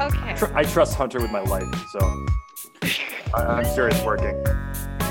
[0.00, 0.34] Okay.
[0.36, 2.00] Tr- I trust Hunter with my life, so
[3.32, 4.42] I- I'm sure it's working.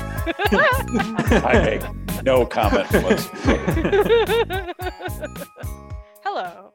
[1.42, 2.86] I make no comment.
[6.22, 6.72] Hello,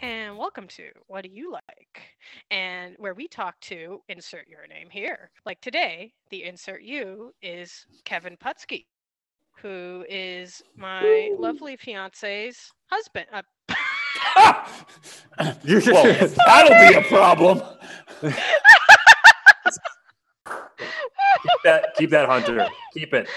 [0.00, 2.02] and welcome to What Do You Like?
[2.50, 5.30] And where we talk to insert your name here.
[5.46, 8.86] Like today, the insert you is Kevin Putsky,
[9.60, 13.26] who is my lovely fiance's husband.
[13.32, 13.42] Uh,
[14.36, 17.62] well, that'll be a problem.
[18.20, 18.32] keep
[21.64, 22.68] that, keep that, Hunter.
[22.94, 23.28] Keep it.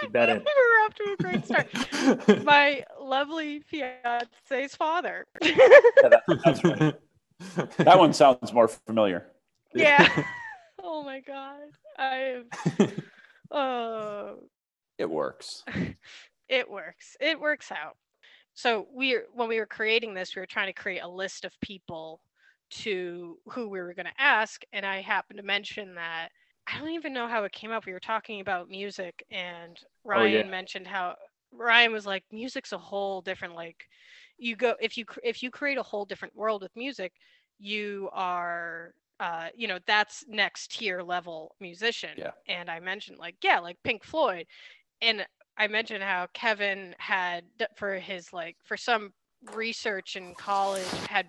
[0.00, 0.36] Keep that in.
[0.38, 2.44] We're off to a great start.
[2.44, 5.26] my lovely fiance's father.
[5.40, 6.94] Yeah, that, that's right.
[7.78, 9.26] That one sounds more familiar.
[9.74, 10.24] yeah.
[10.82, 11.60] oh my god.
[11.98, 12.44] I am.
[13.50, 13.58] Oh.
[13.58, 14.34] Uh,
[14.98, 15.64] it works.
[16.48, 17.16] It works.
[17.20, 17.96] It works out.
[18.54, 21.52] So we when we were creating this we were trying to create a list of
[21.60, 22.20] people
[22.70, 26.30] to who we were going to ask and i happened to mention that
[26.66, 27.84] i don't even know how it came up.
[27.84, 30.50] We were talking about music and ryan yeah.
[30.50, 31.16] mentioned how
[31.52, 33.84] ryan was like music's a whole different like
[34.38, 37.12] you go if you if you create a whole different world with music
[37.58, 42.10] you are uh you know that's next tier level musician.
[42.16, 42.30] Yeah.
[42.48, 44.46] and i mentioned like yeah like pink floyd.
[45.02, 47.44] And I mentioned how Kevin had
[47.76, 49.12] for his like for some
[49.54, 51.26] research in college had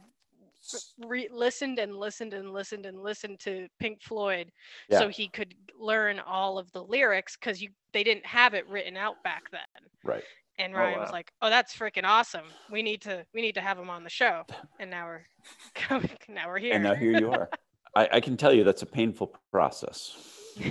[1.05, 4.51] re- listened and listened and listened and listened to Pink Floyd
[4.89, 4.99] Yeah.
[4.99, 8.97] so he could learn all of the lyrics because you they didn't have it written
[8.97, 9.61] out back then.
[10.03, 10.23] Right.
[10.57, 12.45] And Oh, Ryan was like, "Oh, that's freaking awesome.
[12.71, 14.43] We need to we need to have him on the show."
[14.79, 15.25] And now we're
[15.75, 16.09] coming.
[16.29, 16.73] Now we're here.
[16.73, 17.49] And now here you are.
[17.95, 20.15] I, I can tell you that's a painful process.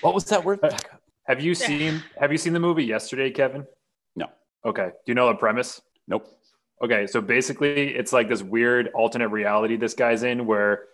[0.00, 0.58] What was that word?
[0.62, 1.00] Uh, back up.
[1.28, 3.66] Have you seen Have you seen the movie yesterday, Kevin?
[4.16, 4.26] No.
[4.64, 4.86] Okay.
[4.88, 5.80] Do you know the premise?
[6.08, 6.26] Nope.
[6.82, 10.84] Okay, so basically, it's like this weird alternate reality this guy's in where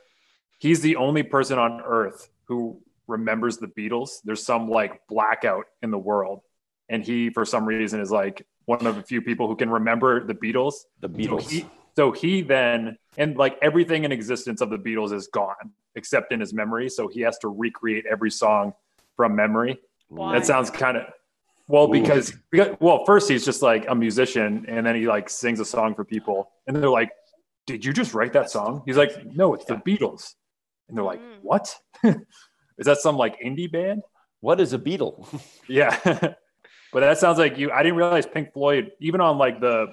[0.59, 4.20] he's the only person on Earth who remembers the Beatles.
[4.25, 6.41] There's some like blackout in the world,
[6.88, 10.25] and he, for some reason, is like one of the few people who can remember
[10.25, 10.75] the Beatles.
[11.00, 11.50] The So Beatles.
[11.50, 11.66] he,
[11.97, 16.41] so he then, and like everything in existence of the Beatles is gone except in
[16.41, 16.88] his memory.
[16.88, 18.72] So he has to recreate every song
[19.16, 19.78] from memory.
[20.09, 20.38] Why?
[20.38, 21.04] That sounds kind of
[21.66, 25.60] well because, because well, first he's just like a musician, and then he like sings
[25.60, 27.10] a song for people, and they're like,
[27.66, 30.34] "Did you just write that song?" He's like, "No, it's the Beatles,"
[30.88, 31.38] and they're like, Mm.
[31.42, 31.75] "What?
[32.04, 34.03] is that some like indie band?"
[34.41, 35.26] What is a Beatle?
[35.69, 35.98] Yeah,
[36.92, 37.71] but that sounds like you.
[37.72, 39.86] I didn't realize Pink Floyd, even on like the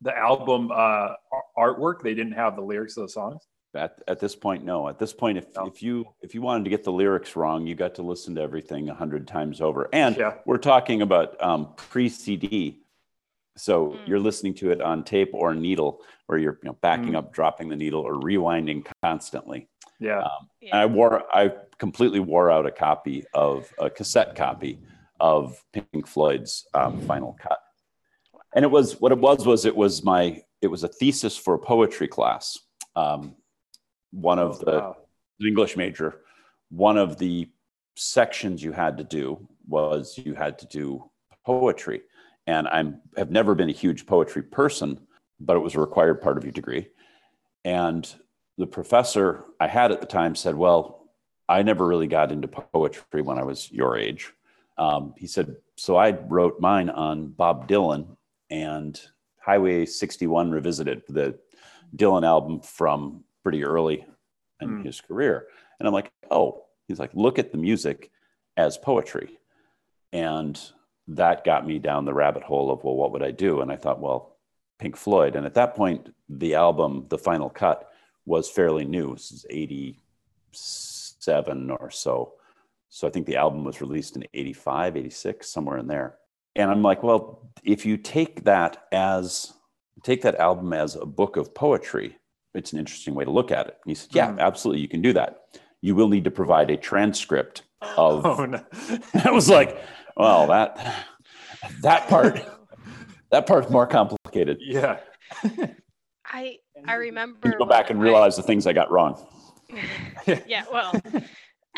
[0.00, 1.14] the album uh,
[1.58, 3.42] artwork, they didn't have the lyrics of the songs.
[3.74, 4.88] At, at this point, no.
[4.88, 5.66] At this point, if, No.
[5.66, 8.40] if you if you wanted to get the lyrics wrong, you got to listen to
[8.40, 9.88] everything a hundred times over.
[9.92, 10.34] And Yeah.
[10.46, 12.82] we're talking about um, pre CD,
[13.56, 14.08] so Mm.
[14.08, 17.16] you're listening to it on tape or needle, where you're you know, backing Mm.
[17.18, 19.68] up, dropping the needle, or rewinding constantly.
[19.98, 20.70] Yeah, Um, Yeah.
[20.72, 24.78] and I wore I completely wore out a copy of a cassette copy
[25.20, 27.58] of Pink Floyd's um, Final Cut,
[28.54, 31.54] and it was what it was was it was my it was a thesis for
[31.54, 32.58] a poetry class.
[32.96, 33.34] Um,
[34.14, 34.96] one of Oh, the wow.
[35.40, 36.20] English major,
[36.70, 37.48] one of the
[37.96, 41.10] sections you had to do was you had to do
[41.44, 42.02] poetry.
[42.46, 45.00] And I'm have never been a huge poetry person,
[45.40, 46.88] but it was a required part of your degree.
[47.64, 48.12] And
[48.58, 51.08] the professor I had at the time said, Well,
[51.48, 54.32] I never really got into poetry when I was your age.
[54.76, 58.16] Um, he said, So I wrote mine on Bob Dylan
[58.50, 59.00] and
[59.40, 61.38] Highway 61 Revisited, the
[61.96, 64.04] Dylan album from pretty early
[64.60, 64.82] in Hmm.
[64.82, 65.46] his career.
[65.78, 68.10] And I'm like, Oh, he's like, Look at the music
[68.56, 69.38] as poetry.
[70.12, 70.60] And
[71.08, 73.60] that got me down the rabbit hole of, Well, what would I do?
[73.60, 74.36] And I thought, Well,
[74.80, 75.36] Pink Floyd.
[75.36, 77.88] And at that point, the album, The Final Cut,
[78.26, 79.12] was fairly new.
[79.14, 82.34] This is 87 or so.
[82.88, 86.16] So I think the album was released in 85, 86, somewhere in there.
[86.56, 89.52] And I'm like, well, if you take that as
[90.02, 92.16] take that album as a book of poetry,
[92.54, 93.76] it's an interesting way to look at it.
[93.84, 94.38] And he said, yeah, Mhm.
[94.38, 95.40] absolutely, you can do that.
[95.80, 98.24] You will need to provide a transcript of.
[98.24, 98.64] Oh no.
[99.24, 99.82] I was like,
[100.16, 101.04] well, that
[101.82, 102.40] that part
[103.30, 104.58] that part's more complicated.
[104.60, 104.98] Yeah.
[106.24, 109.24] I I remember go back and when I- realize the things I got wrong.
[110.46, 110.92] yeah, well,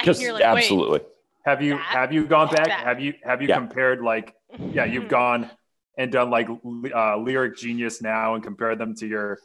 [0.04, 1.00] Just you're like, wait, absolutely.
[1.44, 2.66] Have you That- have you gone back?
[2.66, 2.80] that.
[2.84, 3.56] Have you have you Yeah.
[3.58, 5.50] compared like yeah you've gone
[5.98, 6.48] and done like
[6.94, 9.38] uh, lyric genius now and compared them to your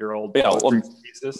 [0.00, 0.82] your old Yeah, well.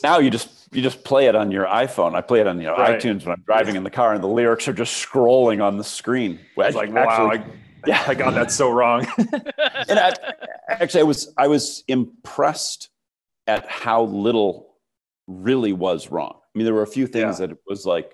[0.02, 2.14] Now you just you just play it on your iPhone.
[2.14, 3.00] I play it on you know, Right.
[3.00, 5.84] iTunes when I'm driving in the car, and the lyrics are just scrolling on the
[5.84, 6.38] screen.
[6.56, 7.44] It's like wow, I,
[7.86, 9.06] yeah, I got that so wrong.
[9.88, 10.16] and I,
[10.68, 12.90] actually, I was I was impressed
[13.46, 14.76] at how little
[15.26, 16.34] really was wrong.
[16.36, 17.46] I mean, there were a few things Yeah.
[17.46, 18.12] that it was like,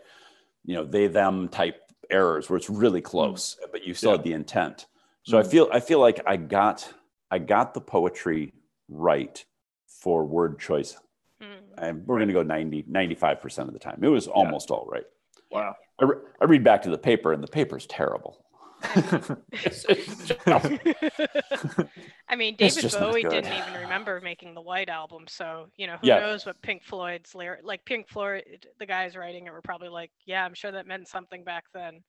[0.65, 4.17] you know, they them type errors where it's really close, but you still Yeah.
[4.19, 4.87] had the intent.
[5.25, 5.51] So I Mm.
[5.51, 6.93] feel I feel like I got
[7.31, 8.53] I got the poetry
[8.89, 9.45] right
[10.01, 10.97] for word choice.
[11.43, 11.47] Mm.
[11.79, 14.01] And we're going to go 90 95% of the time.
[14.03, 15.05] It was almost all right.
[15.51, 15.75] Wow.
[16.01, 18.45] I, re- I read back to the paper and the paper's terrible.
[18.83, 19.37] I
[22.37, 26.21] mean, David Bowie didn't even remember making the White Album, so you know who Yeah.
[26.21, 27.85] knows what Pink Floyd's lyric like.
[27.85, 31.45] Pink Floyd, the guys writing it were probably like, "Yeah, I'm sure that meant something
[31.45, 32.03] back then."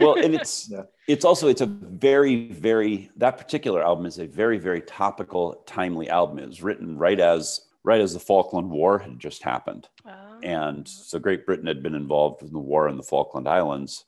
[0.00, 0.82] well and it's Yeah.
[1.08, 6.08] it's also it's a very very that particular album is a very very topical timely
[6.08, 10.38] album it was written right as right as the falkland war had just happened Oh.
[10.42, 14.04] and so great britain had been involved in the war in the falkland islands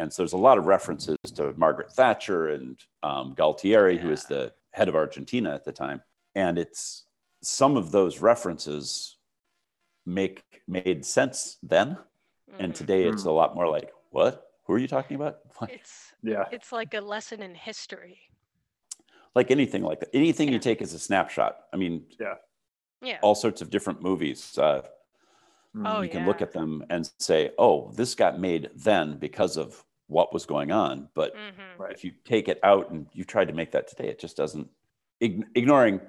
[0.00, 4.24] and so there's a lot of references to margaret thatcher and um, galtieri who was
[4.24, 6.00] the head of argentina at the time
[6.34, 7.04] and it's
[7.42, 9.16] some of those references
[10.06, 11.96] make made sense then
[12.58, 12.76] and Mhm.
[12.76, 14.32] today it's a lot more like what
[14.64, 16.44] who are you talking about Like- it's yeah.
[16.50, 18.18] it's like a lesson in history.
[19.34, 20.54] like anything like that anything Yeah.
[20.54, 22.34] you take as a snapshot i mean Yeah.
[23.02, 23.18] Yeah.
[23.22, 24.82] all sorts of different movies uh,
[25.76, 25.86] Mm.
[25.88, 29.84] Oh, you can look at them and say oh this got made then because of
[30.10, 31.78] what was going on but Mhm.
[31.78, 31.92] Right.
[31.92, 34.68] if you take it out and you tried to make that today it just doesn't
[35.20, 36.00] ignoring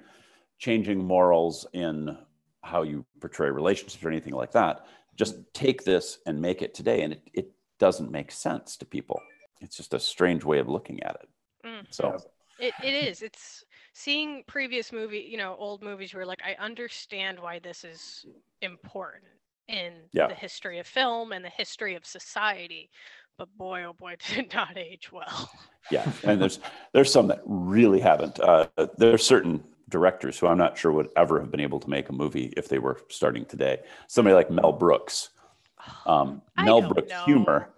[0.58, 2.18] changing morals in
[2.64, 7.04] how you portray relationships or anything like that just take this and make it today
[7.04, 9.22] and it, it doesn't make sense to people
[9.62, 11.30] it's just a strange way of looking at it
[11.64, 11.86] Mm.
[11.92, 12.18] so
[12.58, 13.22] It, it is.
[13.22, 13.64] It's
[13.94, 18.26] seeing previous movie, you know, old movies where like I understand why this is
[18.62, 19.32] important
[19.68, 20.28] in Yeah.
[20.28, 22.90] the history of film and the history of society.
[23.38, 25.50] But boy, oh boy, did not age well.
[25.90, 26.60] yeah and there's
[26.94, 28.68] there's some that really haven't uh,
[28.98, 32.08] there are certain directors who i'm not sure would ever have been able to make
[32.08, 35.32] a movie if they were starting today somebody like mel brooks
[36.06, 37.26] um, mel brooks know.
[37.26, 37.70] humor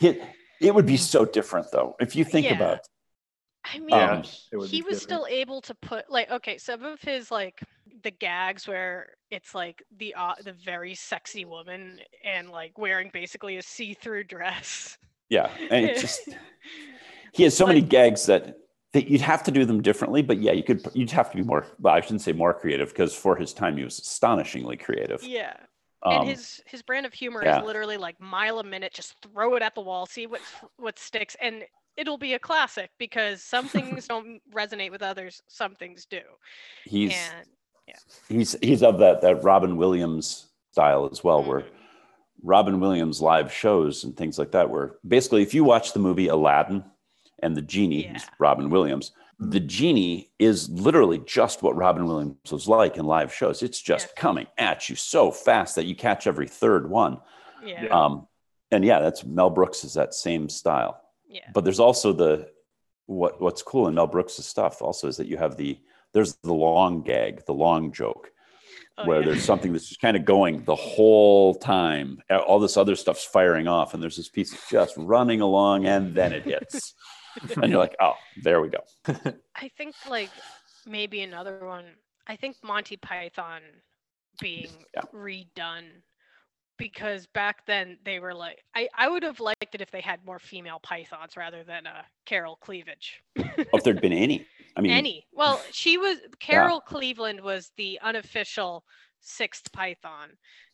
[0.00, 0.20] it,
[0.60, 2.54] it would be so different though if you think Yeah.
[2.54, 2.80] about
[3.64, 5.00] I mean, Um, he was different.
[5.00, 7.60] still able to put like okay, some of his like
[8.02, 13.56] the gags where it's like the uh, the very sexy woman and like wearing basically
[13.58, 14.98] a see-through dress.
[15.28, 16.28] yeah and it's just
[17.32, 18.56] he has so many gags that
[18.92, 21.42] that you'd have to do them differently but yeah you could you'd have to be
[21.42, 25.22] more well i shouldn't say more creative because for his time he was astonishingly creative
[25.22, 25.56] Yeah.
[26.02, 27.60] um, and his his brand of humor yeah.
[27.60, 30.40] is literally like mile a minute just throw it at the wall see what
[30.76, 31.62] what sticks and
[31.96, 36.20] it'll be a classic because some things don't resonate with others some things do
[36.84, 37.46] he's and
[38.28, 41.66] he's he's of that that Robin Williams style as well, where Mhm.
[42.44, 46.28] Robin Williams live shows and things like that, where basically if you watch the movie
[46.28, 46.82] Aladdin
[47.42, 48.28] and the genie, who's Yeah.
[48.38, 53.62] Robin Williams, the genie is literally just what Robin Williams was like in live shows.
[53.62, 54.20] It's just Yeah.
[54.22, 57.20] coming at you so fast that you catch every third one.
[57.64, 57.88] yeah Yeah.
[58.04, 58.26] Um,
[58.70, 61.01] and yeah, that's Mel Brooks is that same style
[61.36, 62.48] yeah but there's also the
[63.06, 65.72] what what's cool in Mel Brooks' stuff also is that you have the
[66.14, 68.30] there's the long gag, the long joke,
[68.98, 69.26] Oh, where yeah.
[69.26, 72.08] there's something that's just kind of going the whole time.
[72.46, 76.32] All this other stuff's firing off, and there's this piece just running along, and then
[76.34, 76.94] it hits,
[77.56, 78.82] and you're like, oh, there we go.
[79.56, 80.30] i think like
[80.86, 81.86] maybe another one
[82.26, 83.62] i think monty python
[84.40, 85.02] being Yeah.
[85.14, 85.88] redone
[86.78, 90.24] because back then they were like I, I would have liked it if they had
[90.24, 93.22] more female pythons rather than uh carol cleavage.
[93.36, 95.26] If there'd been any, I mean, any.
[95.32, 98.84] Well she was carol cleveland was the unofficial
[99.20, 100.30] sixth python.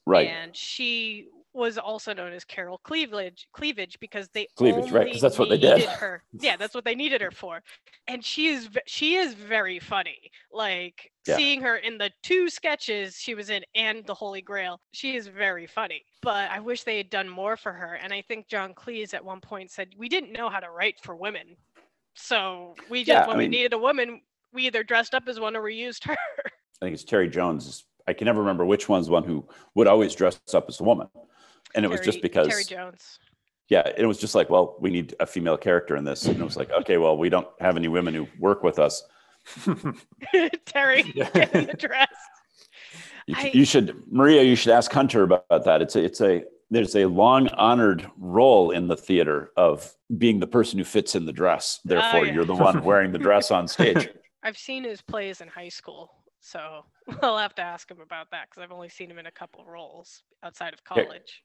[0.07, 0.29] Right?
[0.29, 1.29] and she
[1.59, 5.49] was also known as carol cleavage cleavage because they Cleavage, right, 'cause only that's what
[5.51, 5.77] they did.
[5.77, 7.63] needed her yeah that's what they needed her for
[8.07, 11.37] and she is she is very funny like Yeah.
[11.37, 15.27] seeing her in the two sketches she was in and the holy grail she is
[15.27, 18.73] very funny but i wish they had done more for her and i think john
[18.73, 21.57] cleese at one point said we didn't know how to write for women
[22.15, 24.23] so we just Yeah, when I we needed a woman
[24.53, 26.17] we either dressed up as one or we used her
[26.81, 27.85] I think it's Terry Jones.
[28.07, 30.85] I can never remember which one's the one who would always dress up as a
[30.85, 31.09] woman,
[31.75, 33.19] and it was just because terry jones
[33.71, 36.25] yeah, it was just like, well, we need a female character in this.
[36.25, 39.03] And it was like, okay, well, we don't have any women who work with us.
[40.65, 41.29] terry Yeah.
[41.31, 42.09] getting the dress
[43.27, 45.83] You, I- you should, Maria, you should ask Hunter about that.
[45.83, 50.47] It's a, it's a, there's a long honored role in the theater of being the
[50.47, 51.81] person who fits in the dress.
[51.81, 52.33] Oh, Therefore, Oh, yeah.
[52.33, 54.09] you're the one wearing the dress on stage.
[54.43, 56.11] I've seen his plays in high school,
[56.41, 56.85] so
[57.23, 59.65] I'll have to ask him about that because I've only seen him in a couple
[59.67, 61.05] roles outside of Okay.
[61.05, 61.43] college.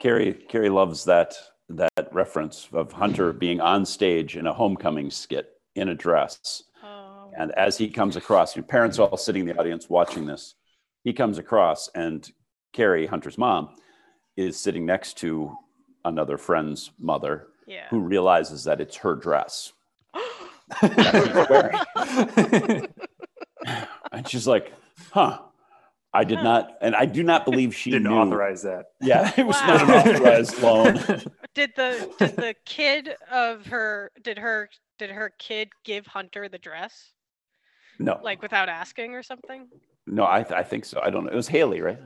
[0.00, 1.34] Carrie, Carrie loves that,
[1.68, 6.64] that reference of Hunter being on stage in a homecoming skit in a dress.
[6.82, 10.26] Oh, And as he comes across, your parents are all sitting in the audience watching
[10.26, 10.54] this.
[11.04, 12.28] he comes across, and
[12.72, 13.76] Carrie, Hunter's mom,
[14.36, 15.54] is sitting next to
[16.04, 17.86] another friend's mother Yeah.
[17.90, 19.72] who realizes that it's her dress.
[24.12, 24.72] And she's like,
[25.12, 25.38] huh.
[26.12, 28.16] I did not, and I do not believe she Didn't knew.
[28.18, 28.86] authorize that.
[29.00, 29.66] Yeah, it was Wow.
[29.66, 30.94] not an authorized loan.
[31.54, 36.58] did the did the kid of her did her did her kid give Hunter the
[36.58, 37.12] dress
[37.98, 39.68] No, like without asking or something?
[40.06, 41.00] no, I, th- I think so.
[41.00, 41.30] I don't know.
[41.32, 41.98] It was Haley, right?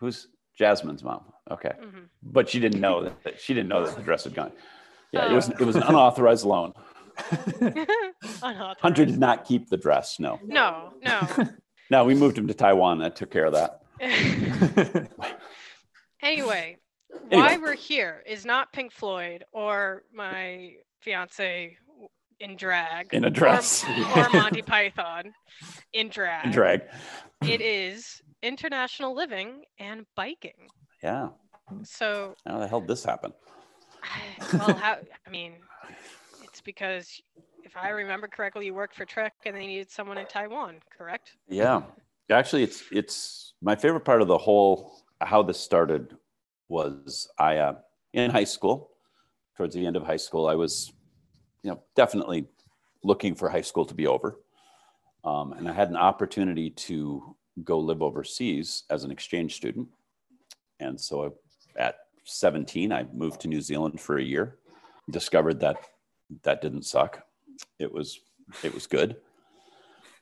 [0.00, 0.28] Who's
[0.58, 1.24] Jasmine's mom?
[1.50, 4.34] Okay, hmm but she didn't know that, that she didn't know that the dress had
[4.34, 4.52] gone.
[5.12, 5.54] Yeah, it was Oh.
[5.60, 6.72] it was an unauthorized loan.
[8.42, 8.80] Unauthorized.
[8.80, 10.18] Hunter did not keep the dress.
[10.18, 11.20] No, No, no.
[11.90, 12.98] No, we moved him to Taiwan.
[12.98, 13.82] That took care of that.
[16.22, 16.76] anyway,
[17.28, 21.76] why we're here is not Pink Floyd or my fiance
[22.40, 23.84] in drag In a dress.
[24.16, 25.32] or, Monty Python
[25.92, 26.44] in drag.
[26.44, 26.82] And drag.
[27.42, 30.68] It is international living and biking.
[31.02, 31.28] Yeah.
[31.82, 33.32] So, How the hell did this happen?
[34.52, 34.98] well, how?
[35.26, 35.54] I mean,
[36.42, 37.20] it's because
[37.66, 41.32] if I remember correctly, you worked for Trek and they needed someone in Taiwan, correct?
[41.48, 41.82] Yeah.
[42.30, 46.16] Actually, it's it's my favorite part of the whole how this started
[46.68, 47.74] was I uh,
[48.12, 48.90] in high school,
[49.56, 50.92] towards the end of high school, I was,
[51.62, 52.46] you know, definitely
[53.02, 54.38] looking for high school to be over,
[55.24, 59.88] um, and I had an opportunity to go live overseas as an exchange student,
[60.80, 61.34] and so
[61.76, 64.58] at 17, I moved to New Zealand for a year,
[65.10, 65.76] discovered that
[66.42, 67.25] that didn't suck.
[67.78, 68.20] It was
[68.62, 69.16] it was good.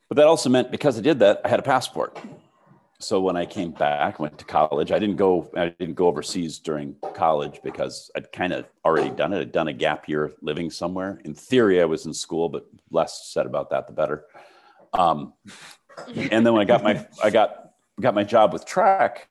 [0.08, 2.18] But that also meant because I did that, I had a passport.
[3.00, 6.58] So when I came back, went to college, I didn't go I didn't go overseas
[6.58, 9.40] during college because I'd kind of already done it.
[9.40, 11.20] I'd done a gap year living somewhere.
[11.24, 14.24] In theory, I was in school, but less said about that, the better.
[14.92, 15.34] Um,
[16.06, 19.28] and then when I got my I got got my job with Trek,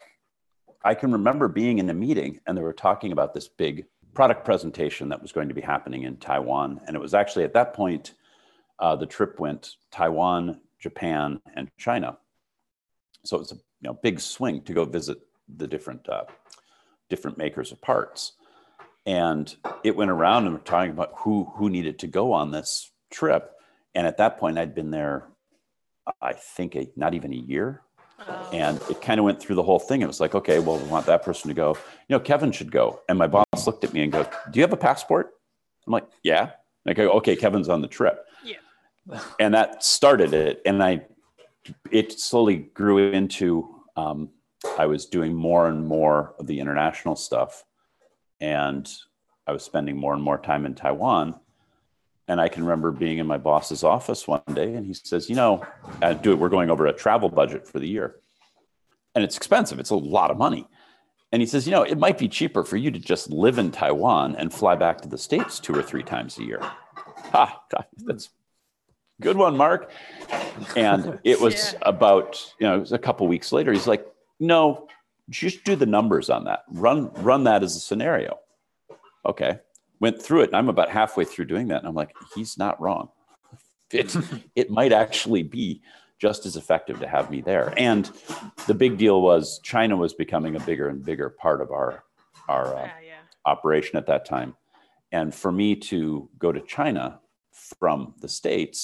[0.84, 4.46] I can remember being in a meeting and they were talking about this big product
[4.46, 6.82] presentation that was going to be happening in Taiwan.
[6.88, 8.14] And it was actually at that point,
[8.80, 12.18] uh, the trip went Taiwan, Japan, and China.
[13.24, 15.20] So it was a you know, big swing to go visit
[15.58, 16.24] the different uh,
[17.10, 18.34] different makers of parts.
[19.06, 19.54] And
[19.84, 23.52] it went around and we're talking about who who needed to go on this trip.
[23.96, 25.28] And at that point, I'd been there,
[26.22, 27.82] I think, a, not even a year
[28.52, 30.02] and it kind of went through the whole thing.
[30.02, 31.78] It was like, okay, well, we want that person to go.
[32.08, 33.02] You know, Kevin should go.
[33.10, 35.32] And my boss looked at me and goes, "Do you have a passport?"
[35.88, 36.52] I'm like, "Yeah."
[36.86, 39.20] And I go, "Okay, Kevin's on the trip." Yeah.
[39.40, 41.06] And that started it, and I,
[41.92, 43.70] it slowly grew into.
[43.96, 44.30] Um,
[44.78, 47.64] I was doing more and more of the international stuff,
[48.40, 48.90] and
[49.46, 51.40] I was spending more and more time in Taiwan.
[52.28, 55.36] And I can remember being in my boss's office one day, and he says, "You
[55.36, 55.66] know,
[56.02, 56.40] uh, do it.
[56.40, 58.16] We're going over a travel budget for the year,
[59.14, 59.78] and it's expensive.
[59.80, 60.68] It's a lot of money."
[61.34, 63.72] And he says, "You know, it might be cheaper for you to just live in
[63.72, 66.60] Taiwan and fly back to the states two or three times a year."
[67.34, 67.62] Ha!
[68.06, 68.30] That's
[69.20, 69.92] good one, Mark.
[70.78, 71.80] And it was Yeah.
[71.82, 73.74] about you know, it was a couple weeks later.
[73.74, 74.08] He's like,
[74.40, 74.88] "No,
[75.30, 76.64] just do the numbers on that.
[76.72, 78.40] Run run that as a scenario."
[79.26, 79.60] Okay
[80.04, 82.80] went through it and i'm about halfway through doing that and i'm like he's not
[82.80, 83.10] wrong.
[83.92, 84.16] It,
[84.56, 85.84] it might actually be
[86.18, 87.72] just as effective to have me there.
[87.78, 88.10] And
[88.66, 92.04] the big deal was china was becoming a bigger and bigger part of our
[92.50, 93.22] our uh, yeah, yeah.
[93.46, 94.56] operation at that time.
[95.12, 97.20] And for me to go to china
[97.52, 98.78] from the states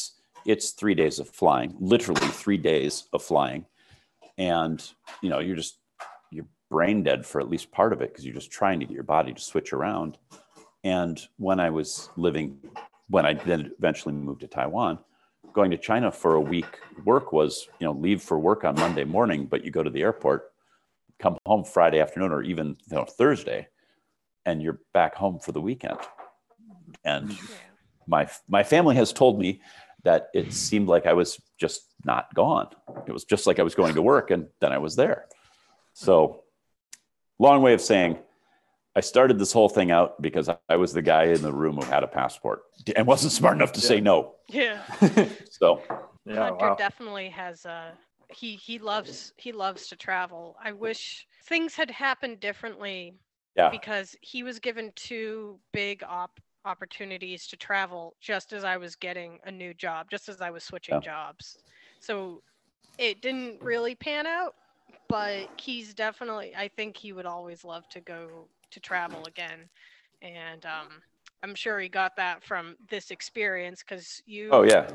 [0.46, 3.66] it's three days of flying literally three days of flying.
[4.38, 4.78] And
[5.24, 5.80] you know you're just
[6.32, 8.94] you're brain dead for at least part of it because you're just trying to get
[8.94, 10.20] your body to switch around
[10.84, 12.58] and when I was living,
[13.10, 15.00] when I then eventually moved to Taiwan,
[15.54, 19.04] going to China for a week work was, you know, leave for work on Monday
[19.04, 20.52] morning, but you go to the airport,
[21.20, 23.68] come home Friday afternoon or even you know, Thursday,
[24.46, 25.98] and you're back home for the weekend.
[27.04, 27.38] And
[28.08, 29.62] my my family has told me
[30.04, 32.70] that it seemed like I was just not gone.
[33.06, 35.26] It was just like I was going to work and then I was there.
[35.94, 36.44] So
[37.38, 38.18] long way of saying
[39.00, 41.86] I started this whole thing out because I was the guy in the room who
[41.86, 42.64] had a passport
[42.98, 44.34] and wasn't smart enough to say no.
[44.50, 44.82] Yeah.
[45.52, 45.82] So
[46.26, 46.76] yeah, Hunter wow.
[46.78, 47.92] definitely has uh
[48.30, 50.58] he he loves he loves to travel.
[50.62, 53.14] I wish things had happened differently
[53.56, 58.98] yeah, because he was given two big op opportunities to travel just as I was
[58.98, 61.12] getting a new job, just as I was switching Yeah.
[61.12, 61.58] jobs.
[62.02, 62.42] So
[62.98, 64.56] it didn't really pan out,
[65.08, 69.70] but he's definitely I think he would always love to go to travel again.
[70.22, 70.88] And um
[71.42, 74.88] I'm sure he got that from this experience because you oh yeah,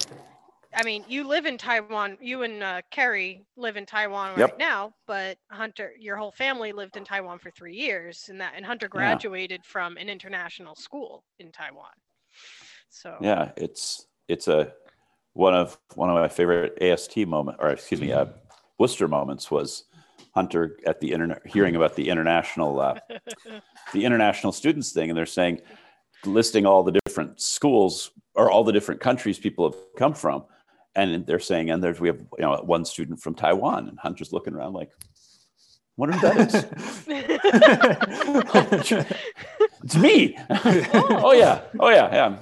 [0.76, 2.18] I mean, you live in Taiwan.
[2.20, 4.58] You and uh, Kerry live in Taiwan right Yep.
[4.58, 8.66] now, but Hunter, your whole family lived in Taiwan for three years, and that and
[8.66, 8.90] Hunter Yeah.
[8.90, 11.92] graduated from an international school in Taiwan.
[12.90, 14.72] So Yeah, it's it's a
[15.32, 18.26] one of one of my favorite AST moment, or excuse me, uh,
[18.78, 19.84] Worcester moments was
[20.34, 22.98] Hunter at the internet hearing about the international uh,
[23.92, 25.60] the international students thing, and they're saying
[26.26, 30.44] listing all the different schools or all the different countries people have come from,
[30.96, 34.32] and they're saying, and there's we have you know one student from Taiwan, and Hunter's
[34.32, 34.90] looking around like,
[35.96, 36.64] wonder who that is.
[39.84, 40.36] it's me.
[40.50, 42.38] oh yeah, oh yeah, yeah.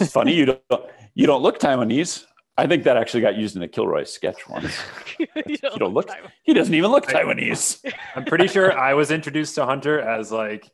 [0.00, 2.24] It's funny you don't you don't look Taiwanese.
[2.62, 4.78] I think that actually got used in a Kilroy sketch once.
[5.18, 6.06] you You don't look.
[6.08, 6.30] Taiwan.
[6.44, 7.92] He doesn't even look I- Taiwanese.
[8.16, 10.70] I'm pretty sure I was introduced to Hunter as like,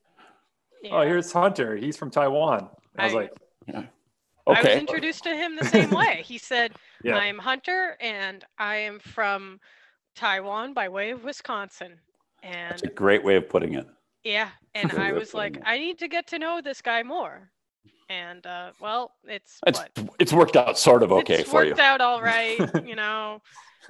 [0.90, 1.76] oh, here's Hunter.
[1.76, 2.68] He's from Taiwan.
[2.98, 3.32] I was I- like,
[3.74, 6.22] I was introduced to him the same way.
[6.24, 6.72] He said,
[7.04, 7.16] yeah.
[7.16, 9.60] I'm Hunter and I am from
[10.14, 11.98] Taiwan by way of Wisconsin.
[12.42, 13.86] That's And a great way of putting it.
[14.24, 15.62] yeah, and I was like, it.
[15.66, 17.50] I need to get to know this guy more.
[18.08, 19.90] And uh, well, it's It's what?
[20.18, 21.72] it's worked out sort of okay it's for you.
[21.72, 22.58] It's worked out all right.
[22.86, 23.42] you know,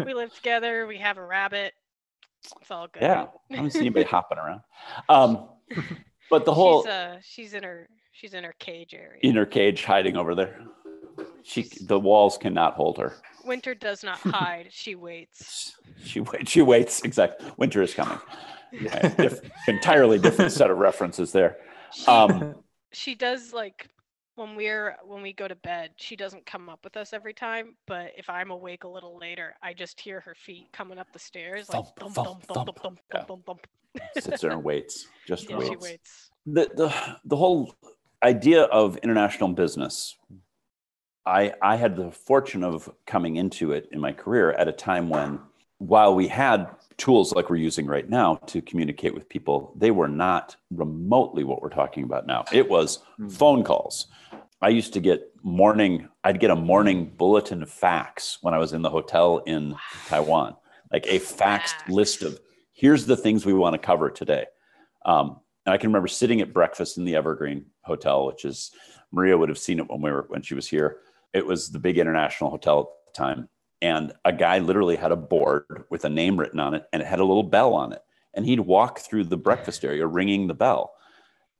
[0.05, 0.87] we live together.
[0.87, 1.73] We have a rabbit.
[2.61, 3.03] It's all good.
[3.03, 4.61] Yeah, I don't see anybody hopping around.
[5.09, 5.49] Um,
[6.31, 9.21] but the whole she's uh, she's in her she's in her cage area.
[9.23, 10.61] In her cage hiding over there.
[11.45, 13.15] She the walls cannot hold her.
[13.45, 14.69] Winter does not hide.
[14.71, 15.75] She waits.
[16.05, 16.51] She waits.
[16.51, 17.03] She waits.
[17.03, 17.51] Exactly.
[17.57, 18.19] Winter is coming.
[18.93, 21.57] Uh, diff- entirely different set of references there.
[21.95, 22.55] She, Um,
[22.93, 23.89] she does like
[24.39, 27.75] when we're when we go to bed she doesn't come up with us every time
[27.87, 31.19] but if i'm awake a little later i just hear her feet coming up the
[31.19, 32.79] stairs like Thump, thump thump, thump thump thump.
[32.81, 33.25] thump Yeah.
[33.25, 33.67] thump thump
[34.19, 35.09] sits there and waits.
[35.27, 35.71] Just yeah waits.
[35.71, 37.75] she waits the, the the whole
[38.23, 40.17] idea of international business
[41.27, 45.09] i i had the fortune of coming into it in my career at a time
[45.09, 45.41] when
[45.79, 50.09] while we had tools like we're using right now to communicate with people they were
[50.09, 53.29] not remotely what we're talking about now it was Hmm.
[53.29, 54.09] phone calls
[54.61, 58.83] i used to get morning i'd get a morning bulletin fax when i was in
[58.83, 59.77] the hotel in
[60.09, 60.57] taiwan
[60.93, 61.89] like a faxed Fax.
[61.89, 62.41] list of
[62.73, 64.45] here's the things we want to cover today
[65.07, 68.71] um, and I can remember sitting at breakfast in the Evergreen Hotel, which is
[69.13, 70.99] Maria would have seen it when we were when she was here.
[71.35, 73.49] It was the big international hotel at the time,
[73.81, 77.07] and a guy literally had a board with a name written on it, and it
[77.07, 78.03] had a little bell on it.
[78.35, 80.93] And he'd walk through the breakfast area ringing the bell,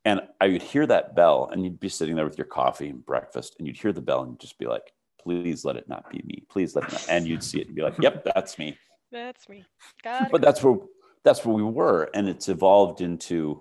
[0.05, 3.05] and I would hear that bell, and you'd be sitting there with your coffee and
[3.05, 6.11] breakfast, and you'd hear the bell, and you'd just be like, "Please let it not
[6.11, 6.45] be me.
[6.49, 8.79] Please let it not." And you'd see it and be like, "Yep, that's me."
[9.11, 9.65] that's me
[10.03, 10.77] got but that's where
[11.25, 13.61] that's where we were and it's evolved into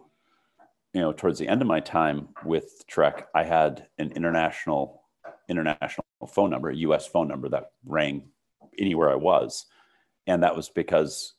[0.94, 5.04] you know towards the end of my time with trek i had an international
[5.50, 8.24] international phone number a us phone number that rang
[8.80, 9.66] anywhere i was
[10.28, 11.34] and that was because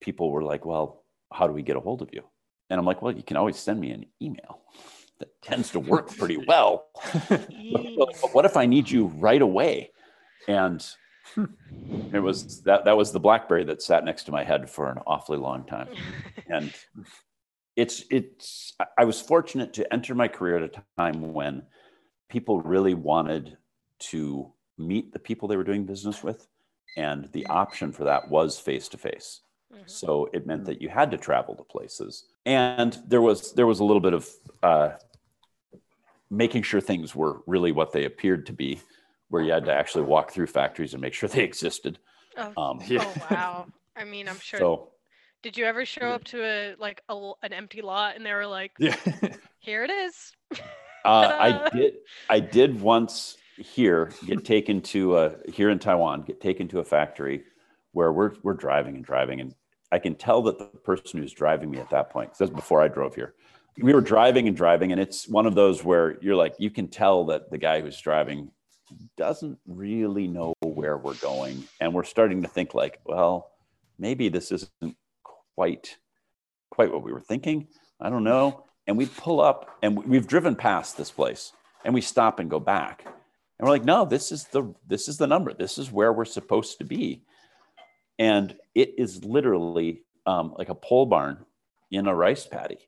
[0.00, 2.22] people were like well how do we get a hold of you
[2.70, 4.60] and i'm like well you can always send me an email
[5.18, 6.86] that tends to work pretty well
[7.94, 9.90] but, but what if I need you right away?
[10.48, 10.84] And
[12.12, 14.98] it was that that was the BlackBerry that sat next to my head for an
[15.06, 15.88] awfully long time.
[16.48, 16.72] And
[17.76, 21.62] it's it's I- I was fortunate to enter my career at a time when
[22.28, 23.56] people really wanted
[24.10, 26.46] to meet the people they were doing business with.
[26.96, 29.40] And the option for that was face to face.
[29.86, 33.80] So it meant that you had to travel to places, and there was there was
[33.80, 34.28] a little bit of
[34.62, 34.90] uh,
[36.30, 38.80] making sure things were really what they appeared to be,
[39.28, 41.98] where you had to actually walk through factories and make sure they existed.
[42.36, 43.00] Oh, Um, Yeah.
[43.02, 44.92] oh wow i mean i'm sure so
[45.42, 48.32] did you ever show up to a like a, l- an empty lot and they
[48.32, 48.96] were like yeah.
[49.58, 50.32] here it is
[51.04, 51.94] uh, I did
[52.30, 56.84] I did once here get taken to a here in Taiwan get taken to a
[56.84, 57.44] factory
[57.92, 59.40] where we're we're driving and driving.
[59.40, 59.54] And
[59.90, 62.82] I can tell that the person who's driving me at that point 'cause that's before
[62.82, 63.34] I drove here
[63.80, 64.92] we were driving and driving.
[64.92, 67.98] And it's one of those where you're like you can tell that the guy who's
[68.00, 68.50] driving
[69.16, 71.64] doesn't really know where we're going.
[71.80, 73.50] And we're starting to think like well
[73.98, 74.96] maybe this isn't
[75.54, 75.96] quite
[76.70, 77.68] quite what we were thinking.
[78.00, 78.64] I don't know.
[78.86, 81.52] And we pull up and we've driven past this place
[81.84, 83.06] and we stop and go back
[83.62, 85.54] and we're like no this is the this is the number.
[85.54, 87.22] This is where we're supposed to be.
[88.18, 91.46] And it is literally um, like a pole barn
[91.88, 92.78] in a rice paddy.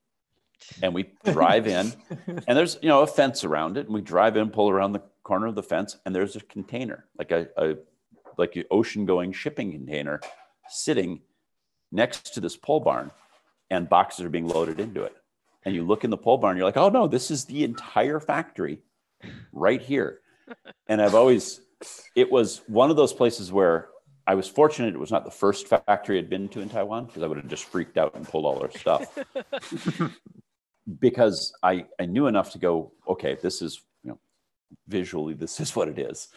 [0.82, 1.92] And we drive in.
[2.48, 3.86] And there's you know a fence around it.
[3.86, 7.06] And we drive in pull around the corner of the fence and there's a container
[7.16, 7.76] like a, a
[8.36, 10.20] like an ocean going shipping container
[10.68, 11.20] sitting
[11.92, 13.12] next to this pole barn
[13.70, 15.14] and boxes are being loaded into it.
[15.64, 18.18] And you look in the pole barn you're like oh no this is the entire
[18.18, 18.80] factory
[19.52, 20.18] right here
[20.88, 21.60] and i've always
[22.14, 23.88] it was one of those places where
[24.26, 27.22] I was fortunate it was not the first factory I'd been to in Taiwan because
[27.22, 29.18] I would have just freaked out and pulled all our stuff.
[31.00, 34.18] because I, I knew enough to go, okay, this is, you know,
[34.88, 36.28] visually, this is what it is.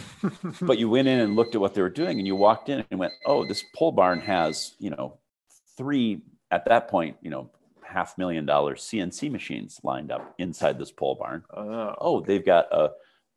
[0.62, 2.84] but you went in and looked at what they were doing and you walked in
[2.90, 5.18] and went, oh, this pole barn has, you know,
[5.76, 7.50] three, at that point, you know,
[7.84, 11.44] half million dollar CNC machines lined up inside this pole barn.
[11.54, 12.90] Oh, Oh, they've got a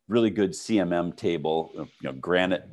[0.08, 2.68] really good CMM table, you know, granite,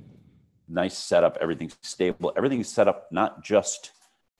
[0.67, 2.33] nice setup, everything's stable.
[2.35, 3.91] Everything's set up not just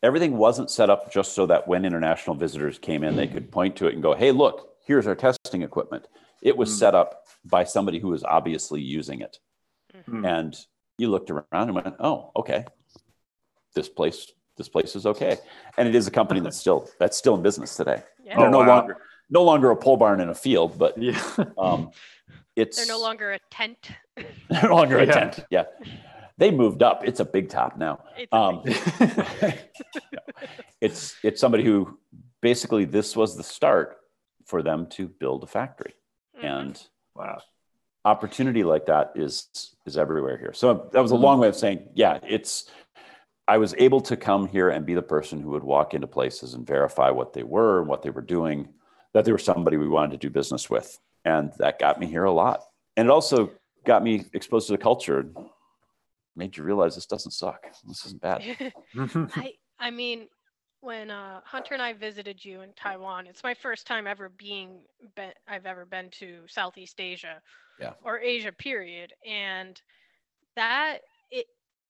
[0.04, 3.75] everything wasn't set up just so that when international visitors came in, they could point
[3.75, 6.08] to it and go, "Hey, look, here's our testing equipment."
[6.41, 6.80] It was Mm.
[6.80, 9.38] set up by somebody who was obviously using it,
[10.06, 10.25] Hmm.
[10.25, 10.58] and
[10.97, 12.65] you looked around and went, "Oh, okay,
[13.75, 15.38] this place, this place is okay."
[15.77, 18.01] And it is a company that's still that's still in business today.
[18.23, 18.38] Yeah.
[18.38, 18.77] They're Oh, no wow.
[18.80, 18.97] longer
[19.30, 21.21] no longer a pole barn in a field, but yeah.
[21.60, 21.91] um,
[22.56, 23.92] it's They're no longer a tent.
[24.50, 25.12] they're no longer a Yeah.
[25.12, 25.46] tent.
[25.50, 25.64] Yeah,
[26.38, 27.04] they moved up.
[27.08, 28.04] It's a big top now.
[28.18, 28.62] It's Um,
[30.82, 31.98] it's it's somebody who
[32.42, 33.98] basically this was the start
[34.46, 35.94] for them to build a factory
[36.38, 36.44] Mhm.
[36.60, 37.40] and wow.
[38.06, 39.48] opportunity like that is
[39.86, 42.70] is everywhere here so that was a long way of saying yeah it's
[43.48, 46.56] i was able to come here and be the person who would walk into places
[46.56, 48.68] and verify what they were and what they were doing
[49.14, 52.23] that they were somebody we wanted to do business with and that got me here
[52.23, 52.63] a lot.
[52.97, 53.51] And it also
[53.86, 55.36] got me exposed to the culture and
[56.36, 57.65] made you realize this doesn't suck.
[57.88, 58.43] This isn't bad.
[59.36, 60.27] I I mean,
[60.81, 64.79] when uh, Hunter and I visited you in Taiwan, it's my first time ever being
[65.15, 67.41] been, I've ever been to Southeast Asia,
[67.79, 67.93] Yeah.
[68.03, 69.79] or Asia period, and
[70.55, 71.45] that it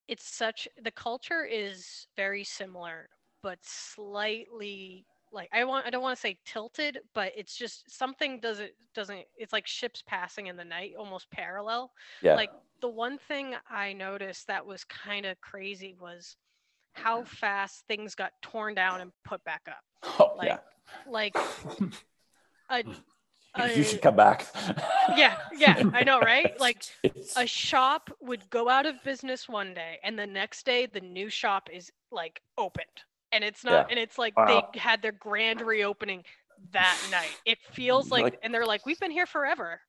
[0.07, 3.09] it's such the culture is very similar,
[3.41, 8.39] but slightly like I want I don't want to say tilted, but it's just something
[8.39, 11.91] doesn't doesn't it's like ships passing in the night, almost parallel.
[12.21, 12.35] Yeah.
[12.35, 16.35] Like the one thing I noticed that was kind of crazy was
[16.93, 19.83] how fast things got torn down and put back up.
[20.19, 20.57] oh, Like, yeah.
[21.07, 21.35] Like,
[22.69, 22.83] a,
[23.55, 24.47] a- you should come back.
[25.15, 26.59] Yeah, yeah, I know, right?
[26.59, 26.83] Like
[27.37, 31.29] a shop would go out of business one day, and the next day the new
[31.29, 32.87] shop is like opened,
[33.31, 33.91] and it's not, Yeah.
[33.91, 34.69] and it's like Wow.
[34.73, 36.23] they had their grand reopening
[36.71, 37.35] that night.
[37.45, 39.81] It feels like, like- and they're like, we've been here forever.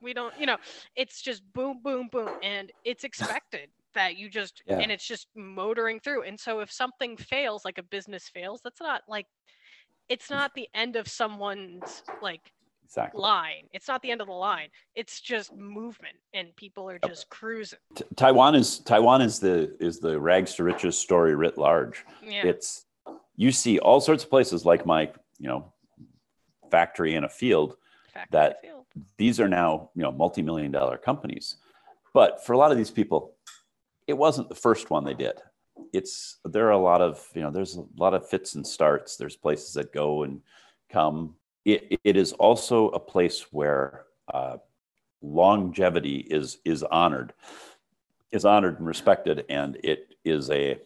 [0.00, 0.56] We don't, you know,
[0.96, 3.04] it's just boom, boom, boom, and it's
[3.44, 4.78] expected that you just, Yeah.
[4.78, 6.22] and it's just motoring through.
[6.22, 9.26] And so if something fails, like a business fails, that's not like,
[10.08, 12.52] it's not the end of someone's like
[12.84, 13.68] exactly line.
[13.72, 14.68] It's not the end of the line.
[14.96, 17.78] It's just movement, and people are just cruising.
[17.94, 22.04] T- Taiwan is Taiwan is the is the rags to riches story writ large.
[22.22, 22.44] Yeah.
[22.46, 22.86] It's
[23.40, 25.72] you see all sorts of places like my you know
[26.70, 27.76] factory in a field.
[28.12, 28.76] factory that- field.
[29.16, 31.56] These are now you know multi million dollar companies,
[32.12, 33.34] but for a lot of these people,
[34.06, 35.36] it wasn't the first one they did.
[35.92, 39.16] It's there are a lot of you know there's a lot of fits and starts.
[39.16, 40.42] There's places that go and
[40.90, 41.36] come.
[41.64, 44.56] It, it is also a place where uh,
[45.22, 47.32] longevity is is honored
[48.32, 50.78] is honored and respected and it is a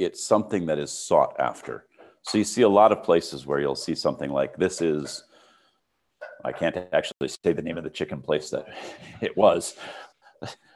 [0.00, 1.86] it's something that is sought after.
[2.22, 5.24] So you see a lot of places where you'll see something like this is
[6.44, 8.66] i can't actually say the name of the chicken place that
[9.20, 9.76] it was.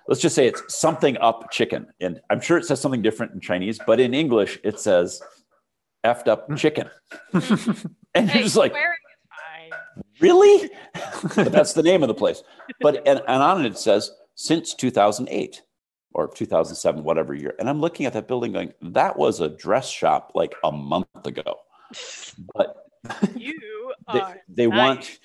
[0.07, 1.87] Let's just say it's something up chicken.
[2.01, 5.23] And i'm sure it says something different in chinese but in english it says
[6.05, 6.89] effed up chicken.
[8.17, 8.73] And Hey, just like
[10.21, 10.71] really?
[11.35, 12.43] But that's the name of the place.
[12.81, 15.63] But and, and on it says since 2008
[16.15, 19.89] or 2007 whatever year and i'm looking at that building going that was a dress
[19.91, 21.59] shop like a month ago
[22.55, 22.77] but
[23.37, 25.19] You they, are they want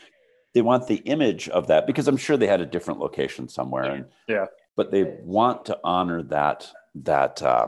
[0.54, 3.84] they want the image of that because i'm sure they had a different location somewhere
[3.92, 4.48] and Yeah.
[4.76, 7.68] but they want to honor that that uh,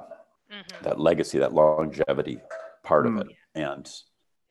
[0.51, 0.83] Mhm.
[0.83, 2.41] that legacy that longevity
[2.83, 3.21] part of Mm.
[3.21, 3.85] it and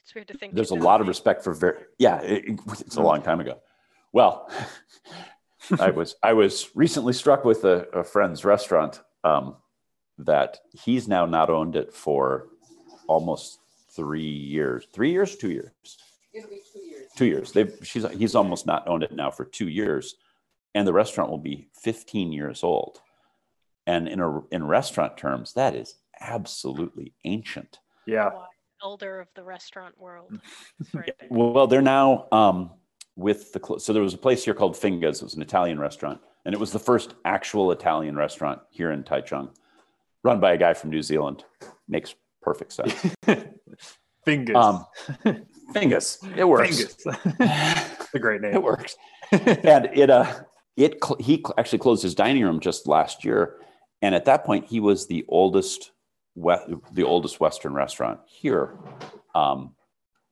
[0.02, 0.54] It's weird to think.
[0.54, 3.60] there's a lot of respect for very yeah it, it- it's a long time ago
[4.12, 4.48] well
[5.78, 9.56] i was i was recently struck with a, a friend's restaurant um,
[10.18, 12.48] that he's now not owned it for
[13.08, 13.58] almost
[13.94, 15.72] three years three years two years
[16.32, 17.06] It'll be two years.
[17.16, 20.14] two years they've she's he's almost not owned it now for two years
[20.74, 23.00] and the restaurant will be 15 years old
[23.86, 28.30] and in a in restaurant terms that is absolutely ancient Yeah.
[28.82, 30.38] Elder of the restaurant world.
[30.94, 31.12] Right.
[31.28, 32.70] Well, they're now um,
[33.16, 35.16] with the so there was a place here called Fingas.
[35.16, 39.02] It was an Italian restaurant, and it was the first actual Italian restaurant here in
[39.02, 39.50] Taichung,
[40.22, 41.44] run by a guy from New Zealand.
[41.88, 42.94] Makes perfect sense.
[44.24, 44.56] Fingers.
[44.56, 44.86] Um,
[45.72, 46.94] Fingas, it works.
[46.94, 48.10] Fingers.
[48.14, 48.54] a great name.
[48.54, 48.96] It works,
[49.32, 50.32] and it uh,
[50.76, 53.56] it he actually closed his dining room just last year,
[54.02, 55.92] and at that point he was the oldest
[56.34, 56.54] we-
[56.92, 58.78] the oldest Western restaurant here.
[59.34, 59.74] Um,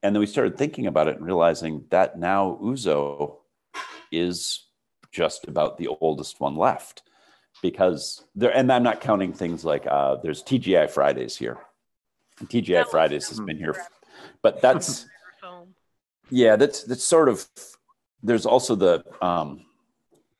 [0.02, 3.36] and then we started thinking about it and realizing that now Uzo
[4.12, 4.66] is
[5.10, 7.02] just about the oldest one left
[7.62, 11.58] because there, and I'm not counting things like uh, there's TGI Fridays here.
[12.38, 13.74] And TGI That Fridays has been here,
[14.42, 15.06] but that's
[16.30, 17.46] yeah, that's that's sort of.
[18.22, 19.64] There's also the um,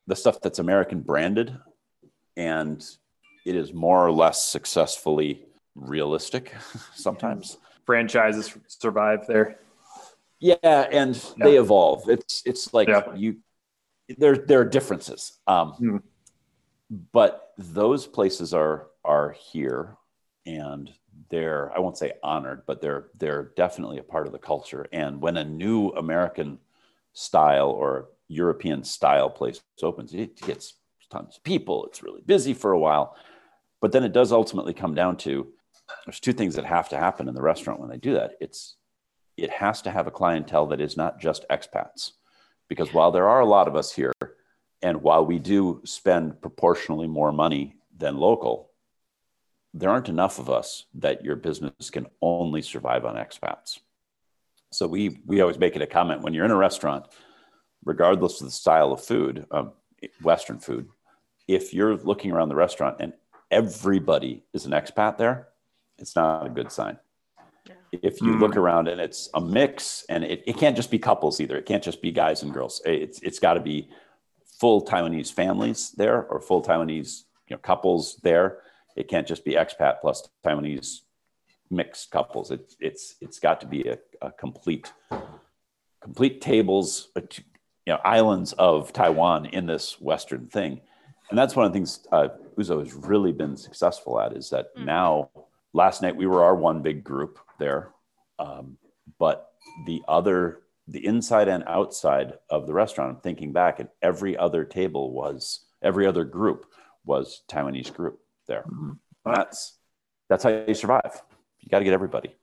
[0.06, 1.56] the stuff that's American branded,
[2.36, 2.84] and
[3.44, 6.54] it is more or less successfully realistic
[6.94, 7.58] sometimes.
[7.88, 9.60] Franchises survive there.
[10.40, 12.06] Yeah, and they evolve.
[12.10, 13.14] It's it's like Yeah.
[13.14, 13.36] you
[14.18, 15.38] there there are differences.
[15.46, 15.96] Um, Hmm.
[16.90, 19.96] but those places are are here
[20.44, 20.92] and
[21.30, 24.86] they're I won't say honored, but they're they're definitely a part of the culture.
[24.92, 26.58] And when a new American
[27.14, 30.74] style or European style place opens, it gets
[31.08, 31.86] tons of people.
[31.86, 33.16] It's really busy for a while.
[33.80, 35.46] But then it does ultimately come down to
[36.04, 38.32] there's two things that have to happen in the restaurant when they do that.
[38.40, 38.76] It's
[39.36, 42.12] it has to have a clientele that is not just expats.
[42.68, 44.12] Because while there are a lot of us here,
[44.82, 48.70] and while we do spend proportionally more money than local,
[49.72, 53.78] there aren't enough of us that your business can only survive on expats.
[54.70, 57.06] So we we always make it a comment when you're in a restaurant,
[57.84, 59.72] regardless of the style of food, um,
[60.22, 60.88] Western food,
[61.46, 63.12] if you're looking around the restaurant and
[63.50, 65.48] everybody is an expat there,
[65.98, 66.98] it's not a good sign.
[67.90, 68.40] If you Mm.
[68.40, 71.56] look around and it's a mix and it, it can't just be couples either.
[71.56, 72.80] It can't just be guys and girls.
[72.84, 73.88] It's it's got to be
[74.60, 78.58] full taiwanese families there or full taiwanese you know couples there.
[78.96, 81.00] It can't just be expat plus taiwanese
[81.70, 82.50] mixed couples.
[82.50, 84.92] It, it's it's got to be a, a complete
[86.00, 87.22] complete tables uh,
[87.86, 90.80] you know islands of taiwan in this western thing.
[91.30, 94.76] And that's one of the things uh, uzo has really been successful at is that
[94.76, 94.84] Mhm.
[94.84, 95.30] now
[95.72, 97.90] last night we were our one big group there
[98.38, 98.76] um,
[99.18, 99.50] but
[99.86, 104.64] the other the inside and outside of the restaurant i'm thinking back and every other
[104.64, 106.66] table was every other group
[107.04, 108.98] was taiwanese group there Mhm.
[109.24, 109.76] that's
[110.28, 111.22] that's how you survive
[111.60, 112.34] you got to get everybody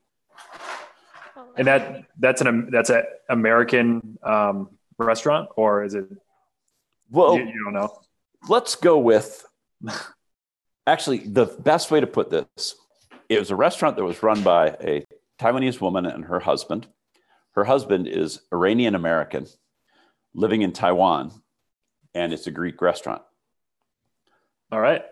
[1.57, 6.05] And that that's an that's an American um, restaurant, or is it?
[7.09, 7.89] well you, you don't know.
[8.49, 9.45] let's go with
[10.87, 12.75] actually the best way to put this
[13.29, 15.05] it was a restaurant that was run by a
[15.39, 16.87] taiwanese woman and her husband
[17.51, 19.45] her husband is iranian american
[20.33, 21.31] living in taiwan
[22.13, 23.21] and it's a greek restaurant
[24.71, 25.03] All right.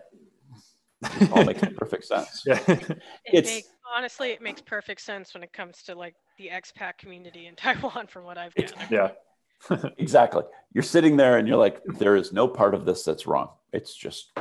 [1.04, 2.60] it all makes perfect sense Yeah.
[2.68, 3.02] it
[3.34, 7.46] it's- makes, honestly, it makes perfect sense when it comes to like the expat community
[7.46, 8.90] in Taiwan, from what I've gathered.
[8.90, 9.12] yeah.
[9.98, 13.50] exactly you're sitting there and you're like there is no part of this that's wrong
[13.72, 14.32] it's just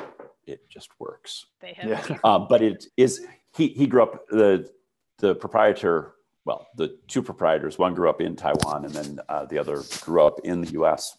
[0.46, 2.18] it just works They have Yeah.
[2.24, 4.70] um, but it is he he grew up the
[5.18, 9.58] the proprietor well the two proprietors one grew up in taiwan and then uh, the
[9.58, 11.16] other grew up in the us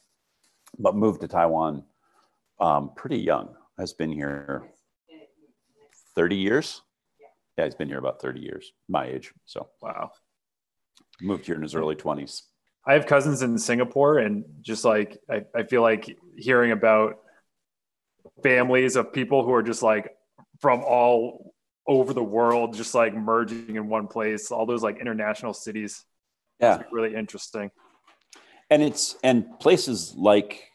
[0.80, 1.84] but moved to taiwan
[2.60, 4.70] um, pretty young has been here
[6.16, 6.82] 30 years?
[7.58, 7.66] Yeah.
[7.66, 9.70] He's been here about 30 years my age so.
[9.82, 10.12] Wow.
[11.22, 12.44] moved here in his early 20s
[12.86, 17.20] I have cousins in Singapore, and just like I, I feel like hearing about
[18.42, 20.12] families of people who are just like
[20.60, 21.53] from all
[21.88, 26.04] over the world, just like merging in one place, all those like international cities.
[26.60, 27.72] yeah It's really interesting.
[28.70, 30.70] and it's and places like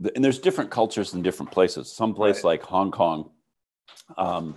[0.00, 2.52] the, and there's different cultures in different places some place Right.
[2.60, 3.30] like hong kong
[4.16, 4.56] um,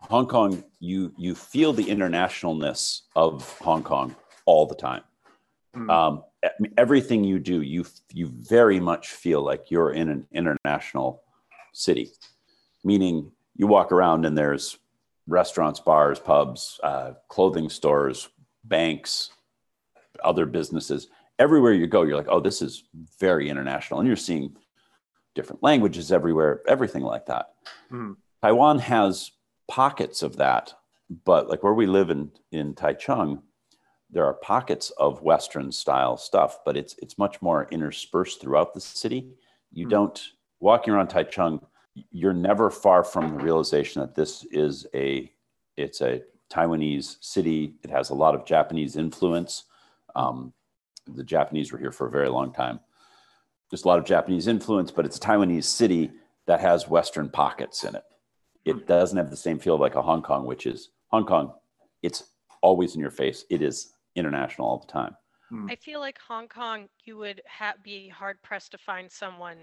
[0.00, 4.14] hong kong you you feel the internationalness of hong kong
[4.46, 5.02] all the time
[5.76, 5.90] Mm.
[5.90, 6.22] um,
[6.78, 11.22] everything you do you you very much feel like you're in an international
[11.72, 12.12] city
[12.84, 14.78] meaning you walk around and there's
[15.26, 18.28] restaurants bars pubs uh, clothing stores
[18.64, 19.30] banks
[20.22, 22.84] other businesses everywhere you go you're like oh this is
[23.18, 24.54] very international and you're seeing
[25.34, 27.46] different languages everywhere everything like that
[27.92, 28.16] Mm.
[28.42, 29.30] taiwan has
[29.68, 30.72] pockets of that
[31.24, 33.42] but like where we live in in taichung
[34.10, 38.80] there are pockets of western style stuff but it's it's much more interspersed throughout the
[38.80, 39.28] city
[39.72, 39.90] you Hmm.
[39.90, 40.22] don't
[40.60, 41.60] walking around taichung
[42.10, 45.30] you're never far from the realization that this is a
[45.76, 47.74] it's a taiwanese city.
[47.82, 49.64] It has a lot of japanese influence.
[50.14, 50.52] Um,
[51.06, 52.80] the japanese were here for a very long time.
[53.70, 56.12] There's a lot of japanese influence but it's a taiwanese city
[56.46, 58.04] that has western pockets in it.
[58.64, 61.52] It doesn't have the same feel like a hong kong which is hong kong
[62.02, 62.24] it's
[62.64, 63.44] always in your face.
[63.50, 65.16] It is international all the time.
[65.50, 65.66] Hmm.
[65.70, 69.58] I feel like Hong Kong, you would ha- be hard pressed to find someone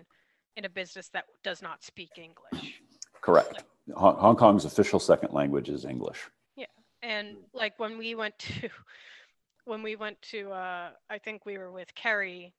[0.58, 2.82] in a business that does not speak English.
[3.22, 3.64] Correct.
[3.96, 6.30] Hong Hong Kong's official second language is English.
[6.56, 6.66] Yeah,
[7.02, 8.70] and like when we went to,
[9.66, 12.54] when we went to, uh, I think we were with Kerry,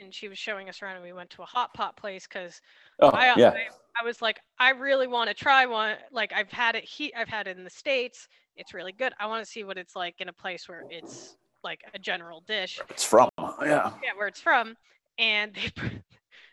[0.00, 2.60] and she was showing us around, and we went to a hot pot place because
[3.00, 3.50] Oh, I, yeah.
[3.50, 3.66] I,
[4.00, 5.96] I was like, I really want to try one.
[6.10, 8.28] Like I've had it he I've had it in the States.
[8.56, 9.12] It's really good.
[9.18, 12.42] I want to see what it's like in a place where it's like a general
[12.46, 12.80] dish.
[12.90, 13.30] It's from.
[13.38, 13.92] Yeah.
[14.02, 14.76] Yeah, where it's from.
[15.18, 16.02] And they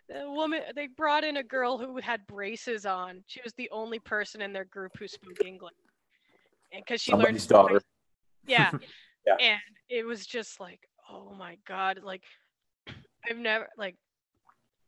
[0.10, 3.24] the woman they brought in a girl who had braces on.
[3.28, 5.74] She was the only person in their group who spoke English.
[6.74, 7.82] And because she learned Somebody's daughter.
[8.48, 8.72] yeah.
[9.28, 9.36] Yeah.
[9.40, 10.80] And it was just like,
[11.12, 12.00] oh my God.
[12.02, 12.24] Like,
[13.30, 13.96] I've never, like,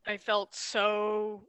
[0.06, 1.44] I felt so,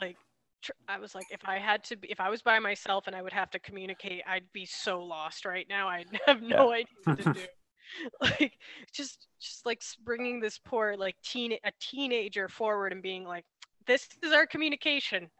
[0.00, 0.16] like,
[0.62, 3.14] tr- I was like, if I had to be, if I was by myself and
[3.14, 5.88] I would have to communicate, I'd be so lost right now.
[5.88, 7.40] I'd have no idea what to do.
[8.20, 8.58] like,
[8.92, 13.44] just, just like bringing this poor, like, teen, a teenager forward and being like,
[13.86, 15.30] this is our communication.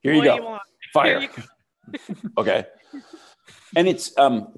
[0.00, 0.52] Here you what go.
[0.52, 0.58] you?
[0.92, 1.20] Fire.
[1.20, 1.28] you
[2.38, 2.66] okay.
[3.74, 4.56] And it's um,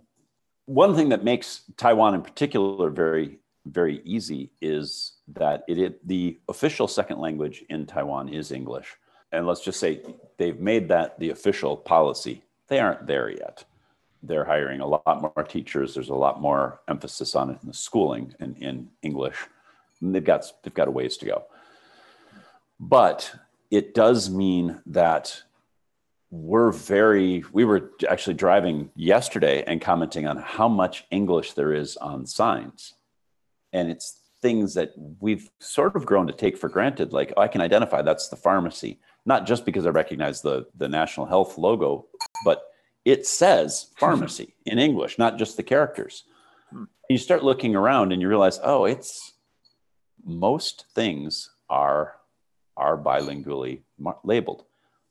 [0.67, 6.39] one thing that makes Taiwan in particular very, very easy is that it, it the
[6.49, 8.97] official second language in Taiwan is English.
[9.33, 10.03] And let's just say
[10.39, 12.43] they've made that the official policy.
[12.69, 13.65] They aren't there yet.
[14.23, 15.95] They're hiring a lot more teachers.
[15.95, 19.37] There's a lot more emphasis on it in the schooling in, in English.
[20.01, 21.45] And they've got they've got a ways to go.
[22.81, 23.33] But
[23.71, 25.43] it does mean that
[26.31, 31.97] we're very we were actually driving yesterday and commenting on how much english there is
[31.97, 32.95] on signs
[33.73, 37.49] and it's things that we've sort of grown to take for granted like oh, i
[37.49, 42.07] can identify that's the pharmacy not just because i recognize the the national health logo
[42.45, 42.68] but
[43.13, 43.71] it says
[44.03, 46.25] pharmacy in english not just the characters
[46.73, 46.85] Hmm.
[47.09, 49.33] you start looking around and you realize oh it's
[50.25, 52.17] most things are
[52.77, 54.65] are bilingually mar- labeled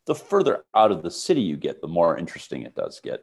[0.06, 3.20] the further out of the city you get, the more interesting it does get.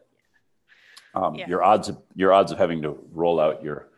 [1.15, 1.49] Um, Yeah.
[1.49, 3.89] Your odds of your odds of having to roll out your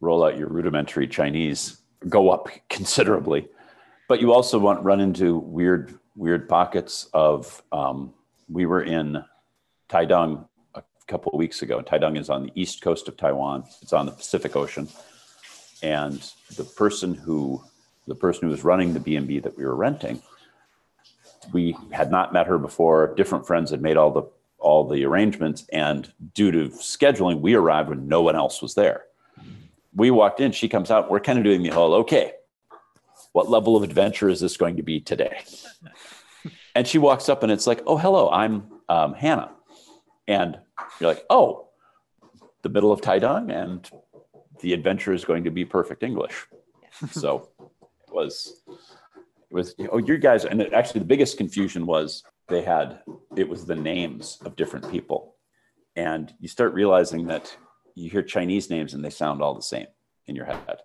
[0.00, 3.48] roll out your rudimentary Chinese go up considerably,
[4.08, 7.62] but you also want run into weird weird pockets of.
[7.72, 8.14] Um,
[8.48, 9.22] we were in
[9.88, 11.82] Taidong a couple of weeks ago.
[11.82, 13.64] Taidong is on the east coast of Taiwan.
[13.82, 14.88] It's on the Pacific Ocean,
[15.82, 16.20] and
[16.56, 17.62] the person who
[18.06, 20.22] the person who was running the B and B that we were renting
[21.52, 23.14] we had not met her before.
[23.16, 24.22] Different friends had made all the
[24.58, 29.04] all the arrangements, and due to scheduling, we arrived when no one else was there.
[29.94, 30.52] We walked in.
[30.52, 31.10] She comes out.
[31.10, 32.32] We're kind of doing the whole okay.
[33.32, 35.40] What level of adventure is this going to be today?
[36.74, 39.50] And she walks up, and it's like, oh, hello, I'm um, Hannah,
[40.28, 40.58] and
[41.00, 41.68] you're like, oh,
[42.62, 43.88] the middle of Taidong, and
[44.60, 46.46] the adventure is going to be perfect English.
[47.10, 48.62] So it was
[49.50, 53.00] it was oh you guys and it, actually the biggest confusion was they had
[53.36, 55.34] it was the names of different people
[55.94, 57.56] and you start realizing that
[57.94, 59.86] you hear chinese names and they sound all the same
[60.26, 60.80] in your head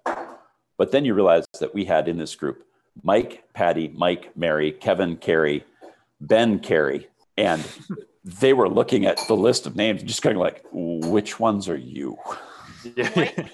[0.77, 2.65] but then you realize that we had in this group
[3.04, 5.63] mike patty mike mary kevin carey
[6.19, 7.65] ben carey and
[8.23, 11.77] they were looking at the list of names just kind of like which ones are
[11.77, 12.17] you
[12.95, 13.10] Yeah.
[13.15, 13.51] White people.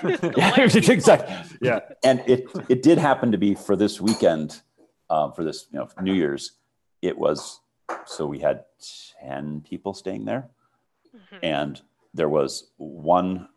[0.00, 1.80] The yeah exactly yeah.
[2.04, 4.60] and it it did happen to be for this weekend,
[5.08, 6.52] um, for this you know New Year's.
[7.02, 7.60] It was
[8.06, 8.64] so we had
[9.22, 10.48] ten people staying there,
[11.14, 11.38] Mhm.
[11.42, 11.80] and
[12.14, 13.48] there was one,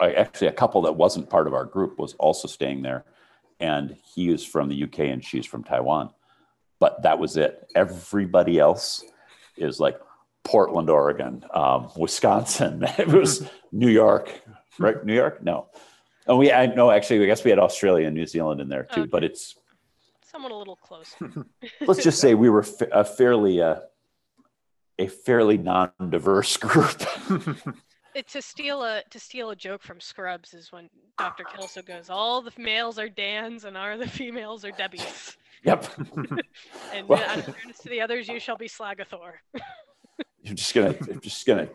[0.00, 3.04] actually a couple that wasn't part of our group was also staying there,
[3.60, 6.10] and he is from the UK and she's from Taiwan,
[6.82, 7.70] but that was it.
[7.76, 9.04] Everybody else
[9.56, 10.00] is like
[10.42, 12.84] Portland, Oregon, um, Wisconsin.
[12.98, 14.42] It was New York,
[14.80, 14.96] right?
[15.06, 15.44] New York?
[15.44, 15.68] No.
[16.26, 17.22] Oh, we I know actually.
[17.22, 19.02] I guess we had Australia and New Zealand in there too.
[19.02, 19.10] Okay.
[19.10, 19.54] But it's
[20.22, 21.14] Someone a little close.
[21.86, 23.76] let's just say we were fa- a fairly uh,
[24.98, 27.00] a fairly non-diverse group.
[28.16, 31.44] It, to steal a to steal a joke from Scrubs is when Dr.
[31.44, 35.86] Kelso goes, "All the males are Dan's and all the females are Debbie's." Yep.
[36.94, 39.32] And Well- out of fairness to the others, you shall be Slagathor.
[40.42, 40.94] You're just gonna.
[41.06, 41.68] You're just gonna.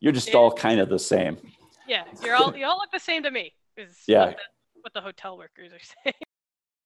[0.00, 1.38] You're just all kind of the same.
[1.88, 3.54] Yeah, you're all you all look the same to me.
[3.76, 4.26] Is Yeah.
[4.26, 6.12] what the, what the hotel workers are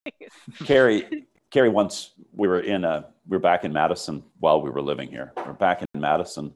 [0.06, 0.30] saying.
[0.66, 4.82] Carrie, Carrie, once we were in a, we were back in Madison while we were
[4.82, 5.32] living here.
[5.36, 6.52] We're back in Madison,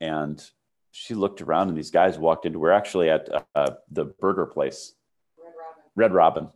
[0.00, 0.42] and
[0.90, 2.58] she looked around, and these guys walked into.
[2.58, 4.94] We're actually at uh, the burger place,
[5.94, 6.48] Red Robin,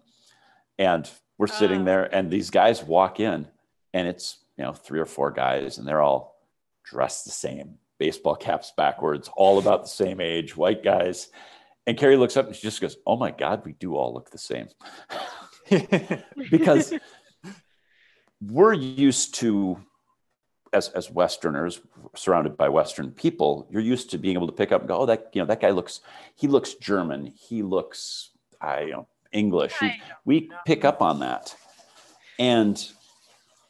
[0.78, 1.08] and
[1.40, 1.84] we're sitting Ah.
[1.84, 3.48] there, and these guys walk in,
[3.94, 6.36] and it's you know three or four guys, and they're all
[6.84, 11.28] dressed the same, baseball caps backwards, all about the same age, white guys,
[11.86, 14.30] And Carrie looks up and she just goes, "Oh my God, we do all look
[14.30, 14.68] the same,"
[16.50, 16.92] because
[18.42, 19.80] we're used to
[20.74, 21.80] as as Westerners
[22.14, 25.06] surrounded by Western people, you're used to being able to pick up and go, oh,
[25.06, 26.00] that you know that guy looks
[26.36, 28.30] he looks German, he looks
[28.60, 29.74] I you know English.
[30.24, 31.54] We, pick up on that,
[32.38, 32.84] and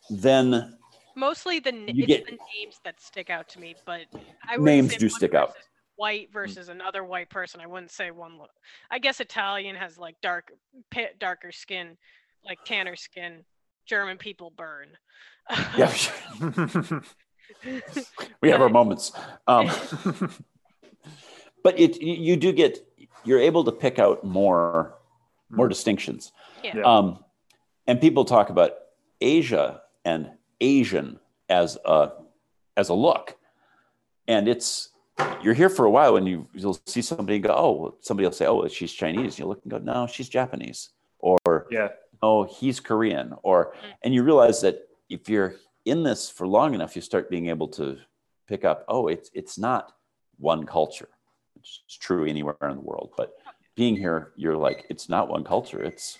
[0.08, 0.76] then
[1.16, 4.02] mostly the it's get- the names that stick out to me, but
[4.48, 5.54] I would Names say do stick out.
[5.96, 7.60] White versus another white person.
[7.60, 8.38] I wouldn't say one.
[8.38, 8.50] Look.
[8.90, 10.50] I guess Italian has like dark,
[10.90, 11.98] pi- darker skin,
[12.44, 13.44] like tanner skin.
[13.84, 14.88] German people burn.
[15.76, 15.92] yeah,
[18.40, 19.12] we have our moments.
[19.46, 19.68] Um,
[21.62, 22.78] but it you do get
[23.24, 24.94] you're able to pick out more
[25.50, 26.32] more distinctions.
[26.62, 26.76] Yeah.
[26.78, 26.82] Yeah.
[26.82, 27.24] Um,
[27.86, 28.72] and people talk about
[29.20, 30.30] Asia and
[30.60, 32.12] Asian as a
[32.76, 33.36] as a look,
[34.28, 34.90] and it's
[35.42, 38.46] you're here for a while and you you'll see somebody go oh somebody will say
[38.46, 41.88] oh she's Chinese you look and go no she's Japanese or yeah.
[42.22, 43.94] oh he's Korean or Mm.
[44.02, 47.68] and you realize that if you're in this for long enough you start being able
[47.68, 47.98] to
[48.48, 49.92] pick up oh it's it's not
[50.38, 51.08] one culture
[51.56, 53.34] it's true anywhere in the world but
[53.80, 56.18] being here you're like it's not one culture it's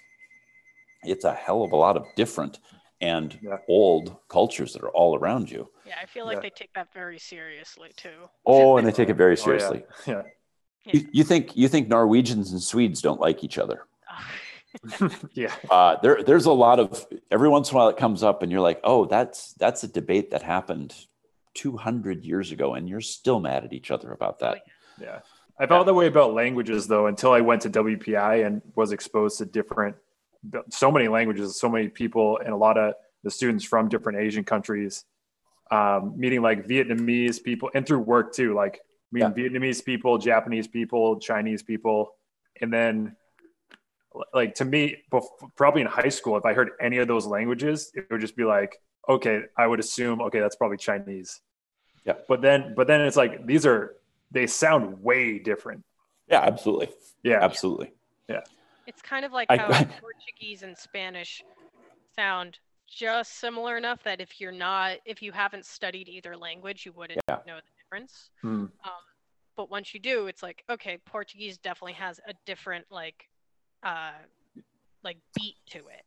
[1.05, 2.59] it's a hell of a lot of different
[3.03, 3.59] and Yeah.
[3.69, 6.41] old cultures that are all around you Yeah, I feel like Yeah.
[6.47, 8.19] they take that very seriously too.
[8.47, 9.45] oh and they take it very Oh, yeah.
[9.45, 10.23] seriously Yeah.
[10.95, 13.79] you, you think you think norwegians and swedes don't like each other
[15.35, 15.55] Yeah.
[15.69, 16.89] uh, there, there's a lot of
[17.31, 19.89] every once in a while it comes up and you're like oh that's that's a
[20.01, 20.95] debate that happened
[21.55, 24.57] 200 years ago and you're still mad at each other about that
[24.99, 25.21] Yeah.
[25.61, 29.39] I felt that way about languages though until I went to WPI and was exposed
[29.39, 29.95] to different,
[30.71, 34.43] so many languages, so many people, and a lot of the students from different Asian
[34.43, 35.05] countries,
[35.71, 38.81] um, meeting like Vietnamese people and through work too, like
[39.13, 42.15] meeting Vietnamese people, Japanese people, Chinese people.
[42.63, 43.17] And then,
[44.33, 45.05] like to me,
[45.57, 48.45] probably in high school, if I heard any of those languages, it would just be
[48.45, 48.81] like,
[49.11, 51.43] okay, I would assume, okay, that's probably Chinese.
[52.07, 52.15] Yeah.
[52.29, 53.95] But then, but then it's like, these are,
[54.31, 55.85] they sound way different.
[56.28, 56.89] yeah absolutely
[57.22, 57.43] Yeah.
[57.43, 57.93] absolutely
[58.28, 58.41] Yeah.
[58.87, 59.68] It's kind of like I- how
[60.01, 61.43] Portuguese and Spanish
[62.16, 62.59] sound
[62.89, 67.20] just similar enough that if you're not, if you haven't studied either language, you wouldn't
[67.28, 67.39] Yeah.
[67.47, 68.31] know the difference.
[68.43, 68.64] Hmm.
[68.85, 69.03] Um,
[69.57, 73.28] but once you do, it's like okay, Portuguese definitely has a different like,
[73.83, 74.12] uh,
[75.05, 76.05] like beat to it,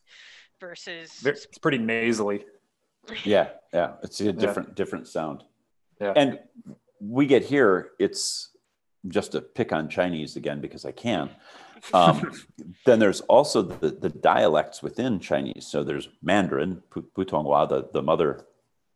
[0.60, 2.46] versus It's pretty nasally.
[3.26, 5.44] yeah yeah it's a different different sound
[6.00, 6.14] Yeah.
[6.16, 6.40] and
[7.10, 8.50] we get here it's
[9.08, 11.30] just to pick on chinese again because i can.
[11.92, 12.32] Um,
[12.86, 15.68] then there's also the, the dialects within chinese.
[15.68, 18.46] So there's mandarin putonghua the, the mother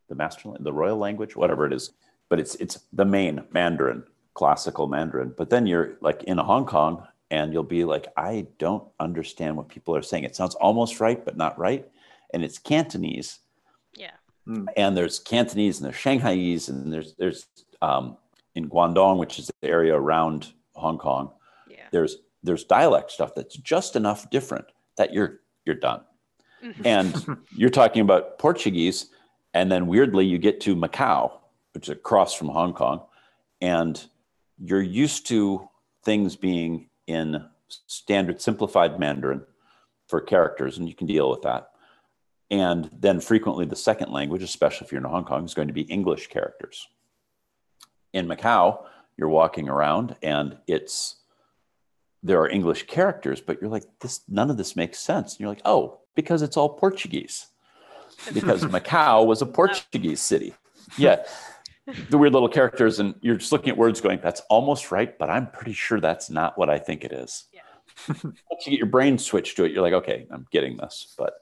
[0.08, 1.92] the master the royal language whatever it is.
[2.30, 4.04] But it's it's the main mandarin
[4.34, 5.34] classical mandarin.
[5.38, 9.68] But then you're like in hong kong and you'll be like i don't understand what
[9.68, 10.24] people are saying.
[10.24, 11.86] It sounds almost right but not right.
[12.34, 13.40] And it's cantonese.
[13.94, 14.12] Yeah,
[14.76, 17.48] and there's Cantonese and there's Shanghaiese and there's there's
[17.82, 18.18] um,
[18.56, 21.32] in Guangdong, which is the area around Hong Kong.
[21.70, 21.88] yeah.
[21.92, 24.66] There's there's dialect stuff that's just enough different
[24.98, 26.02] that you're you're done.
[26.64, 26.86] Mhm.
[26.86, 29.10] And you're talking about Portuguese,
[29.54, 31.32] and then weirdly you get to Macau,
[31.74, 33.02] which is across from Hong Kong,
[33.62, 34.04] and
[34.60, 35.68] you're used to
[36.04, 39.44] things being in standard simplified Mandarin
[40.08, 41.72] for characters, and you can deal with that.
[42.50, 45.74] And then frequently the second language, especially if you're in Hong Kong, is going to
[45.74, 46.88] be English characters.
[48.18, 48.84] In Macau,
[49.16, 51.18] you're walking around and it's
[52.24, 55.34] there are English characters, but you're like, this none of this makes sense.
[55.34, 57.48] And you're like, oh, because it's all Portuguese.
[58.34, 60.56] Because Macau was a Portuguese city.
[60.98, 61.24] Yeah.
[62.10, 65.30] The weird little characters, and you're just looking at words going, that's almost right, but
[65.30, 67.46] I'm pretty sure that's not what I think it is.
[67.54, 67.62] Yeah.
[68.24, 71.14] Once you get your brain switched to it, you're like, okay, I'm getting this.
[71.18, 71.36] But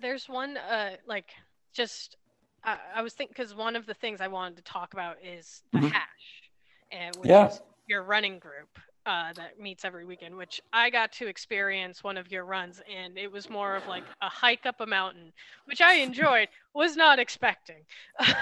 [0.00, 1.30] There's one, uh, like
[1.72, 2.16] just
[2.64, 5.62] I, I was thinking because one of the things I wanted to talk about is
[5.72, 5.92] the Mhm.
[5.92, 6.42] hash,
[6.90, 7.48] and which Yeah.
[7.48, 8.68] is your running group
[9.06, 10.36] uh, that meets every weekend.
[10.36, 14.04] Which I got to experience one of your runs, and it was more of like
[14.20, 15.32] a hike up a mountain,
[15.64, 16.48] which I enjoyed.
[16.74, 17.84] was not expecting.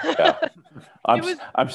[0.03, 0.37] Yeah.
[1.05, 1.69] I'm, was- I'm,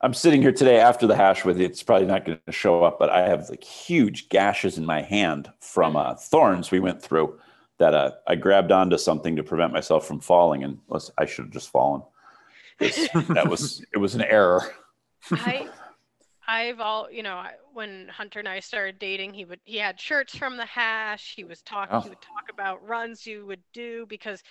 [0.00, 1.66] I'm sitting here today after the hash with you.
[1.66, 5.02] It's probably not going to show up, but I have like huge gashes in my
[5.02, 7.38] hand from uh, thorns we went through
[7.78, 11.46] that uh, I grabbed onto something to prevent myself from falling, and was I should
[11.46, 12.02] have just fallen.
[12.80, 14.62] That was it was an error.
[15.30, 15.68] I
[16.48, 20.00] I've all you know I- when Hunter and I started dating he would he had
[20.00, 22.00] shirts from the hash he was talking Oh.
[22.00, 24.42] he would talk about runs you would do because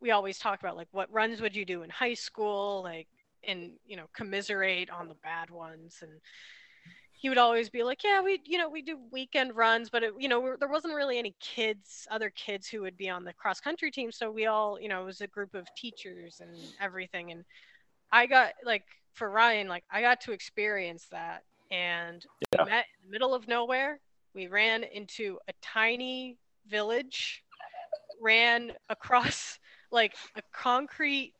[0.00, 3.08] we always talk about like what runs would you do in high school like
[3.44, 6.12] and you know commiserate on the bad ones and
[7.20, 10.14] he would always be like, "Yeah, we, you know, we do weekend runs, but it,
[10.18, 13.60] you know, there wasn't really any kids, other kids who would be on the cross
[13.60, 14.10] country team.
[14.10, 16.50] So we all, you know, it was a group of teachers and
[16.80, 17.30] everything.
[17.30, 17.44] And
[18.10, 22.24] I got like for Ryan, like I got to experience that, and
[22.56, 22.64] Yeah.
[22.64, 24.00] met in the middle of nowhere.
[24.34, 27.44] We ran into a tiny village,
[28.18, 29.58] ran across
[29.92, 31.34] like a concrete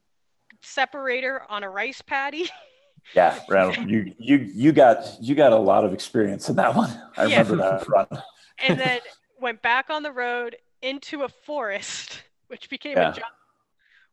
[0.61, 2.51] separator on a rice paddy.
[3.15, 6.91] Yeah, Randall, you you you got you got a lot of experience in that one.
[7.17, 7.39] I Yeah.
[7.43, 8.07] remember that run.
[8.67, 9.01] and then
[9.41, 13.11] went back on the road into a forest, which became Yeah.
[13.11, 13.27] a jump,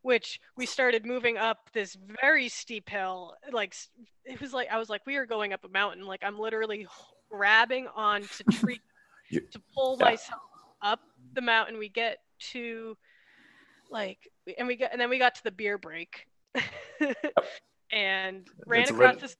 [0.02, 3.36] which we started moving up this very steep hill.
[3.52, 3.76] Like
[4.26, 6.06] it was like I was like, we are going up a mountain.
[6.06, 6.88] Like I'm literally
[7.30, 8.80] grabbing on to tree
[9.30, 10.06] You- to pull yeah.
[10.06, 10.42] myself
[10.82, 11.02] up
[11.34, 11.78] the mountain.
[11.78, 12.20] We get
[12.52, 12.98] to
[13.90, 14.18] like,
[14.58, 16.28] and we got, and then we got to the beer break.
[17.92, 19.38] and ran It's across lit- this.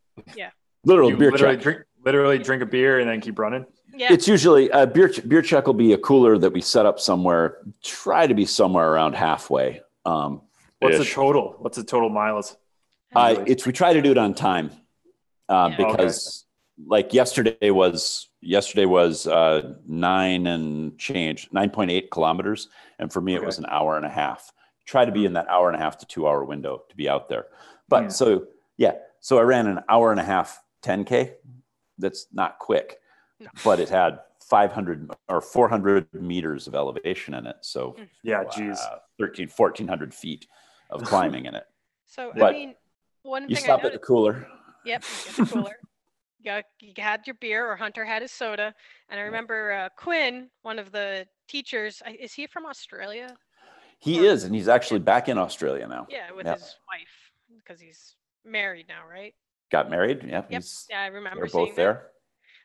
[0.84, 1.64] Literal You beer literally check.
[1.64, 3.66] drink, literally drink a beer and then keep running.
[3.94, 7.00] Yeah, It's usually a beer beer check will be a cooler that we set up
[7.00, 7.60] somewhere.
[7.84, 9.82] Try to be somewhere around halfway.
[10.06, 10.42] Um,
[10.80, 11.56] What's the total?
[11.60, 12.56] What's the total miles?
[13.16, 14.70] Uh, it's we try to do it on time
[15.50, 15.88] uh, Yeah.
[15.88, 16.46] because
[16.86, 22.70] like yesterday was yesterday was uh, nine and change nine point eight kilometers,
[23.00, 24.54] and for me it was an hour and a half.
[24.86, 27.10] Try to be in that hour and a half to two hour window to be
[27.10, 27.48] out there.
[27.90, 28.08] But Yeah.
[28.10, 31.36] so yeah, so I ran an hour and a half 10k.
[31.98, 33.00] That's not quick,
[33.40, 33.50] No.
[33.64, 37.58] but it had 500 or 400 meters of elevation in it.
[37.62, 38.78] So Yeah, geez.
[38.80, 40.48] wow, 13, 1400 feet
[40.90, 41.66] of climbing in it.
[42.06, 42.76] So I But mean,
[43.24, 44.48] one You thing I stop at the cooler.
[44.86, 45.80] Yep, you get the cooler.
[46.40, 48.74] you, got, you had your beer, or Hunter had his soda.
[49.10, 53.36] And I remember uh, Quinn, one of the teachers, is he from Australia?
[54.00, 56.06] He Or- is, and he's actually back in Australia now.
[56.10, 56.54] Yeah, with Yeah.
[56.54, 57.27] his wife,
[57.68, 58.16] because he's
[58.46, 59.34] married now, right?
[59.72, 60.24] Got married.
[60.24, 60.48] Yep.
[60.52, 60.62] Yep.
[60.62, 61.76] He's, Yeah, I remember they're both that.
[61.76, 62.08] there.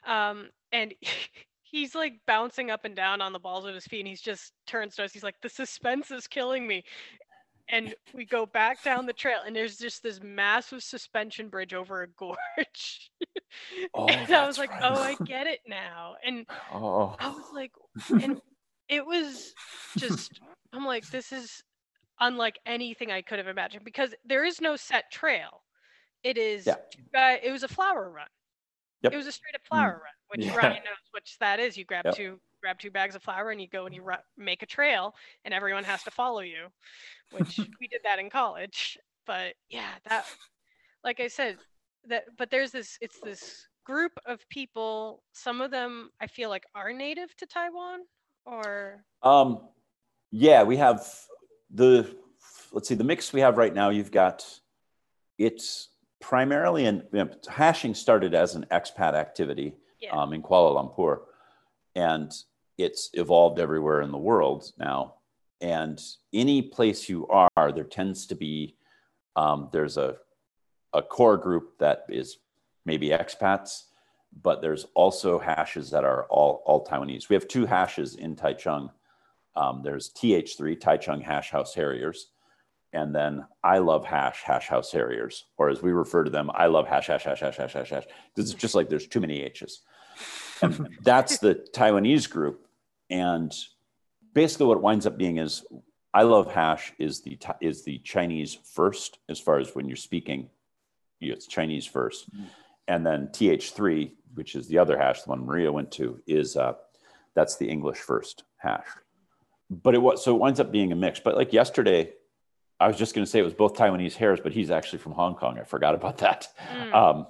[0.07, 0.95] Um, and
[1.63, 4.53] he's like bouncing up and down on the balls of his feet, and he's just
[4.67, 5.13] turns to us.
[5.13, 6.85] He's like, "The suspense is killing me."
[7.69, 12.03] And we go back down the trail, and there's just this massive suspension bridge over
[12.03, 13.11] a gorge.
[13.93, 14.81] Oh, and I was like, right.
[14.83, 17.71] "Oh, I get it now." And Oh, I was like,
[18.23, 18.41] and
[18.89, 19.53] it was
[19.99, 20.41] just,
[20.73, 21.63] I'm like, this is
[22.23, 25.63] unlike anything I could have imagined because there is no set trail.
[26.23, 26.77] It is, Yeah.
[27.15, 28.29] uh, it was a flour run.
[29.03, 29.13] Yep.
[29.13, 30.57] It was a straight up flour run, which Yeah.
[30.57, 31.77] Ryan knows which that is.
[31.77, 32.15] You grab Yep.
[32.15, 35.15] two, grab two bags of flour and you go and you ru- make a trail
[35.45, 36.69] and everyone has to follow you,
[37.33, 38.97] which we did that in college.
[39.27, 40.25] But yeah, that,
[41.03, 41.59] like I said,
[42.05, 45.25] that, but there's this, it's this group of people.
[45.33, 48.01] Some of them I feel like are native to Taiwan
[48.47, 49.69] or um,
[50.31, 51.05] yeah, we have
[51.73, 52.17] the.
[52.75, 53.91] Let's see, the mix we have right now.
[53.91, 54.45] You've got
[55.39, 55.89] it's
[56.21, 60.13] primarily in you know, hashing started as an expat activity yeah.
[60.13, 61.21] um, in Kuala Lumpur,
[61.95, 62.33] and
[62.79, 65.15] it's evolved everywhere in the world now.
[65.61, 66.01] And
[66.33, 68.77] any place you are, there tends to be
[69.37, 70.17] um, there's a
[70.93, 72.39] a core group that is
[72.85, 73.85] maybe expats,
[74.43, 77.29] but there's also hashes that are all all Taiwanese.
[77.29, 78.91] We have two hashes in Taichung.
[79.55, 82.29] Um, there's TH3 Taichung Hash House Harriers,
[82.93, 86.67] and then I love hash hash house harriers, or as we refer to them, I
[86.67, 88.05] love hash hash hash hash hash hash hash.
[88.35, 89.81] Because it's just like there's too many H's.
[90.61, 92.67] And that's the Taiwanese group.
[93.09, 93.53] And
[94.35, 95.65] basically what it winds up being is
[96.13, 100.51] I love hash is the is the Chinese first as far as when you're speaking,
[101.21, 102.29] it's Chinese first.
[102.89, 106.75] And then TH3, which is the other hash, the one Maria went to, is uh,
[107.35, 108.87] that's the English first hash.
[109.73, 111.21] But it was so it winds up being a mix.
[111.21, 112.13] But like yesterday,
[112.79, 115.13] I was just going to say it was both Taiwanese hares, but he's actually from
[115.13, 115.59] Hong Kong.
[115.59, 116.49] I forgot about that.
[116.75, 116.95] Mm.
[116.95, 117.27] Um,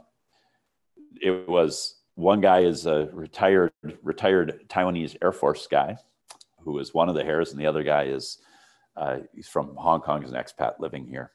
[1.20, 3.72] it was one guy is a retired
[4.02, 5.96] retired Taiwanese Air Force guy
[6.64, 8.38] who is one of the hares, and the other guy is
[8.96, 11.32] uh, he's from Hong Kong as an expat living here.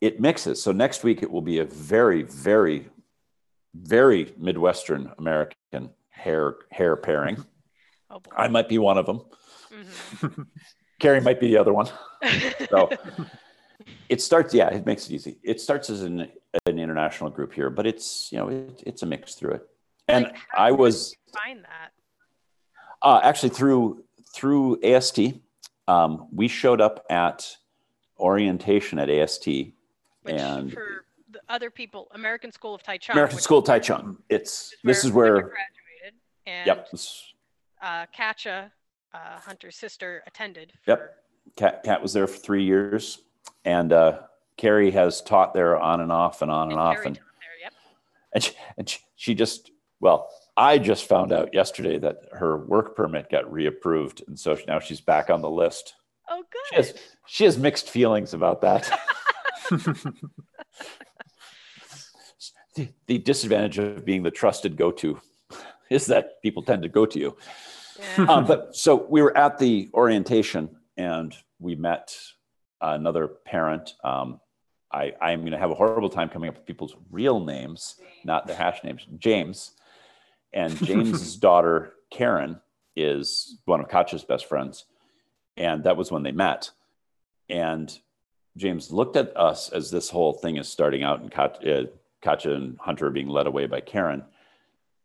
[0.00, 0.62] It mixes.
[0.62, 2.88] So next week it will be a very, very,
[3.74, 7.44] very Midwestern American hare hare pairing.
[8.10, 8.20] oh.
[8.36, 9.22] I might be one of them.
[9.80, 10.46] Mhm.
[11.00, 11.88] Carrie might be the other one.
[12.68, 12.90] So
[14.10, 15.38] it starts, yeah, it makes it easy.
[15.42, 16.28] It starts as an,
[16.66, 19.66] an international group here, but it's, you know, it, it's a mix through it.
[20.08, 21.92] And Like, I did was you find that.
[23.02, 24.04] uh, actually through,
[24.34, 25.20] through AST,
[25.88, 27.56] um, we showed up at
[28.18, 33.12] orientation at AST, Which and for the other people, American School of Taichung.
[33.14, 34.16] American School of Taichung.
[34.28, 37.32] It's, this is Hunter where, graduated, and yep, this-
[37.82, 38.70] uh, Katja,
[39.12, 40.72] uh, Hunter's sister, attended.
[40.86, 41.16] Yep.
[41.56, 43.18] Kat was there for three years,
[43.64, 44.20] and uh,
[44.56, 47.24] Carrie has taught there on and off and on and, and off, and there,
[47.62, 47.72] yep.
[48.32, 52.94] and she, and she, she just Well, I just found out yesterday that her work
[52.94, 55.94] permit got reapproved, and so now she's back on the list.
[56.28, 57.00] Oh, She has, good.
[57.26, 59.00] she has mixed feelings about that.
[62.74, 65.20] the, the disadvantage of being the trusted go-to
[65.90, 67.36] is that people tend to go to you.
[68.18, 68.24] Yeah.
[68.24, 72.14] Um, but so we were at the orientation and we met
[72.80, 73.94] another parent.
[74.02, 74.40] Um,
[74.92, 78.46] I, I'm going to have a horrible time coming up with people's real names, not
[78.46, 79.06] their hash names.
[79.18, 79.72] James
[80.52, 82.60] and James's daughter Karen
[82.96, 84.84] is one of Katja's best friends,
[85.56, 86.70] and that was when they met.
[87.48, 87.96] And
[88.56, 91.86] James looked at us as this whole thing is starting out, and Katja, uh,
[92.20, 94.24] Katja and Hunter are being led away by Karen.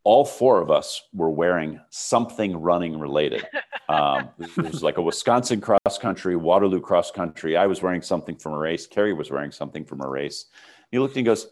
[0.05, 3.45] All four of us were wearing something running related.
[3.87, 7.55] Um, it was like a Wisconsin cross country, Waterloo cross country.
[7.55, 8.87] I was wearing something from a race.
[8.87, 10.45] Carrie was wearing something from a race.
[10.89, 11.45] He looked and goes,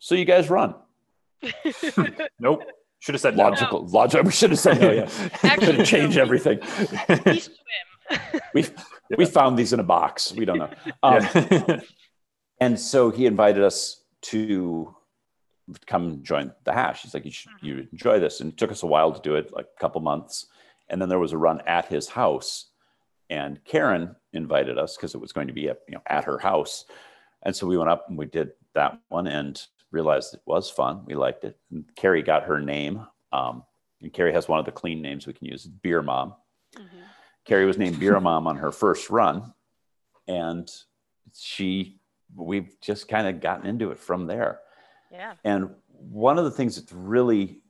[0.00, 0.74] "So you guys run?"
[2.40, 2.64] Nope.
[2.98, 3.44] Should have said no.
[3.44, 4.24] Logical, logical.
[4.26, 4.90] We should have said no.
[4.90, 6.22] Yeah, should Actually, have changed no.
[6.22, 6.58] everything.
[7.24, 8.32] we swim.
[8.54, 8.66] we
[9.16, 10.32] we found these in a box.
[10.32, 10.70] We don't know.
[11.04, 11.80] Um, Yeah.
[12.60, 14.96] And so he invited us to
[15.86, 17.02] come join the hash.
[17.02, 18.40] He's like, you should you enjoy this.
[18.40, 20.46] And it took us a while to do it, like a couple months.
[20.88, 22.66] And then there was a run at his house.
[23.30, 26.38] And Karen invited us because it was going to be at, you know, at her
[26.38, 26.86] house.
[27.42, 29.60] And so we went up and we did that one and
[29.90, 31.02] realized it was fun.
[31.06, 31.58] We liked it.
[31.70, 33.06] And Carrie got her name.
[33.32, 33.64] Um,
[34.00, 36.34] and Carrie has one of the clean names we can use, Beer Mom.
[36.74, 37.02] Mhm.
[37.44, 39.54] Carrie was named Beer Mom on her first run,
[40.26, 40.70] and
[41.34, 42.00] she
[42.36, 44.60] we've just kind of gotten into it from there.
[45.12, 45.34] Yeah.
[45.44, 47.60] And one of the things that's really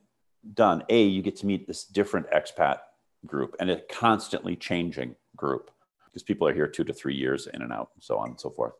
[0.53, 2.79] done, a you get to meet this different expat
[3.25, 5.71] group and a constantly changing group
[6.05, 8.39] because people are here two to three years in and out, and so on and
[8.39, 8.73] so forth.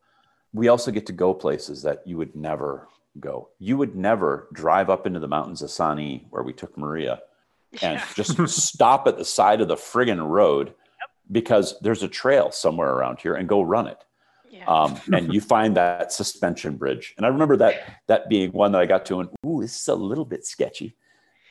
[0.54, 2.88] We also get to go places that you would never
[3.20, 3.50] go.
[3.60, 7.22] You would never drive up into the mountains of Sani where we took Maria
[7.82, 10.74] and just stop at the side of the friggin' road
[11.32, 14.04] because there's a trail somewhere around here and go run it.
[14.50, 14.66] Yeah.
[14.66, 17.14] Um, and you find that suspension bridge.
[17.18, 19.88] And I remember that that being one that I got to and ooh, this is
[19.88, 20.96] a little bit sketchy.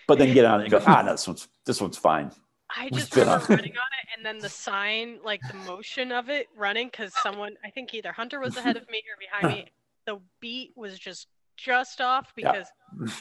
[0.06, 2.30] But then get on it and go, ah, no, this one's this one's fine.
[2.76, 6.48] I just remember running on it and then the sign, like the motion of it
[6.56, 9.70] running, because someone, I think either Hunter was ahead of me or behind me.
[10.06, 12.52] The beat was just just off Yeah.
[12.52, 12.68] because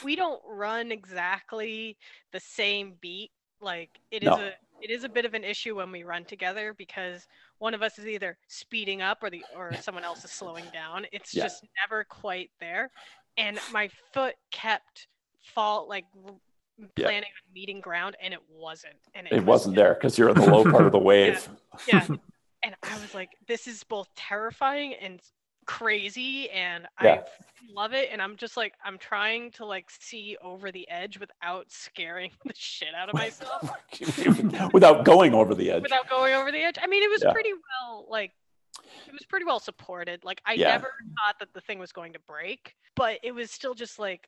[0.03, 1.97] we don't run exactly
[2.31, 3.31] the same beat.
[3.59, 4.35] Like it is No.
[4.35, 4.51] a
[4.81, 7.27] it is a bit of an issue when we run together because
[7.59, 11.05] one of us is either speeding up or the or someone else is slowing down.
[11.11, 11.43] It's Yeah.
[11.43, 12.91] just never quite there.
[13.37, 15.07] And my foot kept
[15.39, 16.05] fall like
[16.77, 17.07] Yeah.
[17.07, 18.99] planning on meeting ground and it wasn't.
[19.15, 21.47] And It was wasn't there because you're in the low part of the wave.
[21.87, 22.05] yeah.
[22.63, 25.21] And I was like, this is both terrifying and
[25.67, 27.21] crazy and Yeah.
[27.21, 27.23] I
[27.73, 28.09] love it.
[28.11, 32.53] And I'm just like, I'm trying to like see over the edge without scaring the
[32.55, 33.69] shit out of myself
[34.73, 35.83] Without going over the edge.
[35.83, 36.77] without going over the edge.
[36.81, 37.33] I mean, it was Yeah.
[37.33, 38.31] pretty well like
[39.07, 40.23] it was pretty well supported.
[40.23, 40.69] Like I Yeah.
[40.69, 44.27] never thought that the thing was going to break, but it was still just like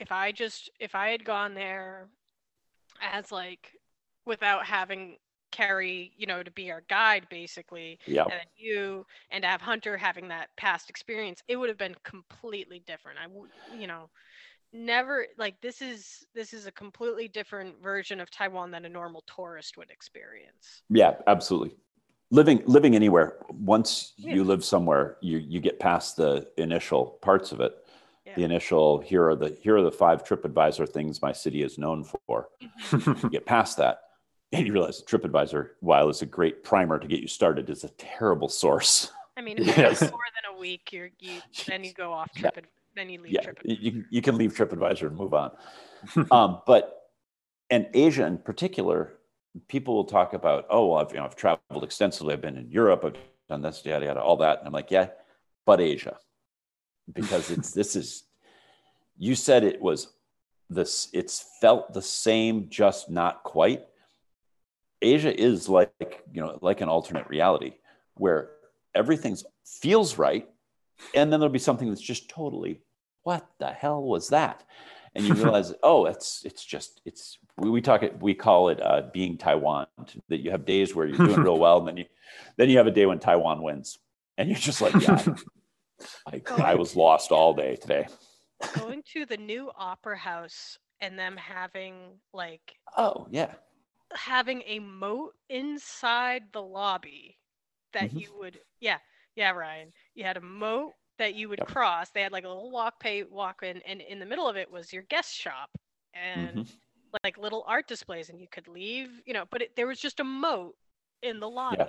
[0.00, 2.08] if I just if I had gone there
[3.00, 3.72] as like
[4.24, 5.16] without having
[5.50, 8.24] Carrie, you know, to be our guide basically, yeah.
[8.24, 12.82] and you and to have Hunter having that past experience, it would have been completely
[12.86, 13.18] different.
[13.22, 14.10] I would, you know,
[14.72, 19.24] never like this is this is a completely different version of Taiwan than a normal
[19.26, 20.82] tourist would experience.
[20.90, 21.76] Yeah, absolutely.
[22.30, 24.34] Living living anywhere, once Yeah.
[24.34, 27.74] you live somewhere, you you get past the initial parts of it.
[28.36, 32.04] The initial here are the here are the five TripAdvisor things my city is known
[32.04, 32.50] for.
[32.62, 33.12] Mm-hmm.
[33.24, 34.02] You get past that,
[34.52, 37.88] and you realize TripAdvisor, while it's a great primer to get you started, is a
[37.90, 39.12] terrible source.
[39.36, 40.00] I mean, if Yes.
[40.00, 42.50] more than a week, you're you then you go off Yeah.
[42.50, 43.60] trip, then you leave yeah, trip.
[43.64, 45.52] you can you can leave TripAdvisor and move on.
[46.30, 46.94] um, but
[47.70, 49.18] and Asia in particular,
[49.68, 52.32] people will talk about, oh, well, I've you know I've traveled extensively.
[52.32, 53.04] I've been in Europe.
[53.04, 53.16] I've
[53.48, 54.58] done this, yada yada, all that.
[54.60, 55.08] And I'm like, yeah,
[55.66, 56.16] but Asia,
[57.12, 58.24] because it's this is.
[59.20, 60.12] You said it was
[60.70, 61.08] this.
[61.12, 63.84] It's felt the same, just not quite.
[65.00, 67.74] Asia is like you know like an alternate reality
[68.14, 68.50] where
[68.94, 70.48] everything's feels right,
[71.14, 72.80] and then there'll be something that's just totally
[73.22, 74.64] what the hell was that?
[75.14, 78.80] And you realize, oh, it's it's just it's we, we talk it we call it
[78.82, 79.86] uh, being Taiwan.
[80.28, 82.04] That you have days where you're doing real well, and then you
[82.56, 83.98] then you have a day when Taiwan wins,
[84.36, 85.22] and you're just like, yeah,
[86.26, 88.06] I, I was lost all day today.
[88.74, 91.94] Going to the new opera house and them having
[92.32, 93.52] like Oh yeah,
[94.14, 97.38] having a moat inside the lobby
[97.92, 98.18] that Mhm.
[98.18, 98.98] you would yeah
[99.36, 101.66] yeah ryan you had a moat that you would Yep.
[101.66, 104.56] cross they had like a little walk pay walk in and in the middle of
[104.56, 105.70] it was your guest shop
[106.14, 106.78] and Mhm.
[107.24, 110.20] like little art displays, and you could leave, you know, but it, there was just
[110.20, 110.74] a moat
[111.22, 111.86] in the lobby.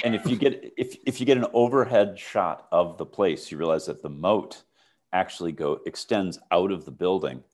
[0.00, 3.50] yeah And if you get if if you get an overhead shot of the place,
[3.50, 4.64] you realize that the moat
[5.12, 7.44] actually go extends out of the building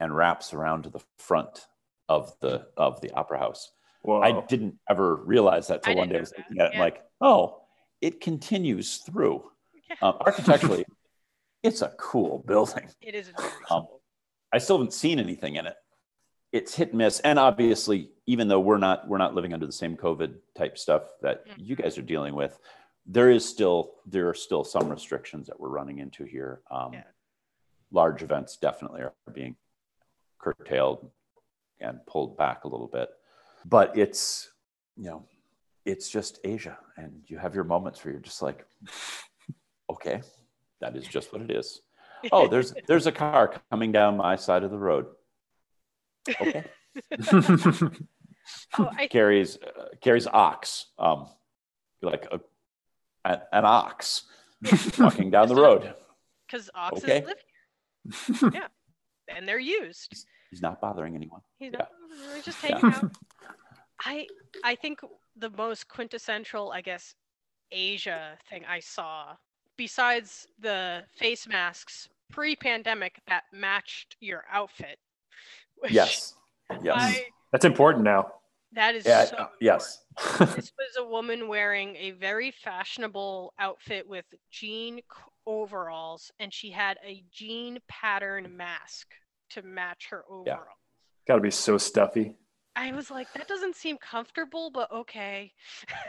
[0.00, 1.66] and wraps around to the front
[2.08, 3.70] of the of the opera house.
[4.02, 4.20] Whoa.
[4.20, 6.66] I didn't ever realize that I till one day I know was looking at it
[6.66, 6.80] and yeah.
[6.80, 7.62] like, oh,
[8.00, 9.42] it continues through.
[9.88, 9.96] Yeah.
[10.02, 10.84] Um, architecturally,
[11.62, 12.88] it's a cool building.
[13.00, 13.32] It is
[13.70, 13.86] Um.
[14.52, 15.74] I still haven't seen anything in it.
[16.52, 19.72] It's hit and miss, and obviously, even though we're not we're not living under the
[19.72, 21.54] same COVID type stuff that Mhm.
[21.58, 22.58] you guys are dealing with,
[23.04, 26.62] there is still there are still some restrictions that we're running into here.
[26.70, 27.04] Um, Yeah.
[27.90, 29.56] Large events definitely are being
[30.38, 31.10] curtailed
[31.80, 33.08] and pulled back a little bit,
[33.64, 34.50] but it's
[34.96, 35.24] you know
[35.84, 38.66] it's just Asia, and you have your moments where you're just like,
[39.90, 40.20] okay,
[40.80, 41.80] that is just what it is
[42.32, 45.06] oh there's there's a car coming down my side of the road
[46.40, 46.64] okay
[48.78, 51.28] oh, I, carries uh, carries ox um
[52.02, 52.40] like a,
[53.24, 54.24] an, an ox
[54.98, 55.94] walking down the road
[56.46, 57.24] because oxes Okay.
[57.24, 57.36] live
[58.40, 58.50] here.
[58.54, 58.68] yeah,
[59.28, 60.26] and they're used.
[60.56, 61.78] He's not bothering anyone He's Yeah.
[61.80, 61.90] not,
[62.32, 62.78] they're just Yeah.
[62.78, 63.10] hanging out.
[64.00, 64.26] I
[64.64, 65.00] I think
[65.36, 67.14] the most quintessential, I guess,
[67.70, 69.36] Asia thing I saw,
[69.76, 74.98] besides the face masks pre-pandemic that matched your outfit.
[75.90, 76.34] yes
[76.82, 78.32] yes I, That's important now.
[78.72, 80.04] that is yeah so uh, yes
[80.38, 85.00] this was a woman wearing a very fashionable outfit with jean
[85.46, 89.06] overalls, and she had a jean pattern mask
[89.50, 90.60] to match her overalls.
[91.26, 92.34] Got to be so stuffy.
[92.78, 95.52] I was like, that doesn't seem comfortable, but okay.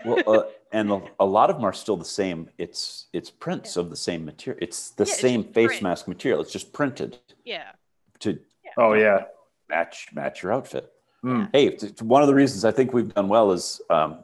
[0.06, 3.78] well uh, and a, a lot of them are still the same it's it's prints
[3.78, 5.84] of the same material it's the Yeah, same just face print.
[5.84, 7.72] mask material it's just printed yeah.
[8.20, 8.38] to
[8.78, 9.24] Oh yeah.
[9.70, 10.92] match match your outfit
[11.26, 11.50] Mm.
[11.52, 14.20] hey it's, it's one of the reasons i think we've done well is um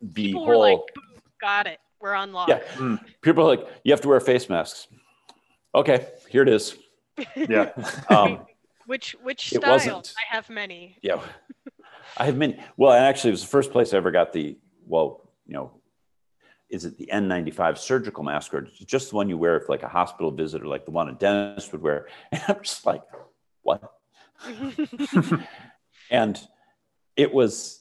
[0.00, 0.78] the People whole were like,
[1.40, 1.78] got it.
[2.00, 2.48] We're on lock.
[2.48, 2.60] Yeah.
[2.76, 3.00] Mm.
[3.22, 4.86] people are like you have to wear face masks
[5.74, 6.76] okay here it is
[7.36, 7.70] Yeah.
[8.08, 8.46] um
[8.86, 9.72] Which which It style?
[9.72, 10.14] wasn't.
[10.16, 10.96] I have many.
[11.02, 11.20] yeah
[12.16, 14.56] i have many well and actually it was the first place i ever got the
[14.86, 15.70] well you know
[16.70, 18.62] is it the n95 surgical mask or
[18.94, 21.12] just the one you wear for like a hospital visit or like the one a
[21.12, 23.02] dentist would wear and i'm just like
[23.62, 23.82] what
[26.10, 26.40] and
[27.16, 27.80] it was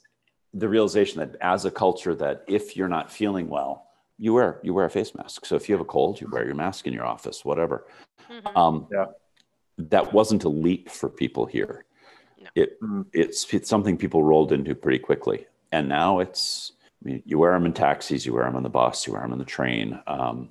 [0.54, 4.74] the realization that as a culture that if you're not feeling well you wear you
[4.74, 6.94] wear a face mask so if you have a cold you wear your mask in
[6.94, 7.88] your office whatever
[8.30, 8.58] Mhm.
[8.58, 9.06] um, Yeah.
[9.78, 11.86] That wasn't a leap for people here
[12.40, 12.48] No.
[12.56, 13.06] it Mhm.
[13.14, 16.74] it's, it's something people rolled into pretty quickly and now it's
[17.04, 19.22] I mean, you wear them in taxis you wear them on the bus you wear
[19.22, 20.50] them on the train um,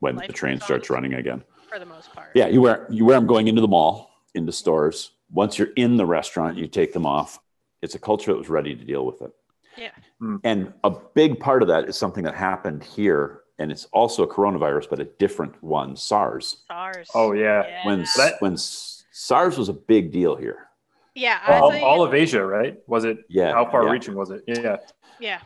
[0.00, 2.30] when life the train goes on, starts running again for the most part.
[2.34, 5.12] yeah, you wear you wear them going into the mall, into stores.
[5.30, 7.38] Once you're in the restaurant, you take them off.
[7.82, 9.30] It's a culture that was ready to deal with it.
[9.76, 9.90] Yeah.
[10.22, 10.40] Mm.
[10.44, 14.28] And a big part of that is something that happened here, and it's also a
[14.28, 16.58] coronavirus, but a different one, SARS.
[16.68, 17.08] SARS.
[17.14, 17.84] Oh yeah.
[17.86, 20.68] When That- when SARS was a big deal here.
[21.14, 22.78] yeah, All, think- all of Asia, right?
[22.86, 23.18] Was it?
[23.28, 23.90] Yeah, How far yeah.
[23.90, 24.44] reaching was it?
[24.46, 24.76] Yeah.
[25.18, 25.40] yeah.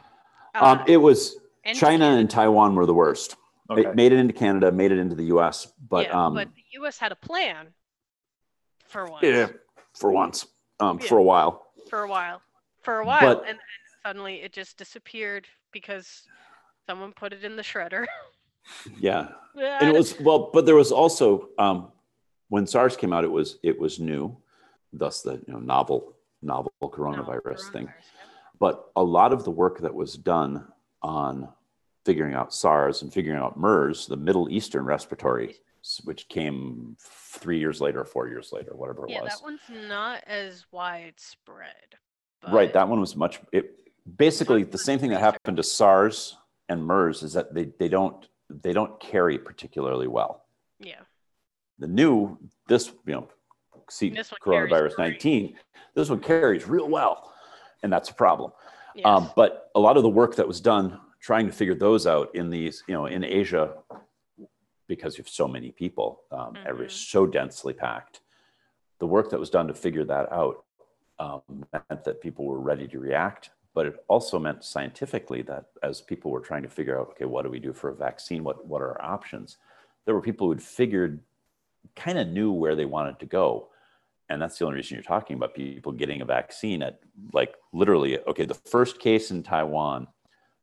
[0.55, 2.19] Um, Uh, it was and China Japan.
[2.19, 3.37] and Taiwan were the worst.
[3.71, 3.83] Okay.
[3.89, 6.63] It made it into Canada, made it into the U.S., but yeah, um, but the
[6.73, 6.99] U.S.
[6.99, 7.73] had a plan
[8.87, 9.23] for once.
[9.25, 9.49] yeah,
[9.95, 10.47] for once,
[10.81, 11.09] um, Yeah.
[11.09, 11.67] for a while.
[11.89, 12.43] For a while.
[12.83, 13.59] For a while, But- and then
[14.05, 16.25] suddenly it just disappeared because
[16.89, 18.07] someone put it in the shredder.
[19.01, 21.89] Yeah, Yeah, and it was well but there was also um,
[22.49, 24.37] when sars came out it was it was new
[24.93, 27.93] thus the you know novel novel no, coronavirus thing yeah.
[28.61, 30.65] but a lot of the work that was done
[31.03, 31.49] on
[32.05, 35.57] figuring out sars and figuring out mers the middle eastern respiratory
[36.05, 40.23] which came three years later four years later whatever it Yeah, was that one's not
[40.29, 41.97] as widespread.
[42.53, 43.77] right that one was much it
[44.17, 46.37] basically the same thing that happened to sars
[46.69, 50.45] and mers is that they, they don't they don't carry particularly well
[50.79, 51.01] Yeah.
[51.79, 52.39] the new
[52.69, 53.29] this you know
[53.91, 55.57] see This coronavirus 19
[55.95, 57.33] this one carries real well
[57.83, 58.53] and that's a problem
[58.95, 59.07] Yes.
[59.07, 62.35] um, but a lot of the work that was done trying to figure those out
[62.35, 63.75] in these you know in asia
[64.89, 66.91] because you have so many people um, every Mhm.
[66.91, 68.21] so densely packed
[68.99, 70.65] the work that was done to figure that out
[71.19, 71.43] um,
[71.73, 76.31] meant that people were ready to react but it also meant scientifically that as people
[76.31, 78.45] were trying to figure out okay what do we do for a vaccine?
[78.45, 79.59] What what are our options?
[80.05, 81.21] There were people who'd figured
[81.97, 83.69] kind of knew where they wanted to go.
[84.29, 87.01] And that's the only reason you're talking about people getting a vaccine at
[87.33, 90.07] like literally okay the first case in taiwan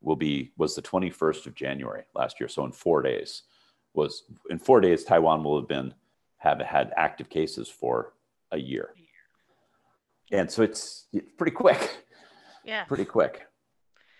[0.02, 2.48] will be was the 21st of january last year.
[2.48, 3.44] So in four days
[3.94, 5.94] was in four days taiwan will have been
[6.40, 8.14] have had active cases for
[8.52, 8.94] a year.
[10.32, 12.06] And so it's, it's pretty quick,
[12.70, 12.84] Yeah.
[12.86, 13.46] pretty quick.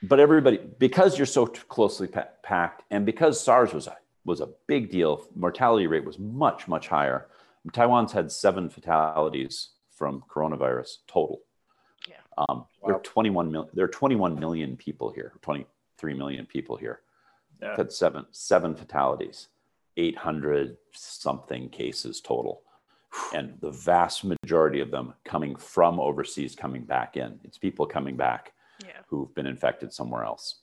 [0.02, 4.50] But everybody, because you're so closely pa- packed, and because SARS was a was a
[4.68, 7.28] big deal, mortality rate was much much higher.
[7.74, 11.42] Taiwan's had seven fatalities from coronavirus total.
[12.08, 12.16] Yeah.
[12.38, 13.70] Um, There are 21 million.
[13.74, 15.34] There are 21 million people here.
[15.42, 17.02] 23 million people here.
[17.62, 17.76] Yeah.
[17.76, 19.50] Had seven seven fatalities,
[19.98, 22.62] 800 something cases total,
[23.34, 27.40] and the vast majority of them coming from overseas, coming back in.
[27.44, 28.54] It's people coming back
[28.86, 29.02] Yeah.
[29.08, 30.60] who've been infected somewhere else.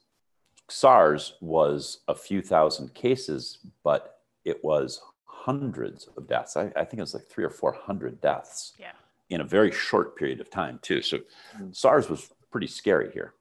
[0.68, 6.56] SARS was a few thousand cases, but it was hundreds of deaths.
[6.56, 8.92] I, I think it was like three or four hundred deaths Yeah.
[9.30, 11.02] in a very short period of time, too.
[11.02, 11.18] So
[11.56, 11.74] Mm.
[11.74, 13.34] SARS was pretty scary here.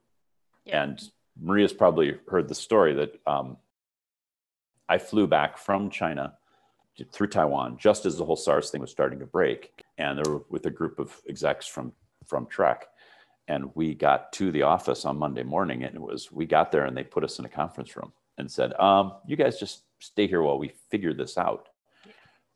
[0.66, 0.84] Yeah.
[0.84, 1.02] And
[1.40, 3.58] Maria's probably heard the story that um,
[4.88, 6.38] I flew back from China to-
[7.12, 10.44] through Taiwan just as the whole SARS thing was starting to break, and there were
[10.50, 11.94] with a group of execs from
[12.26, 12.88] from Trek,
[13.48, 16.86] and we got to the office on Monday morning, and it was we got there
[16.86, 20.28] and they put us in a conference room and said, um, "You guys just stay
[20.28, 21.70] here while we figure this out,"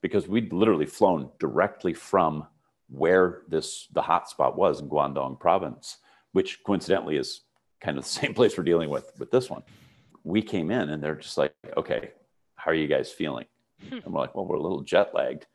[0.01, 2.47] because we'd literally flown directly from
[2.89, 5.97] where this the hotspot was in Guangdong province,
[6.31, 7.41] which coincidentally is
[7.81, 9.63] kind of the same place we're dealing with with this one.
[10.23, 12.11] We came in and they're just like, okay,
[12.55, 13.45] how are you guys feeling?
[13.91, 15.45] And we're like, well, we're a little jet lagged.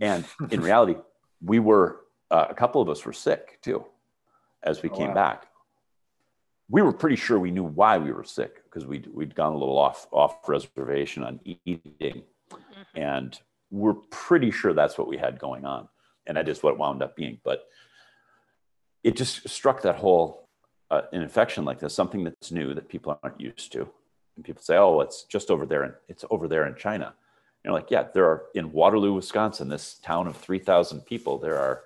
[0.00, 0.96] And in reality,
[1.44, 2.00] we were
[2.30, 3.84] uh, a couple of us were sick too
[4.62, 5.14] as we Oh, came wow.
[5.14, 5.46] back.
[6.68, 9.56] We were pretty sure we knew why we were sick because we'd, we'd gone a
[9.58, 12.84] little off off reservation on eating Mhm.
[12.94, 13.40] and
[13.70, 15.88] we're pretty sure that's what we had going on
[16.26, 17.64] and that is what it wound up being but
[19.02, 20.48] it just struck that whole
[20.90, 23.88] uh, an infection like this something that's new that people aren't used to
[24.36, 27.14] and people say oh it's just over there and it's over there in china
[27.64, 31.82] you're like yeah there are in waterloo wisconsin this town of 3000 people there are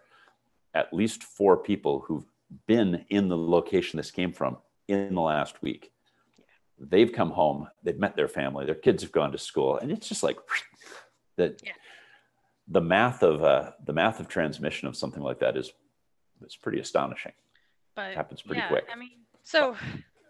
[0.74, 2.26] at least four people who've
[2.66, 4.56] been in the location this came from
[4.88, 5.92] in the last week
[6.78, 10.08] they've come home they've met their family their kids have gone to school and it's
[10.08, 10.38] just like
[11.36, 11.72] that Yeah.
[12.68, 15.72] the math of uh, the math of transmission of something like that is
[16.44, 17.32] is pretty astonishing
[17.96, 18.84] but it happens pretty yeah, quick.
[18.92, 19.10] I mean,
[19.42, 19.74] so,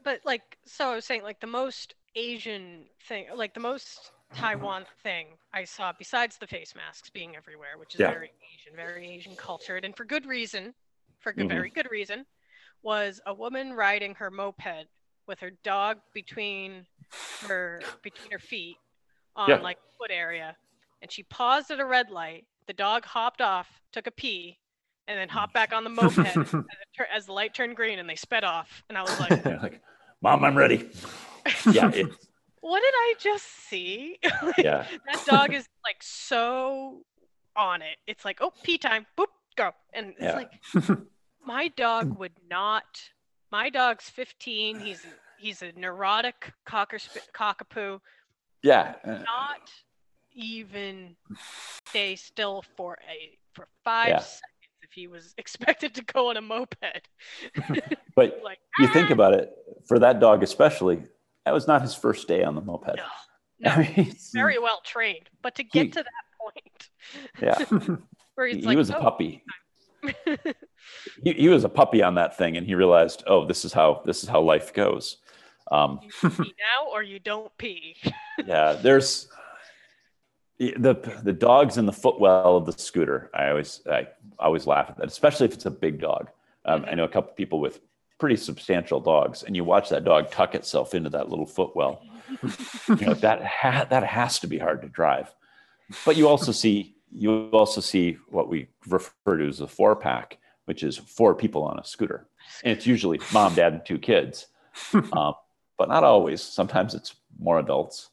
[0.04, 4.84] but like, so I was saying, like, the most Asian thing, like, the most Taiwan
[5.02, 8.10] thing I saw, besides the face masks being everywhere, which is Yeah.
[8.10, 10.74] very Asian, very Asian cultured, and for good reason,
[11.20, 11.50] for good, Mhm.
[11.50, 12.26] very good reason,
[12.82, 14.86] was a woman riding her moped
[15.26, 16.86] with her dog between
[17.46, 18.76] her between her feet
[19.34, 19.56] on Yeah.
[19.56, 20.56] like foot area,
[21.02, 22.46] and she paused at a red light.
[22.66, 24.58] The dog hopped off, took a pee,
[25.06, 26.34] and then hopped back on the moped as,
[26.96, 28.82] tur- as the light turned green, and they sped off.
[28.88, 29.80] And I was like, like
[30.22, 30.90] mom i'm ready
[31.70, 32.06] yeah it,
[32.70, 37.02] "What did I just see?" Like, yeah that dog is like so
[37.54, 37.96] on it.
[38.06, 40.34] It's like, "Oh, pee time, boop, go," and it's Yeah.
[40.42, 40.52] like,
[41.44, 42.84] my dog would not.
[43.52, 44.80] My dog's 15.
[44.80, 45.06] He's
[45.38, 48.00] he's a neurotic cocker sp- cockapoo.
[48.62, 49.70] yeah Not
[50.32, 51.16] even
[51.86, 54.18] stay still for a for five Yeah.
[54.18, 57.08] seconds if he was expected to go on a moped.
[58.14, 59.50] but like you think "Ah!" about it
[59.88, 61.02] for that dog especially
[61.46, 62.96] that was not his first day on the moped.
[62.96, 63.04] No,
[63.60, 66.90] no, I mean, very well trained, but to get He- to that point
[67.40, 67.98] yeah.
[68.34, 69.42] where he, he's he like, was a "Oh, puppy.
[71.24, 74.02] He, he was a puppy on that thing and he realized oh this is how
[74.04, 75.16] this is how life goes.
[75.72, 77.96] Um, you pee now or you don't pee.
[78.44, 79.26] yeah there's
[80.58, 80.94] the
[81.24, 84.06] the dogs in the footwell of the scooter i always i
[84.38, 86.30] always laugh at that especially if it's a big dog.
[86.66, 87.80] Um, i know a couple people with
[88.18, 92.02] pretty substantial dogs and you watch that dog tuck itself into that little footwell.
[92.88, 95.34] You know that ha- that has to be hard to drive.
[96.04, 100.38] But you also see you also see what we refer to as a four pack
[100.64, 102.26] which is four people on a scooter.
[102.64, 104.46] And it's usually mom dad and two kids.
[105.12, 105.34] Um,
[105.78, 106.42] but not always.
[106.42, 108.10] Sometimes it's more adults.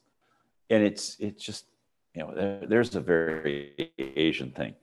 [0.69, 1.65] And it's it's just
[2.13, 4.75] you know there, there's a very asian thing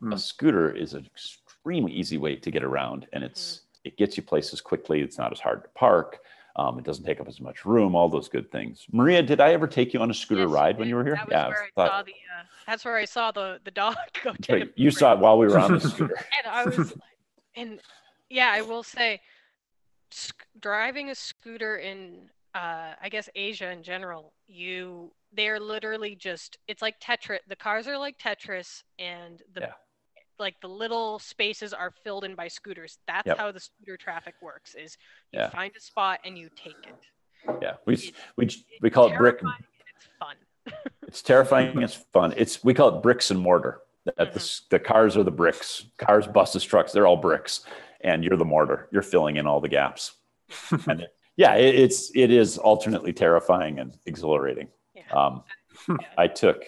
[0.00, 0.12] Hmm.
[0.12, 4.22] a scooter is an extremely easy way to get around and it's it gets you
[4.22, 6.18] places quickly it's not as hard to park
[6.56, 9.52] um, it doesn't take up as much room all those good things maria did i
[9.52, 11.64] ever take you on a scooter Yes, ride when you were here That yeah where
[11.64, 12.12] I thought- the.
[12.12, 14.32] Uh, that's where I saw the the dog go.
[14.48, 16.98] a you saw it while we were on the scooter and I was, like-
[17.56, 17.80] and
[18.30, 19.20] yeah, I will say,
[20.10, 26.58] sc- driving a scooter in, uh, I guess Asia in general, you they're literally just
[26.68, 27.38] it's like Tetris.
[27.48, 29.72] The cars are like Tetris, and the Yeah.
[30.38, 32.98] Like the little spaces are filled in by scooters.
[33.06, 33.38] That's Yep.
[33.38, 34.74] how the scooter traffic works.
[34.74, 34.96] Is
[35.32, 35.48] you Yeah.
[35.50, 37.58] find a spot and you take it.
[37.60, 38.48] yeah we It- we
[38.80, 40.36] we call it brick It's fun.
[41.06, 43.82] it's terrifying it's fun it's we call it bricks and mortar
[44.16, 45.84] That the, the cars are the bricks.
[45.98, 47.64] Cars, buses, trucks, they're all bricks.
[48.02, 48.86] And you're the mortar.
[48.92, 50.12] You're filling in all the gaps.
[50.88, 54.68] and it, yeah, it, it's it is alternately terrifying and exhilarating.
[54.94, 55.10] Yeah.
[55.10, 55.42] Um,
[56.18, 56.64] I took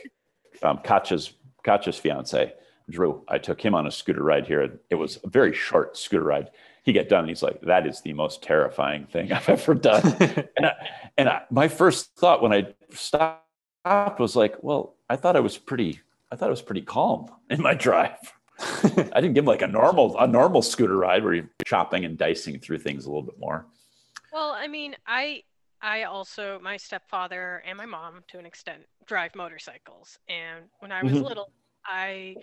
[0.62, 2.54] um, Katja's Katja's fiance,
[2.88, 3.24] Drew.
[3.28, 4.78] I took him on a scooter ride here.
[4.90, 6.50] It was a very short scooter ride.
[6.84, 10.02] He got done and he's like, "That is the most terrifying thing I've ever done."
[10.56, 10.74] and I,
[11.18, 15.58] and I, my first thought when I stopped was like, "Well, I thought I was
[15.58, 16.00] pretty.
[16.30, 18.18] I thought I was pretty calm in my drive."
[18.58, 22.16] I didn't give him like a normal a normal scooter ride where you're chopping and
[22.16, 23.66] dicing through things a little bit more.
[24.32, 25.42] Well, I mean, I
[25.82, 31.02] I also my stepfather and my mom to an extent drive motorcycles, and when I
[31.02, 31.24] was Mhm.
[31.24, 31.52] little,
[31.84, 32.36] I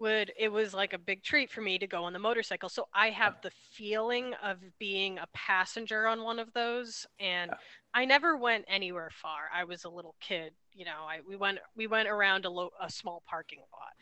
[0.00, 2.68] would it was like a big treat for me to go on the motorcycle.
[2.68, 7.58] So I have the feeling of being a passenger on one of those, and Yeah.
[7.94, 9.48] I never went anywhere far.
[9.54, 11.04] I was a little kid, you know.
[11.08, 13.92] I we went we went around a, lo- a small parking lot.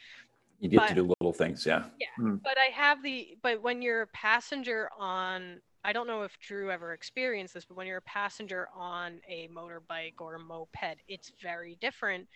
[0.61, 1.80] You get But- to do little things, yeah.
[2.18, 2.36] Mm-hmm.
[2.36, 6.70] But I have the but when you're a passenger on I don't know if Drew
[6.70, 11.32] ever experienced this, but when you're a passenger on a motorbike or a moped, it's
[11.43, 12.28] very different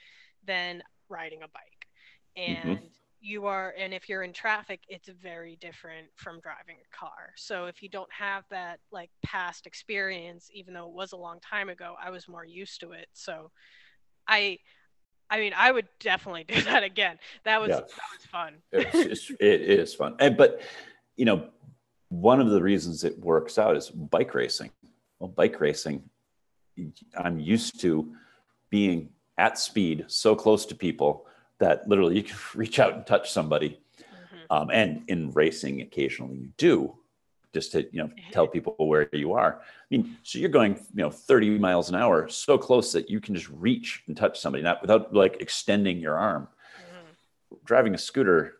[0.44, 1.86] than riding a bike.
[2.36, 2.68] Mm-hmm.
[2.68, 2.80] And
[3.20, 7.32] you are and if you're in traffic, it's very different from driving a car.
[7.36, 11.40] So if you don't have that like past experience, even though it was a long
[11.40, 13.08] time ago, I was more used to it.
[13.12, 13.50] So
[14.28, 14.58] I
[15.28, 17.18] I mean, I would definitely do that again.
[17.44, 17.76] That was Yeah.
[17.76, 18.54] that was fun.
[18.72, 20.14] it's, it's, it is fun.
[20.20, 20.60] And, but,
[21.16, 21.48] you know,
[22.08, 24.70] one of the reasons it works out is bike racing.
[25.18, 26.02] Well, bike racing,
[27.18, 28.14] I'm used to
[28.70, 31.26] being at speed, so close to people
[31.58, 33.80] that literally you can reach out and touch somebody.
[34.00, 34.46] Mhm.
[34.50, 36.96] Um, and in racing, occasionally you do
[37.54, 39.60] just to, you know, tell people where you are.
[39.62, 43.20] I mean, so you're going, you know, 30 miles an hour, so close that you
[43.20, 46.48] can just reach and touch somebody, not without like extending your arm
[46.78, 47.64] Mhm.
[47.64, 48.56] driving a scooter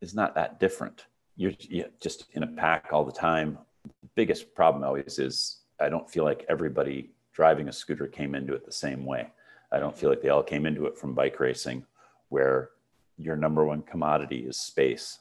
[0.00, 1.06] is not that different.
[1.36, 3.58] You're, you're just in a pack all the time.
[3.84, 8.54] The biggest problem always is I don't feel like everybody driving a scooter came into
[8.54, 9.30] it the same way.
[9.72, 11.86] I don't feel like they all came into it from bike racing,
[12.30, 12.70] where
[13.18, 15.18] your number one commodity is space,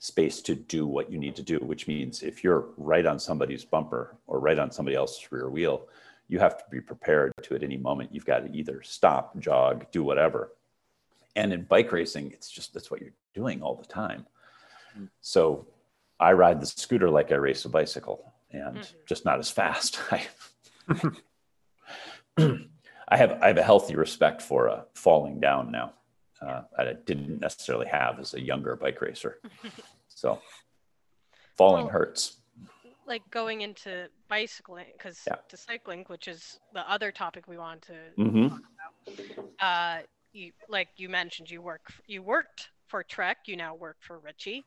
[0.00, 3.64] space to do what you need to do, which means if you're right on somebody's
[3.64, 5.86] bumper or right on somebody else's rear wheel,
[6.26, 8.12] you have to be prepared to at any moment.
[8.12, 10.52] You've got to either stop, jog, do whatever
[11.36, 14.26] and in bike racing it's just that's what you're doing all the time
[15.20, 15.66] so
[16.18, 18.86] i ride the scooter like i race a bicycle and Mhm.
[19.06, 20.26] just not as fast i
[23.08, 25.92] i have i have a healthy respect for uh, falling down now
[26.42, 29.40] uh, that i didn't necessarily have as a younger bike racer
[30.08, 30.40] so
[31.56, 32.40] falling Well, hurts
[33.06, 35.36] Like going into bicycling, because Yeah.
[35.48, 38.48] to cycling, which is the other topic we want to hmm
[39.60, 39.98] uh
[40.32, 44.64] you like you mentioned you work you worked for trek you now work for Ritchey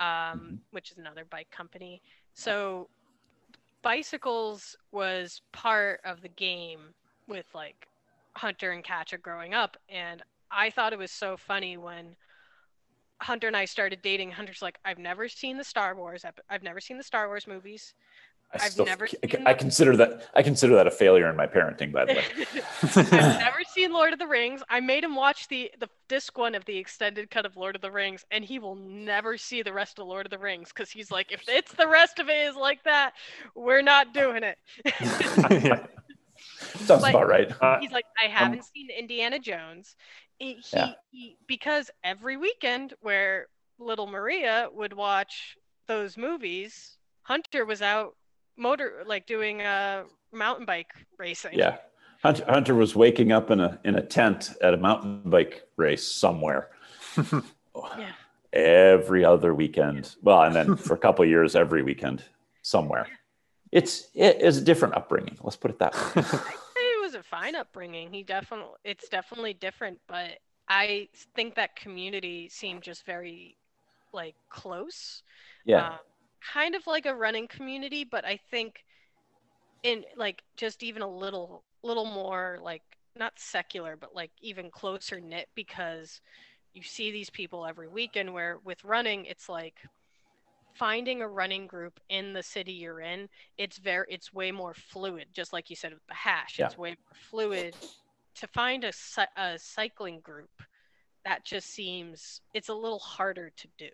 [0.00, 0.58] um Mhm.
[0.72, 2.02] which is another bike company
[2.34, 2.88] so
[3.82, 6.94] bicycles was part of the game
[7.28, 7.88] with like
[8.36, 12.14] hunter and catcher growing up and i thought it was so funny when
[13.20, 16.62] hunter and i started dating hunter's like i've never seen the star wars ep- i've
[16.62, 17.94] never seen the star wars movies
[18.54, 21.36] I, I've still, never I, seen I consider that i consider that a failure in
[21.36, 22.24] my parenting by the way
[22.82, 24.62] I've never seen Lord of the Rings.
[24.68, 27.80] I made him watch the the disc one of the extended cut of Lord of
[27.80, 30.90] the Rings, and he will never see the rest of Lord of the Rings because
[30.90, 33.12] he's like, if it's the rest of it is like that,
[33.54, 34.58] we're not doing it.
[35.64, 35.86] Yeah.
[36.84, 39.94] sounds Like- about right Uh, he's like, I haven't seen Indiana Jones.
[40.42, 40.92] He, he, Yeah.
[41.12, 43.46] he because every weekend where
[43.78, 48.16] little Maria would watch those movies, Hunter was out
[48.56, 51.56] motor like doing a mountain bike racing.
[51.58, 51.76] Yeah.
[52.24, 56.06] Hunter, Hunter was waking up in a in a tent at a mountain bike race
[56.06, 56.70] somewhere.
[57.98, 58.12] Yeah.
[58.52, 60.14] Every other weekend.
[60.22, 62.22] Well, and then for a couple of years, every weekend
[62.62, 63.06] somewhere.
[63.72, 65.38] It's it is a different upbringing.
[65.42, 66.22] Let's put it that way.
[67.32, 68.12] it was a fine upbringing.
[68.12, 73.56] He definitely, it's definitely different, but I think that community seemed just very,
[74.12, 75.22] like, close.
[75.64, 75.88] Yeah.
[75.88, 75.98] Um,
[76.52, 78.84] kind of like a running community, but I think
[79.82, 82.82] in like just even a little, little more like
[83.16, 86.20] not secular, but like even closer knit because
[86.74, 88.32] you see these people every weekend.
[88.32, 89.74] Where with running, it's like
[90.74, 95.26] finding a running group in the city you're in it's very it's way more fluid
[95.32, 96.66] just like you said with the hash Yeah.
[96.66, 97.76] it's way more fluid
[98.34, 98.92] to find a,
[99.36, 100.50] a cycling group
[101.24, 103.88] that just seems it's a little harder to do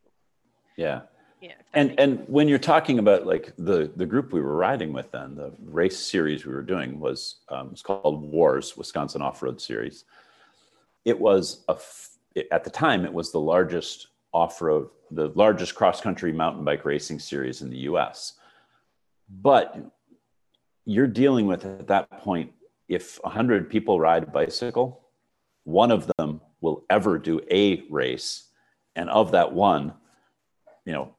[0.76, 1.00] yeah.
[1.40, 5.10] yeah And and when you're talking about like the the group we were riding with
[5.10, 9.60] then, the race series we were doing was um, it's called WORS Wisconsin Off Road
[9.60, 10.04] Series.
[11.04, 15.28] It was a f- it, at the time, it was the largest off road, the
[15.34, 18.34] largest cross country mountain bike racing series in the US.
[19.28, 19.76] But
[20.84, 22.52] you're dealing with at that point,
[22.88, 25.08] if 100 people ride a bicycle,
[25.64, 28.48] one of them will ever do a race.
[28.96, 29.92] And of that one,
[30.84, 31.14] you know,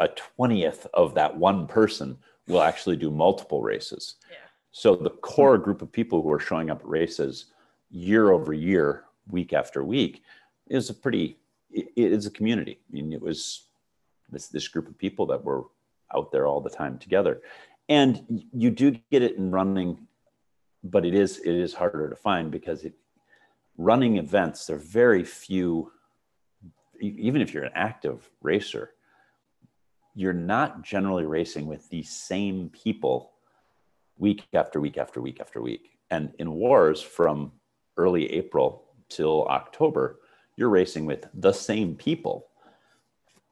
[0.00, 2.18] a 20th of that one person
[2.48, 4.16] will actually do multiple races.
[4.28, 4.36] Yeah.
[4.72, 7.46] So the core group of people who are showing up at races
[7.90, 10.22] year over year, week after week,
[10.68, 11.38] is a pretty
[11.74, 12.78] it is a community.
[12.88, 13.64] I mean, it was
[14.30, 15.64] this this group of people that were
[16.14, 17.42] out there all the time together,
[17.88, 20.06] and you do get it in running,
[20.82, 22.94] but it is it is harder to find because it
[23.76, 24.66] running events.
[24.66, 25.90] There are very few.
[27.00, 28.92] Even if you're an active racer,
[30.14, 33.32] you're not generally racing with the same people
[34.16, 35.98] week after week after week after week.
[36.10, 37.52] And in WORS from
[37.96, 40.20] early April till October,
[40.56, 42.46] you're racing with the same people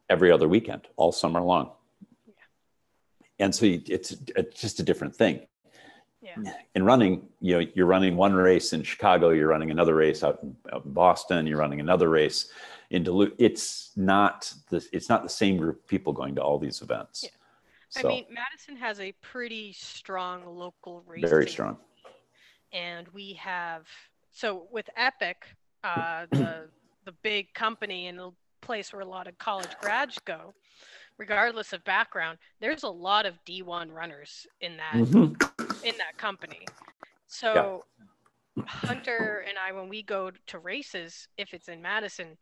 [0.09, 1.71] every other weekend, all summer long.
[2.27, 2.35] Yeah.
[3.39, 5.47] And so it's, it's just a different thing.
[6.23, 6.53] Yeah.
[6.77, 10.39] In running, you know, you're running one race in Chicago, you're running another race out
[10.43, 12.53] in, out in Boston, you're running another race
[12.91, 13.33] in Duluth.
[13.39, 17.25] It's not the it's not the same group of people going to all these events.
[17.25, 17.31] Yeah.
[17.89, 21.29] So, I mean, Madison has a pretty strong local race.
[21.29, 21.77] Very strong.
[22.73, 23.87] And we have
[24.31, 25.45] so with Epic,
[25.83, 26.69] uh, the
[27.05, 28.31] the big company and the
[28.61, 30.55] place where a lot of college grads go,
[31.19, 35.87] regardless of background, there's a lot of D1 runners in that mm-hmm.
[35.87, 36.67] in that company.
[37.27, 37.85] So
[38.57, 38.65] yeah.
[38.67, 42.37] Hunter and I, when we go to races, if it's in Madison,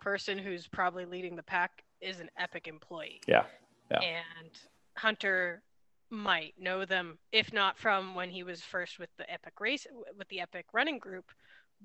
[0.00, 3.20] person who's probably leading the pack is an Epic employee.
[3.26, 3.44] Yeah.
[3.90, 4.00] Yeah.
[4.00, 4.50] And
[4.96, 5.62] Hunter
[6.10, 9.86] might know them, if not from when he was first with the Epic race
[10.16, 11.26] with the Epic running group,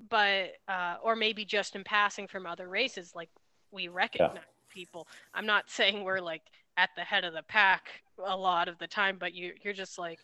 [0.10, 3.30] but uh, or maybe just in passing from other races like
[3.72, 4.42] we recognize yeah.
[4.70, 5.08] people.
[5.34, 6.44] I'm not saying we're like
[6.78, 7.90] at the head of the pack
[8.24, 10.20] a lot of the time but you you're just like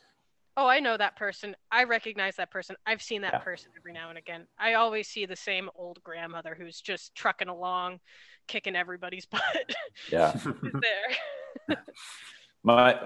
[0.58, 1.56] oh i know that person.
[1.72, 2.76] I recognize that person.
[2.86, 3.40] I've seen that yeah.
[3.40, 4.48] person every now and again.
[4.58, 8.00] I always see the same old grandmother who's just trucking along
[8.50, 9.76] kicking everybody's butt.
[10.12, 10.38] Yeah.
[10.44, 11.78] There.
[12.64, 13.00] My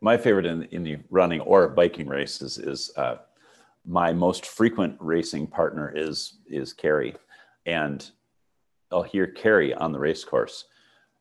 [0.00, 3.16] my favorite in, in the running or biking races is uh,
[3.86, 7.16] my most frequent racing partner is is Carrie,
[7.66, 8.10] and
[8.90, 10.64] I'll hear Carrie on the race course.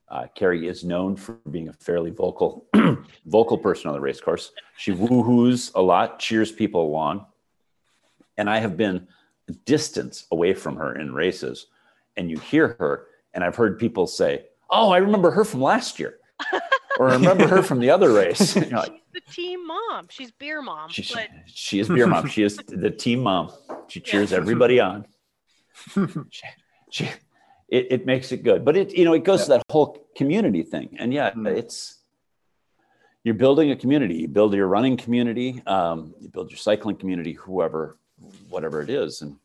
[0.09, 2.67] Uh, Carrie is known for being a fairly vocal
[3.25, 4.51] vocal person on the race course.
[4.77, 7.25] She woohoos a lot, cheers people along,
[8.37, 9.07] and I have been
[9.65, 11.67] distance away from her in races,
[12.15, 15.99] and you hear her, and I've heard people say, "Oh, I remember her from last
[15.99, 16.19] year."
[16.99, 18.55] Or remember her from the other race.
[18.71, 20.07] like, the team mom.
[20.09, 20.89] She's beer mom.
[20.89, 21.27] She, but...
[21.45, 22.27] she is beer mom.
[22.33, 23.51] She is the team mom.
[23.87, 24.37] She cheers yeah.
[24.37, 25.05] everybody on.
[26.29, 26.45] she,
[26.89, 27.09] she,
[27.69, 28.65] it, it makes it good.
[28.65, 29.45] But it, you know, it goes yeah.
[29.45, 30.95] to that whole community thing.
[30.99, 31.47] And yeah, mm.
[31.47, 31.99] it's,
[33.23, 34.15] you're building a community.
[34.15, 35.61] You build your running community.
[35.65, 37.97] Um, you build your cycling community, whoever,
[38.49, 39.21] whatever it is.
[39.21, 39.37] And,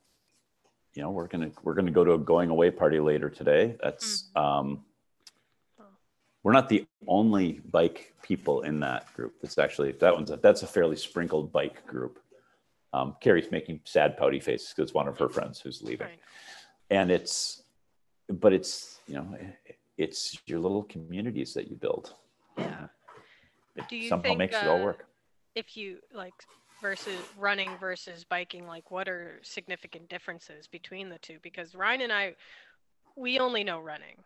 [0.95, 3.31] you know, we're going to, we're going to go to a going away party later
[3.31, 3.77] today.
[3.83, 4.43] That's, mm.
[4.43, 4.85] um,
[6.43, 9.35] we're not the only bike people in that group.
[9.43, 12.19] It's actually that one's a, that's a fairly sprinkled bike group.
[12.93, 16.21] Um, Carrie's making sad pouty faces because one of her friends who's leaving, right.
[16.91, 17.63] and it's,
[18.29, 19.37] but it's you know,
[19.99, 22.15] it's your little communities that you build.
[22.57, 22.87] Yeah.
[23.77, 25.07] It Do you somehow think, makes uh, it all uh, work.
[25.55, 26.33] If you like
[26.81, 31.39] versus running versus biking, like what are significant differences between the two?
[31.43, 32.35] Because Ryan and I,
[33.17, 34.17] we only know running.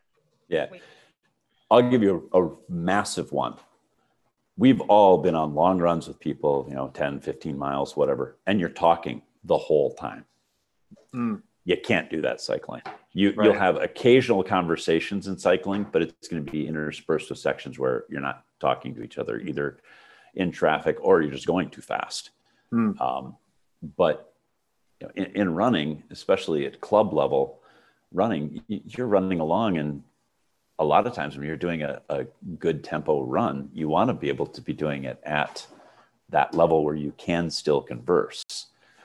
[0.48, 0.66] Yeah.
[0.70, 0.80] We,
[1.72, 3.54] I'll give you a, a, massive one.
[4.58, 8.60] We've all been on long runs with people, you know, 10, 15 miles, whatever, and
[8.60, 10.26] you're talking the whole time.
[11.14, 11.40] Mm.
[11.64, 12.82] You can't do that cycling.
[13.14, 13.46] You, right.
[13.46, 18.04] You'll have occasional conversations in cycling, but it's going to be interspersed with sections where
[18.10, 19.78] you're not talking to each other, either
[20.34, 22.30] in traffic or you're just going too fast.
[22.70, 23.00] Mm.
[23.00, 23.36] Um,
[23.96, 24.34] but
[25.00, 27.60] you know, in, in running, especially at club level,
[28.12, 30.02] running, you're running along and
[30.82, 32.24] a lot of times when you're doing a, a
[32.58, 35.66] good tempo run, you want to be able to be doing it at
[36.30, 38.42] that level where you can still converse.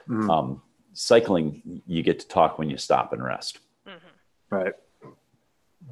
[0.09, 0.29] Mm-hmm.
[0.29, 0.61] Um,
[0.93, 3.59] cycling, you get to talk when you stop and rest.
[3.87, 4.55] Mm-hmm.
[4.55, 4.73] Right.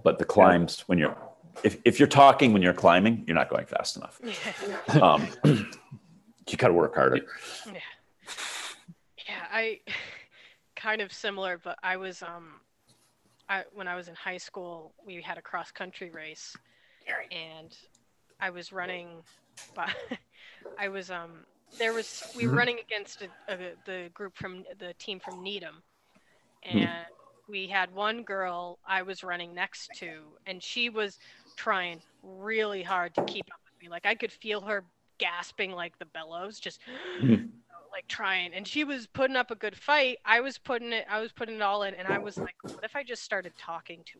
[0.03, 0.84] But the climbs, yeah.
[0.88, 1.18] when you're,
[1.64, 4.20] if, if you're talking when you're climbing, you're not going fast enough.
[5.02, 7.26] um, you got to work harder.
[7.68, 7.74] Yeah.
[9.28, 9.44] Yeah.
[9.52, 9.80] I
[10.76, 12.60] kind of similar, but I was, um,
[13.50, 16.56] I, when I was in high school, we had a cross country race,
[17.32, 17.76] and
[18.40, 19.24] I was running,
[19.76, 19.90] but
[20.80, 21.46] I was um
[21.78, 22.58] there was we were mm-hmm.
[22.58, 25.84] running against a, a, the group from the team from Needham,
[26.68, 26.78] mm-hmm.
[26.80, 27.06] and
[27.48, 31.20] we had one girl I was running next to, and she was
[31.56, 33.90] trying really hard to keep up with me.
[33.90, 34.84] Like I could feel her
[35.18, 36.80] gasping like the bellows, just
[37.22, 37.50] Mhm.
[37.96, 38.54] like trying.
[38.54, 40.18] And she was putting up a good fight.
[40.26, 41.06] I was putting it.
[41.10, 43.54] I was putting it all in, and I was like, what if I just started
[43.58, 44.20] talking to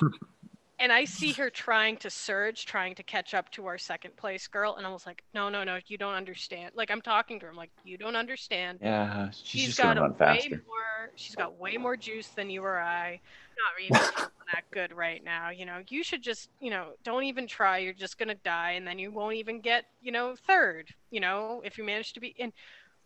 [0.00, 0.10] her?
[0.80, 4.46] and I see her trying to surge, trying to catch up to our second place
[4.46, 6.72] girl, and I was like, no, no, no, you don't understand.
[6.74, 8.78] Like I'm talking to her, I'm like, you don't understand.
[8.80, 10.50] Yeah, she's, She's just got run faster.
[10.50, 11.10] way more.
[11.16, 13.20] She's got way more juice than you or I.
[13.58, 14.24] Not even
[14.54, 15.50] that good right now.
[15.50, 17.78] You know, you should just, you know, don't even try.
[17.78, 20.94] You're just gonna die, and then you won't even get, you know, third.
[21.10, 22.36] You know, if you manage to be.
[22.38, 22.52] And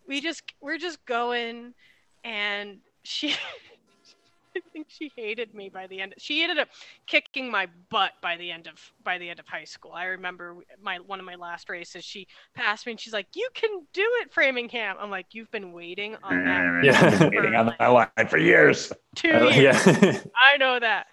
[0.06, 1.72] we just, we're just going,
[2.22, 3.34] and she.
[4.56, 6.14] I think she hated me by the end.
[6.18, 6.68] She ended up
[7.06, 8.74] kicking my butt by the end of
[9.04, 9.92] by the end of high school.
[9.92, 12.04] I remember my one of my last races.
[12.04, 15.72] She passed me and she's like, "You can do it, Framingham." I'm like, "You've been
[15.72, 16.98] waiting on that Yeah.
[17.02, 18.92] I've waiting on that line for years.
[19.14, 19.56] two Uh, years.
[19.56, 20.20] yeah.
[20.52, 21.06] I know that."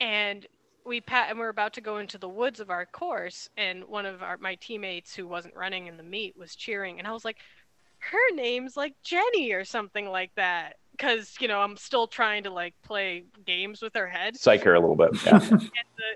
[0.00, 0.46] And
[0.84, 4.06] we pat and we're about to go into the woods of our course, and one
[4.06, 7.24] of our my teammates who wasn't running in the meet was cheering, and I was
[7.24, 7.38] like,
[7.98, 12.50] "Her name's like Jenny or something like that." Because you know I'm still trying to
[12.50, 15.10] like play games with her head, Psych her a little bit.
[15.24, 15.38] Yeah.
[15.38, 15.68] the,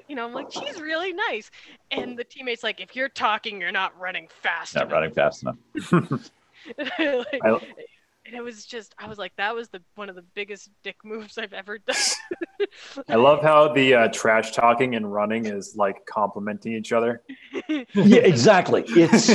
[0.09, 1.51] you know, I'm like, she's really nice.
[1.91, 4.75] And the teammate's like, if you're talking, you're not running fast.
[4.75, 5.57] Not enough." running fast enough.
[6.79, 7.61] Like, I-
[8.27, 10.97] and it was just, I was like, that was the one of the biggest dick
[11.05, 11.97] moves I've ever done.
[13.07, 17.21] I love how the uh, trash talking and running is like complementing each other.
[17.69, 18.85] yeah, exactly.
[18.89, 19.29] It's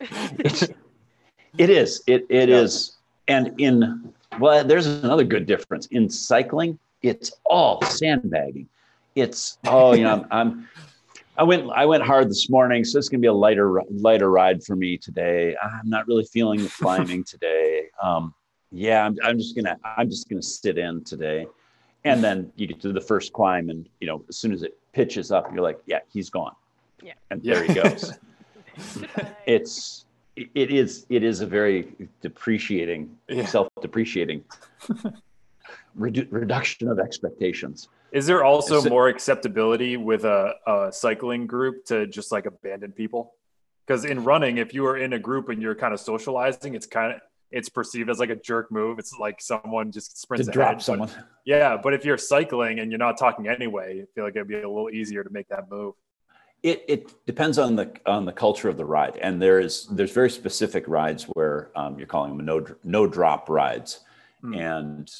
[0.00, 0.62] it's
[1.56, 2.56] it is it it Yeah.
[2.58, 2.96] is,
[3.28, 6.78] and in well, there's another good difference in cycling.
[7.02, 8.68] It's all sandbagging.
[9.14, 10.68] It's oh, you know, I'm, I'm
[11.36, 14.62] I went I went hard this morning, so it's gonna be a lighter lighter ride
[14.62, 15.56] for me today.
[15.62, 17.86] I'm not really feeling the climbing today.
[18.02, 18.34] Um,
[18.70, 21.46] yeah, I'm, I'm just gonna I'm just gonna sit in today,
[22.04, 24.78] and then you get to the first climb, and you know, as soon as it
[24.92, 26.54] pitches up, you're like, yeah, he's gone.
[27.02, 27.14] Yeah.
[27.30, 28.12] and there he goes.
[29.46, 30.04] It's
[30.54, 33.44] it is it is a very depreciating Yeah.
[33.46, 34.44] self-depreciating
[35.98, 41.84] redu- reduction of expectations Is there also it- more acceptability with a, a cycling group
[41.86, 43.34] to just like abandon people?
[43.86, 46.86] Because in running, if you are in a group and you're kind of socializing, it's
[46.86, 49.00] kind of it's perceived as like a jerk move.
[49.00, 50.54] It's like someone just to sprints ahead.
[50.54, 51.10] drop But- someone
[51.44, 54.54] yeah, but if you're cycling and you're not talking anyway, I feel like it'd be
[54.54, 55.94] a little easier to make that move.
[56.62, 59.16] It, it depends on the on the culture of the ride.
[59.18, 63.48] And there is there's very specific rides where um, you're calling them no no drop
[63.48, 64.00] rides.
[64.40, 64.54] Hmm.
[64.54, 65.10] and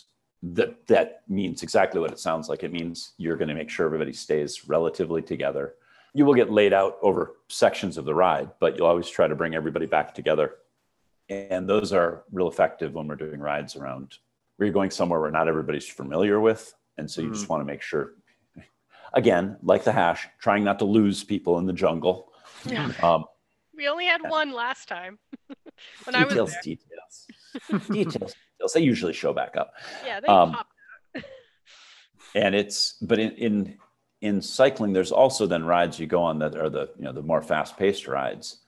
[0.43, 2.63] that that means exactly what it sounds like.
[2.63, 5.75] It means you're going to make sure everybody stays relatively together.
[6.15, 9.35] You will get laid out over sections of the ride but you'll always try to
[9.35, 10.55] bring everybody back together.
[11.29, 14.19] And those are real effective when we're doing rides around
[14.57, 16.75] where you're going somewhere where not everybody's familiar with.
[16.99, 18.15] And so you just want to make sure
[19.15, 22.33] again like the hash trying not to lose people in the jungle.
[22.65, 22.93] Yeah.
[23.03, 23.25] um,
[23.77, 25.19] we only had one last time.
[26.05, 26.63] When I was details there.
[26.63, 27.27] details.
[27.89, 28.73] Details details.
[28.75, 29.73] They usually show back up.
[30.05, 30.75] Yeah, they Um, popped.
[32.35, 33.79] and it's but in in
[34.21, 37.23] in cycling there's also then rides you go on that are the you know the
[37.23, 38.59] more fast paced rides.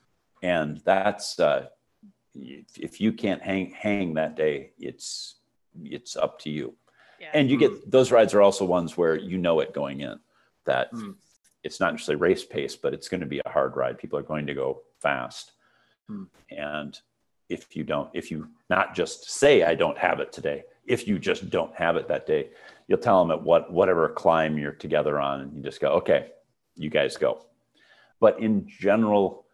[0.42, 1.66] And that's uh
[2.34, 5.34] if, if you can't hang hang that day it's
[5.84, 6.74] it's up to you.
[7.20, 7.30] Yeah.
[7.34, 10.18] and you get those rides are also ones where you know it going in
[10.64, 11.14] that Mm.
[11.62, 13.98] it's not necessarily race pace but it's going to be a hard ride.
[13.98, 15.52] People are going to go fast.
[16.10, 16.26] Mm.
[16.50, 17.00] and
[17.48, 21.18] if you don't if you not just say i don't have it today if you
[21.18, 22.48] just don't have it that day
[22.88, 26.30] you'll tell them at what whatever climb you're together on and you just go okay
[26.76, 27.44] you guys go.
[28.20, 29.44] But in general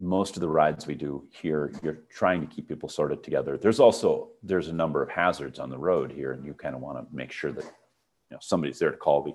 [0.00, 3.56] most of the rides we do here you're trying to keep people sorted together.
[3.56, 6.80] There's also there's a number of hazards on the road here and you kind of
[6.80, 9.34] want to make sure that you know somebody's there to call the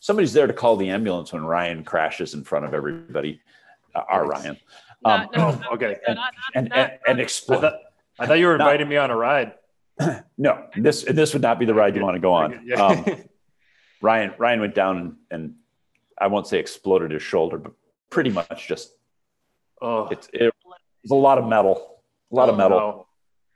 [0.00, 3.40] somebody's there to call the ambulance when ryan crashes in front of everybody
[3.94, 4.56] uh, our ryan
[5.04, 5.96] um, Not- no, no, okay.
[6.06, 7.80] no, not- not- and and, and I explode thought,
[8.18, 8.64] I thought you were No.
[8.66, 9.54] inviting me on a ride.
[10.38, 13.04] no this this would not be the ride you want to go on um,
[14.00, 15.54] Ryan Ryan went down and, and
[16.18, 17.72] I won't say exploded his shoulder, but
[18.10, 18.92] pretty much just
[19.80, 20.52] oh, it's it
[21.02, 23.06] was a lot of metal, a lot of Oh, metal, no.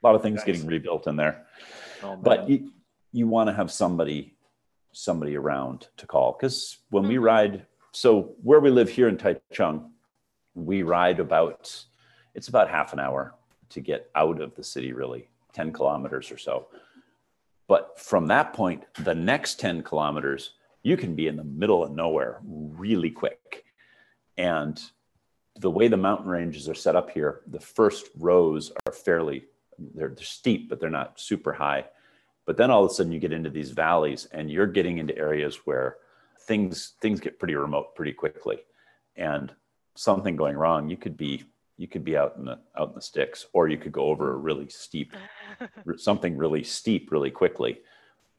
[0.03, 0.45] a lot of things Nice.
[0.45, 1.45] getting rebuilt in there.
[2.03, 2.15] Oh.
[2.15, 2.71] But you
[3.13, 4.35] you want to have somebody
[4.97, 7.23] somebody around to call because when we Mhm.
[7.23, 9.91] ride, so where we live here in Taichung,
[10.55, 11.85] we ride about
[12.33, 13.33] it's about half an hour
[13.69, 16.67] to get out of the city, really ten kilometers or so.
[17.67, 20.53] But from that point, the next 10 kilometers,
[20.83, 23.65] you can be in the middle of nowhere really quick.
[24.37, 24.81] And
[25.55, 29.45] the way the mountain ranges are set up here, the first rows are fairly,
[29.77, 31.85] they're, they're steep, but they're not super high.
[32.47, 35.15] But then all of a sudden you get into these valleys and you're getting into
[35.15, 35.97] areas where
[36.39, 38.59] things things get pretty remote pretty quickly.
[39.17, 39.53] And
[39.95, 41.43] something going wrong, you could be
[41.75, 44.33] you could be out in the out in the sticks or you could go over
[44.33, 45.13] a really steep
[45.97, 47.79] something really steep really quickly.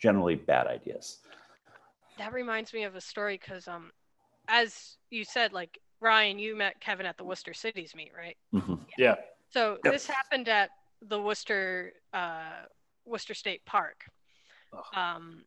[0.01, 1.19] Generally bad ideas.
[2.17, 3.93] That reminds me of a story because um
[4.49, 8.39] as you said, like Ryan, you met Kevin at the Worcester Cities meet, right?
[8.55, 8.77] Mm-hmm.
[8.97, 9.17] Yeah.
[9.51, 9.93] So Yep.
[9.93, 10.71] this happened at
[11.03, 12.65] the Worcester uh,
[13.09, 14.05] Worcester State Park.
[14.73, 14.85] Ugh.
[14.95, 15.45] Um,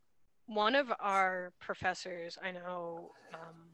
[0.47, 3.69] one of our professors, I know, um,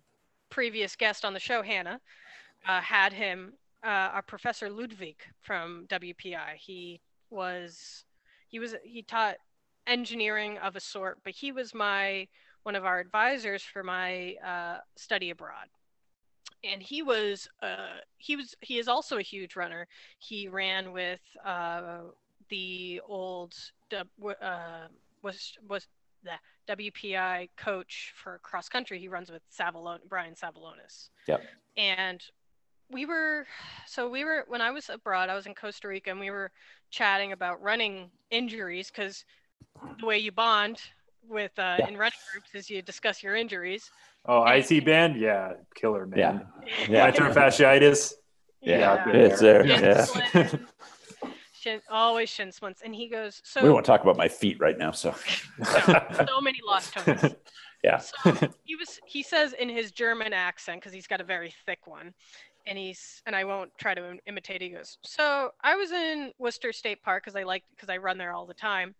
[0.49, 1.99] previous guest on the show, Hannah,
[2.67, 3.53] uh, had him.
[3.83, 6.55] Uh, our professor Ludwig from WPI.
[6.57, 6.99] He
[7.29, 8.05] was
[8.47, 9.35] he was he taught
[9.85, 12.27] engineering of a sort, but he was my
[12.63, 15.67] one of our advisors for my uh, study abroad.
[16.63, 19.87] And he was uh, he was he is also a huge runner
[20.17, 22.01] he ran with uh,
[22.49, 23.53] the old
[23.95, 24.87] uh,
[25.23, 25.87] was was
[26.23, 28.99] the WPI coach for cross country.
[28.99, 31.09] He runs with Savalon Brian Savalonis.
[31.27, 31.41] Yep.
[31.77, 32.21] And
[32.89, 33.45] we were
[33.85, 35.29] so we were when I was abroad.
[35.29, 36.51] I was in Costa Rica, and we were
[36.89, 39.25] chatting about running injuries because
[39.99, 40.79] the way you bond
[41.27, 41.87] with uh, Yeah.
[41.89, 43.91] in running groups is you discuss your injuries.
[44.25, 45.19] Oh, IT band?
[45.19, 45.53] Yeah.
[45.75, 46.17] Killer, man.
[46.19, 46.39] Yeah.
[46.89, 47.11] Yeah.
[47.11, 48.13] Plantar fasciitis.
[48.61, 49.11] Yeah, Yeah.
[49.13, 49.65] it's there.
[49.65, 50.05] Yeah.
[51.67, 52.81] Shin, always shin splints.
[52.83, 54.91] And he goes, so We won't talk about my feet right now.
[54.91, 55.13] So
[55.63, 57.35] so many lost tones.
[57.83, 57.99] Yeah.
[57.99, 58.33] So
[58.63, 62.11] he was he says in his German accent because he's got a very thick one,
[62.65, 64.63] and he's and I won't try to imitate.
[64.63, 68.17] He goes, so I was in Worcester State Park because I like because I run
[68.17, 68.95] there all the time,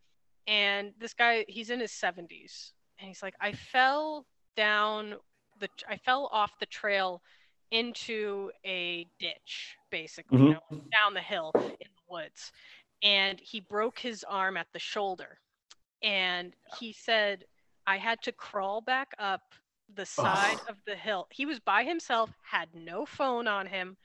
[0.46, 5.16] and this guy he's in his seventies, and he's like, I fell down
[5.60, 7.24] the I fell off the trail
[7.72, 10.72] into a ditch basically, you Mhm.
[10.72, 11.52] know, down the hill
[12.10, 12.52] woods,
[13.04, 15.40] and he broke his arm at the shoulder,
[16.02, 17.46] and he said
[17.86, 19.42] I had to crawl back up
[19.96, 21.28] the side of the hill.
[21.32, 23.98] He was by himself, had no phone on him,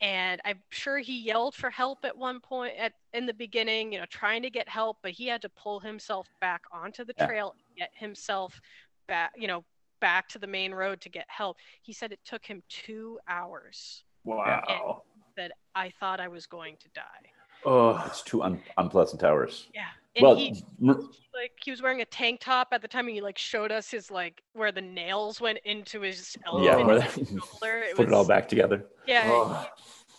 [0.00, 3.98] and I'm sure he yelled for help at one point at in the beginning, you
[3.98, 7.26] know, trying to get help, but he had to pull himself back onto the Yeah.
[7.26, 8.60] trail, get himself
[9.06, 9.64] back, you know,
[10.00, 11.58] back to the main road to get help.
[11.82, 14.04] He said it took him 2 hours.
[14.24, 15.04] Wow.
[15.40, 17.30] That I thought I was going to die.
[17.64, 19.68] Oh, it's two un- unpleasant hours.
[19.74, 19.84] Yeah.
[20.16, 23.14] And Well, he m- like he was wearing a tank top at the time and
[23.14, 27.02] he like showed us his like where the nails went into his elbow yeah, and
[27.02, 27.78] his shoulder.
[27.88, 28.84] It put it all back together.
[29.06, 29.66] Yeah, oh.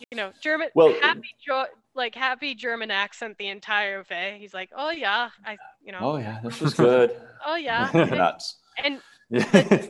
[0.10, 4.38] you know, German Well- happy jo- like happy German accent the entire way.
[4.40, 7.16] He's like, "Oh yeah, I you know, Oh yeah, this was good.
[7.46, 8.58] oh yeah." and, Nuts.
[8.84, 9.00] and
[9.30, 9.86] Yeah.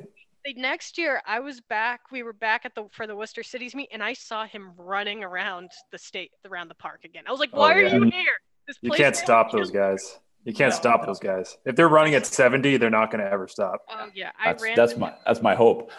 [0.46, 3.76] The next year I was back, we were back at the for the Worcester Cities
[3.76, 7.24] meet and I saw him running around the state around the park again.
[7.28, 8.24] I was like, Oh, "Why are you here?"
[8.68, 10.20] This You can't stop killing those guys.
[10.44, 11.08] You can't No, stop no.
[11.08, 11.58] those guys.
[11.66, 13.82] If they're running at 70, they're not going to ever stop.
[13.90, 15.92] Oh yeah, I That's ran that's my that's my hope.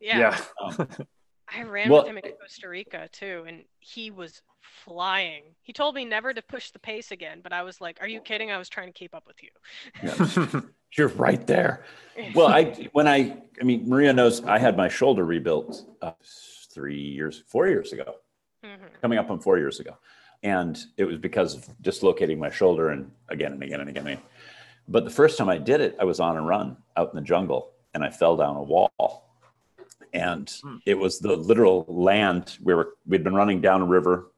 [0.00, 0.18] yeah.
[0.18, 0.40] Yeah.
[0.78, 0.88] Um,
[1.56, 4.42] I ran Well- with him in Costa Rica too, and he was
[4.84, 5.42] flying.
[5.62, 8.20] He told me never to push the pace again, but I was like, "Are you
[8.20, 8.50] kidding?
[8.50, 9.50] I was trying to keep up with you."
[10.96, 11.84] you're right there.
[12.34, 16.12] Well, I when I I mean Maria knows I had my shoulder rebuilt uh,
[16.70, 18.16] three years, four years ago,
[18.64, 19.00] Mhm.
[19.00, 19.96] coming up on four years ago,
[20.42, 24.06] and it was because of dislocating my shoulder and again and again and again.
[24.06, 24.28] and again.
[24.88, 27.22] But the first time I did it, I was on a run out in the
[27.22, 29.23] jungle and I fell down a wall,
[30.14, 30.76] and Hmm.
[30.86, 34.30] it was the literal land we were we'd been running down a river.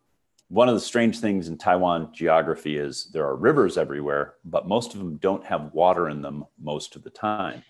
[0.48, 4.94] One of the strange things in Taiwan geography is there are rivers everywhere, but most
[4.94, 7.62] of them don't have water in them most of the time.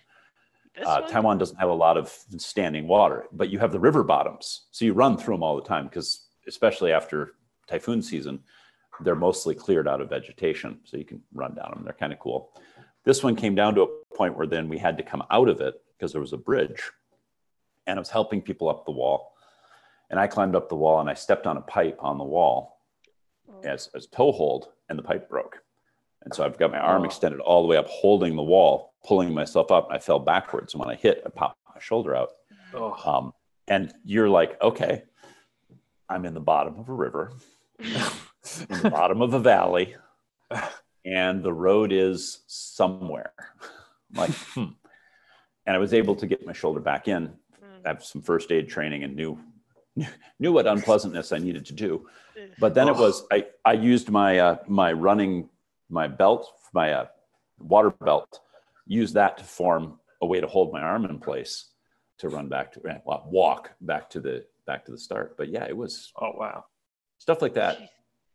[0.85, 1.01] Uh.
[1.01, 4.67] Taiwan doesn't have a lot of standing water, but you have the river bottoms.
[4.71, 7.33] So you run through them all the time because, especially after
[7.67, 8.43] typhoon season,
[9.01, 10.79] they're mostly cleared out of vegetation.
[10.83, 11.83] So you can run down them.
[11.83, 12.51] They're kind of cool.
[13.05, 15.61] This one came down to a point where then we had to come out of
[15.61, 16.91] it because there was a bridge
[17.87, 19.33] and I was helping people up the wall.
[20.09, 22.75] And I climbed up the wall and I stepped on a pipe on the wall
[23.49, 25.63] Oh, as, as toe hold and the pipe broke.
[26.23, 27.05] And so I've got my arm Oh.
[27.05, 29.87] extended all the way up, holding the wall, pulling myself up.
[29.89, 30.73] I fell backwards.
[30.73, 32.29] And when I hit, I popped my shoulder out.
[32.73, 33.33] oh, Um,
[33.69, 35.03] and you're like, okay,
[36.09, 37.31] I'm in the bottom of a river,
[37.79, 39.95] in the bottom of a valley,
[41.05, 43.31] and the road is somewhere.
[44.13, 44.65] I'm like, hmm.
[45.65, 47.33] And I was able to get my shoulder back in.
[47.87, 49.39] Have some first aid training, and knew
[50.39, 52.07] knew what unpleasantness I needed to do.
[52.59, 53.01] But then it Oh.
[53.01, 55.49] was I I used my uh, my running
[55.89, 57.05] my belt my uh,
[57.59, 58.39] water belt
[58.85, 61.71] used that to form a way to hold my arm in place
[62.19, 65.35] to run back to eh, well, walk back to the back to the start.
[65.37, 66.65] But yeah, it was oh, wow.
[67.19, 67.77] stuff like that.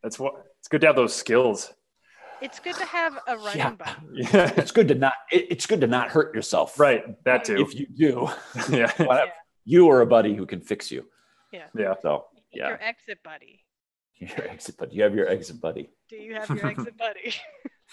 [0.02, 1.72] That's what it's good to have those skills.
[2.40, 3.70] It's good to have a running Yeah.
[3.70, 3.92] buddy.
[4.32, 4.52] Yeah.
[4.56, 5.14] It's good to not.
[5.30, 6.78] It, it's good to not hurt yourself.
[6.80, 7.02] Right.
[7.24, 7.60] That too.
[7.60, 8.28] If you do,
[8.70, 8.90] yeah.
[9.04, 9.32] whatever.
[9.64, 11.04] You or a buddy who can fix you.
[11.52, 11.66] Yeah.
[11.76, 11.94] Yeah.
[12.00, 13.64] So yeah, Your exit buddy.
[14.16, 14.96] your exit buddy.
[14.96, 15.90] You have your exit buddy.
[16.08, 17.34] Do you have your exit buddy?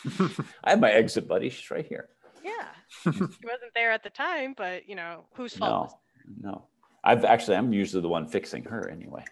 [0.63, 1.49] I have my exit buddy.
[1.49, 2.09] She's right here.
[2.43, 2.67] yeah.
[3.03, 5.93] she wasn't there at the time, but you know, whose fault
[6.41, 6.63] No, no.
[7.03, 7.57] I've actually.
[7.57, 9.23] I'm usually the one fixing her anyway.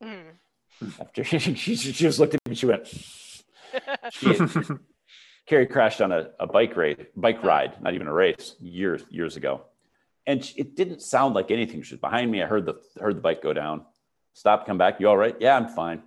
[0.00, 0.10] was
[0.90, 1.00] it?
[1.00, 2.84] After she, she, she just looked at me, she went.
[2.84, 4.12] Mm.
[4.12, 4.74] She,
[5.46, 9.36] Carrie crashed on a, a bike ride, bike ride, not even a race, years years
[9.36, 9.62] ago,
[10.26, 11.82] and she- it didn't sound like anything.
[11.82, 12.42] She was behind me.
[12.42, 13.84] I heard the heard the bike go down.
[14.32, 15.00] Stop, come back.
[15.00, 15.36] You all right?
[15.40, 16.02] Yeah, I'm fine.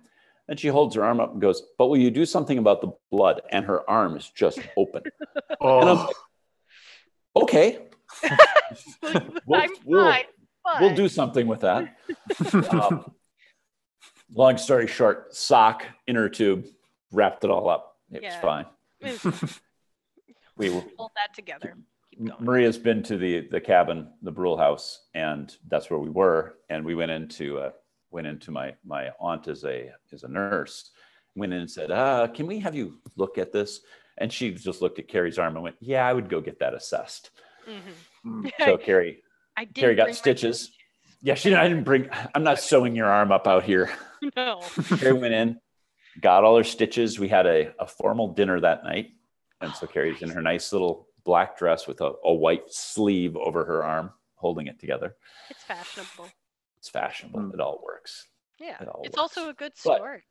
[0.48, 2.92] And she holds her arm up and goes, "But will you do something about the
[3.10, 5.02] blood?" And her arm is just open.
[5.60, 6.16] And I'm Oh, like,
[7.44, 7.78] "Okay,
[9.46, 10.24] We'll- I'm we'll- fine.
[10.80, 11.96] we'll do something with that."
[12.70, 13.12] Um,
[14.34, 16.66] long story short, sock, inner tube,
[17.12, 17.96] wrapped it all up.
[18.12, 18.66] It was fine.
[20.56, 21.76] We were, Hold that together.
[22.40, 26.56] Maria's been to the the cabin, the Brule house, and that's where we were.
[26.68, 27.70] And we went into uh,
[28.10, 30.90] went into my my aunt is a is a nurse.
[31.36, 33.80] Went in and said, uh, "Can we have you look at this?"
[34.18, 36.74] And she just looked at Carrie's arm and went, "Yeah, I would go get that
[36.74, 37.30] assessed."
[37.68, 38.50] Mhm.
[38.58, 39.22] So Carrie,
[39.56, 40.72] I did Carrie got stitches.
[41.22, 42.08] yeah, she I didn't bring.
[42.34, 43.90] I'm not sewing your arm up out here.
[44.36, 44.60] No.
[44.96, 45.60] Carrie went in,
[46.20, 47.20] got all her stitches.
[47.20, 49.10] We had a, a formal dinner that night.
[49.60, 53.36] And so Oh, Carrie's in her nice little black dress with a, a white sleeve
[53.36, 55.14] over her arm, holding it together.
[55.50, 56.28] It's fashionable.
[56.78, 57.40] It's fashionable.
[57.40, 57.54] Mm.
[57.54, 58.28] It all works.
[58.58, 58.78] Yeah.
[58.80, 59.58] It all It's also a works.
[59.58, 60.22] good But- story.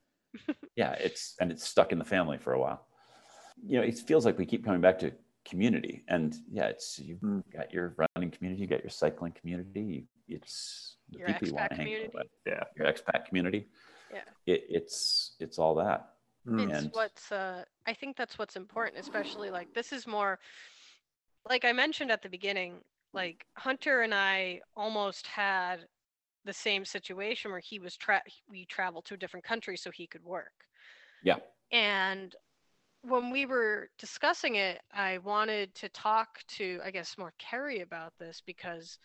[0.76, 2.80] Yeah, it's and it's stuck in the family for a while.
[3.66, 5.12] You know, it feels like we keep coming back to
[5.46, 6.04] community.
[6.08, 7.44] And yeah, it's you've Mm.
[7.58, 11.66] got your running community, you got your cycling community, it's the Your people you want
[11.66, 12.12] expat to hang out community.
[12.16, 12.28] with.
[12.52, 12.64] Yeah.
[12.78, 13.62] Your expat community.
[14.16, 14.26] Yeah.
[14.54, 16.00] It, it's it's all that.
[16.48, 16.70] Mm.
[16.70, 20.40] it's And- what's uh i think that's what's important especially like this is more
[21.50, 22.76] like i mentioned at the beginning
[23.14, 25.88] like hunter and i almost had
[26.46, 30.08] the same situation where he was tra- we traveled to a different country so he
[30.08, 30.54] could work
[31.24, 31.38] Yeah.
[31.72, 32.36] and
[33.02, 38.14] when we were discussing it i wanted to talk to i guess more Carrie about
[38.20, 38.98] this because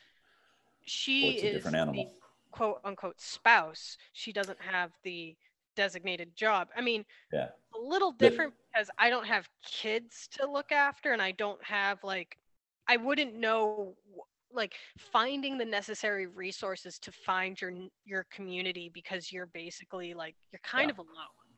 [0.85, 2.05] she Well, is different animal.
[2.05, 2.11] the
[2.51, 5.37] quote unquote spouse she doesn't have the
[5.77, 7.49] designated job i mean Yeah.
[7.75, 11.99] a little different because I don't have kids to look after and I don't have
[12.05, 12.39] like
[12.89, 13.97] I wouldn't know
[14.53, 17.73] like finding the necessary resources to find your
[18.05, 20.91] your community because you're basically like you're kind Yeah.
[20.91, 21.49] of alone.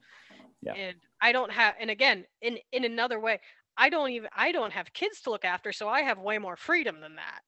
[0.62, 0.74] Yeah.
[0.74, 3.40] And I don't have and again in in another way
[3.76, 6.56] I don't even I don't have kids to look after so I have way more
[6.56, 7.40] freedom than that.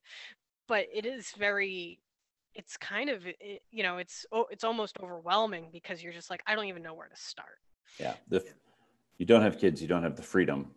[0.69, 2.01] But it is very
[2.55, 3.25] it's kind of
[3.71, 7.09] you know it's it's almost overwhelming because you're just like I don't even know where
[7.09, 7.59] to start.
[7.99, 8.15] Yeah.
[8.29, 8.45] The,
[9.19, 10.71] you don't have kids, you don't have the freedom,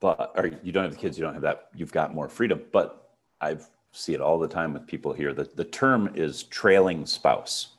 [0.00, 2.62] but, or you don't have the kids, you don't have that, you've got more freedom.
[2.72, 3.10] But
[3.40, 3.56] I
[3.92, 5.32] see it all the time with people here.
[5.32, 7.76] The, the term is trailing spouse.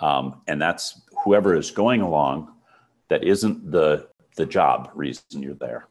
[0.00, 2.52] Um, and that's whoever is going along
[3.08, 5.88] that isn't the, the job reason you're there.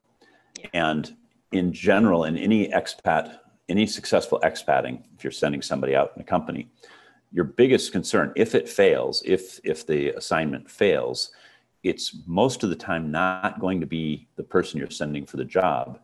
[0.73, 1.15] And
[1.51, 6.25] in general, in any expat, any successful expating, if you're sending somebody out in a
[6.25, 6.69] company,
[7.31, 11.31] your biggest concern, if it fails, if if the assignment fails,
[11.83, 15.45] it's most of the time not going to be the person you're sending for the
[15.45, 15.99] job.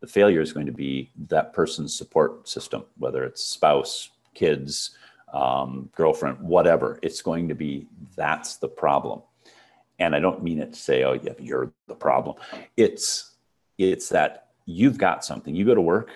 [0.00, 4.96] The failure is going to be that person's support system, whether it's spouse, kids,
[5.32, 6.98] um, girlfriend, whatever.
[7.02, 7.86] It's going to be
[8.16, 9.22] that's the problem.
[9.98, 12.36] And I don't mean it to say, oh, yeah, you're the problem.
[12.76, 13.32] It's
[13.78, 15.54] it's that you've got something.
[15.54, 16.10] You go to work,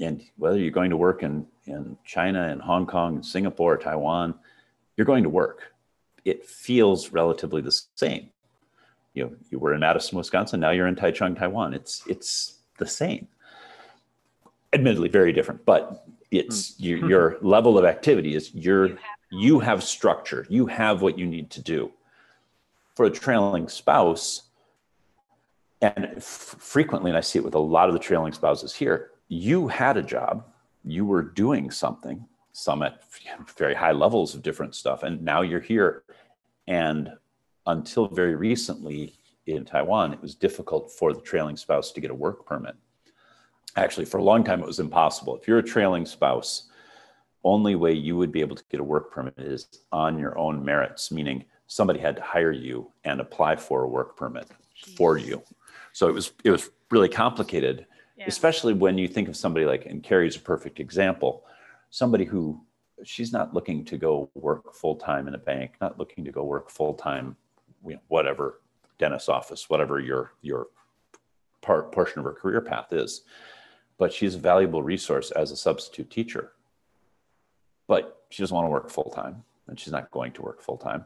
[0.00, 3.76] and whether you're going to work in, in China and Hong Kong and Singapore or
[3.76, 4.34] Taiwan,
[4.96, 5.74] you're going to work.
[6.28, 8.30] It feels relatively the same.
[9.14, 10.60] You know, you were in Madison, Wisconsin.
[10.60, 11.74] Now you're in Taichung, Taiwan.
[11.74, 13.28] It's it's the same.
[14.72, 18.98] Admittedly, very different, but it's your, your level of activity is your
[19.30, 20.46] you have structure.
[20.48, 21.90] You have what you need to do.
[22.94, 24.42] For a trailing spouse,
[25.80, 29.12] and f- frequently, and I see it with a lot of the trailing spouses here,
[29.28, 30.44] you had a job,
[30.84, 33.02] you were doing something, some at
[33.56, 36.02] very high levels of different stuff, and now you're here.
[36.68, 37.10] And
[37.66, 39.14] until very recently
[39.46, 42.76] in Taiwan, it was difficult for the trailing spouse to get a work permit.
[43.76, 45.36] Actually, for a long time, it was impossible.
[45.36, 46.68] If you're a trailing spouse,
[47.42, 50.62] only way you would be able to get a work permit is on your own
[50.62, 54.46] merits, meaning somebody had to hire you and apply for a work permit
[54.96, 55.42] for you.
[55.92, 57.86] So it was it was really complicated,
[58.16, 58.26] Yeah.
[58.26, 61.44] especially when you think of somebody like and Carrie's a perfect example,
[61.90, 62.60] somebody who
[63.04, 66.44] she's not looking to go work full time in a bank, not looking to go
[66.44, 67.36] work full time,
[67.84, 68.60] you know, whatever
[68.98, 70.68] dentist office, whatever your your
[71.60, 73.22] part portion of her career path is.
[73.98, 76.52] But she's a valuable resource as a substitute teacher.
[77.86, 80.76] But she doesn't want to work full time, and she's not going to work full
[80.76, 81.04] time.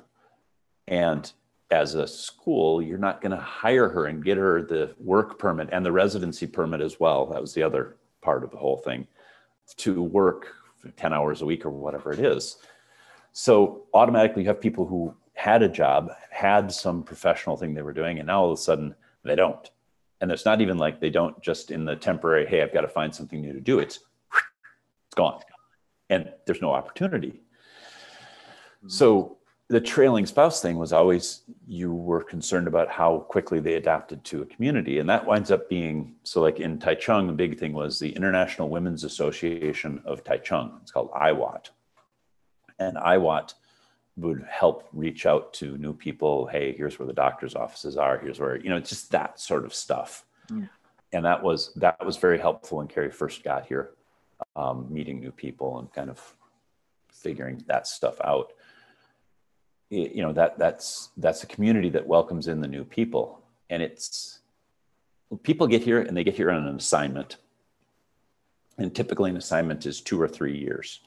[0.89, 1.31] And
[1.71, 5.71] as a school, you're not going to hire her and get her the work permit
[5.73, 7.27] and the residency permit as well.
[7.27, 9.07] That was the other part of the whole thing
[9.79, 10.55] to work
[10.97, 12.57] 10 hours a week or whatever it is.
[13.33, 17.93] So automatically you have people who had a job, had some professional thing they were
[17.93, 18.95] doing, and now all of a sudden
[19.25, 19.71] they don't.
[20.21, 22.89] And it's not even like they don't just in the temporary, hey, I've got to
[22.89, 23.79] find something new to do.
[23.79, 24.01] It's
[25.13, 25.41] it's gone.
[26.09, 27.41] And there's no opportunity.
[28.87, 29.39] So
[29.73, 34.43] the trailing spouse thing was always you were concerned about how quickly they adapted to
[34.43, 37.99] a community and that winds up being so like in taichung the big thing was
[37.99, 40.79] the international women's association of taichung.
[40.83, 41.71] It's called iwat
[42.79, 43.55] and iwat
[44.19, 48.19] would help reach out to new people hey here's where the doctor's offices are.
[48.19, 50.27] Here's where you know it's just that sort of stuff.
[50.51, 50.67] Yeah.
[51.15, 53.93] and that was that was very helpful when carrie first got here
[54.55, 56.21] um, meeting new people and kind of
[57.11, 58.53] figuring that stuff out
[59.93, 63.43] you know that that's that's a community that welcomes in the new people.
[63.69, 64.41] And it's
[65.43, 67.37] people get here and they get here on an assignment.
[68.79, 71.01] And typically an assignment is two or three years.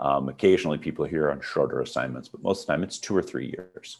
[0.00, 3.22] Um, occasionally people here on shorter assignments but most of the time it's two or
[3.22, 3.98] three years.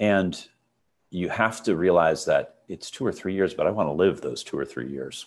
[0.00, 0.42] And
[1.10, 4.20] you have to realize that it's two or three years but i want to live
[4.20, 5.26] those two or three years.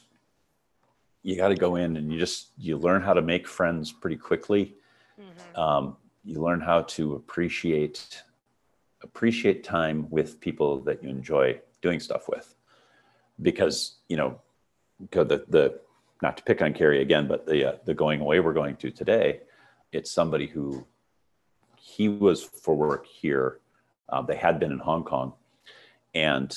[1.22, 4.18] You got to go in and you just you learn how to make friends pretty
[4.18, 4.74] quickly.
[5.20, 5.60] Mm-hmm.
[5.60, 8.24] um, you learn how to appreciate
[9.04, 12.54] appreciate time with people that you enjoy doing stuff with.
[13.42, 14.40] Because you know
[15.12, 15.80] the the
[16.22, 18.92] not to pick on Carrie again but the uh, the going away we're going to
[18.92, 19.42] today
[19.92, 20.86] it's somebody who
[21.78, 23.60] he was for work here.
[24.10, 25.34] Um, they had been in Hong Kong
[26.14, 26.56] and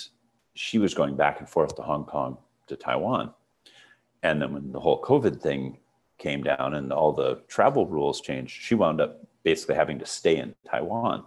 [0.55, 3.32] she was going back and forth to Hong Kong to Taiwan.
[4.23, 5.78] And then when the whole covid thing
[6.19, 10.37] came down and all the travel rules changed she wound up basically having to stay
[10.39, 11.25] in Taiwan.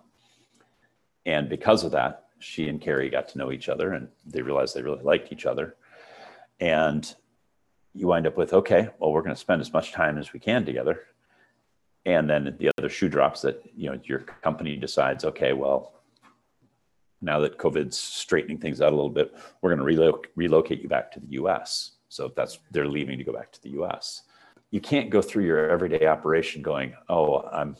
[1.25, 4.75] And because of that, she and Carrie got to know each other and they realized
[4.75, 5.75] they really liked each other.
[6.59, 7.13] And
[7.93, 10.39] you wind up with, okay, well, we're going to spend as much time as we
[10.39, 11.01] can together.
[12.05, 15.93] And then the other shoe drops that, you know, your company decides, okay, well,
[17.21, 20.87] now that COVID's straightening things out a little bit, we're going to reloc- relocate you
[20.87, 21.91] back to the US.
[22.09, 24.23] So that's, they're leaving to go back to the US.
[24.71, 27.75] You can't go through your everyday operation going, oh, I'm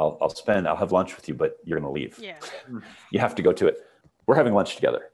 [0.00, 2.18] I'll, I'll spend, I'll have lunch with you, but you're going to leave.
[2.18, 2.36] Yeah.
[3.12, 3.86] You have to go to it.
[4.26, 5.10] We're having lunch together.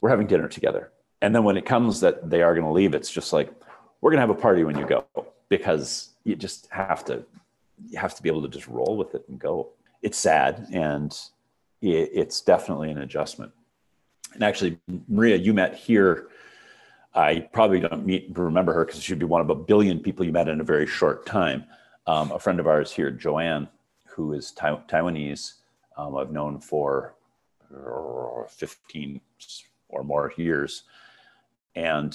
[0.00, 0.92] We're having dinner together.
[1.22, 3.50] And then when it comes that they are going to leave, it's just like,
[4.00, 5.04] we're going to have a party when you go
[5.48, 7.24] because you just have to,
[7.88, 9.70] you have to be able to just roll with it and go.
[10.02, 11.10] It's sad and
[11.80, 13.50] it, it's definitely an adjustment.
[14.34, 14.78] And actually,
[15.08, 16.28] Maria, you met here.
[17.14, 20.32] I probably don't meet, remember her because she'd be one of a billion people you
[20.32, 21.64] met in a very short time.
[22.06, 23.68] Um, a friend of ours here, Joanne,
[24.18, 25.52] who is Taiwanese,
[25.96, 27.14] um, I've known for
[27.72, 29.20] uh, 15
[29.88, 30.82] or more years.
[31.76, 32.12] And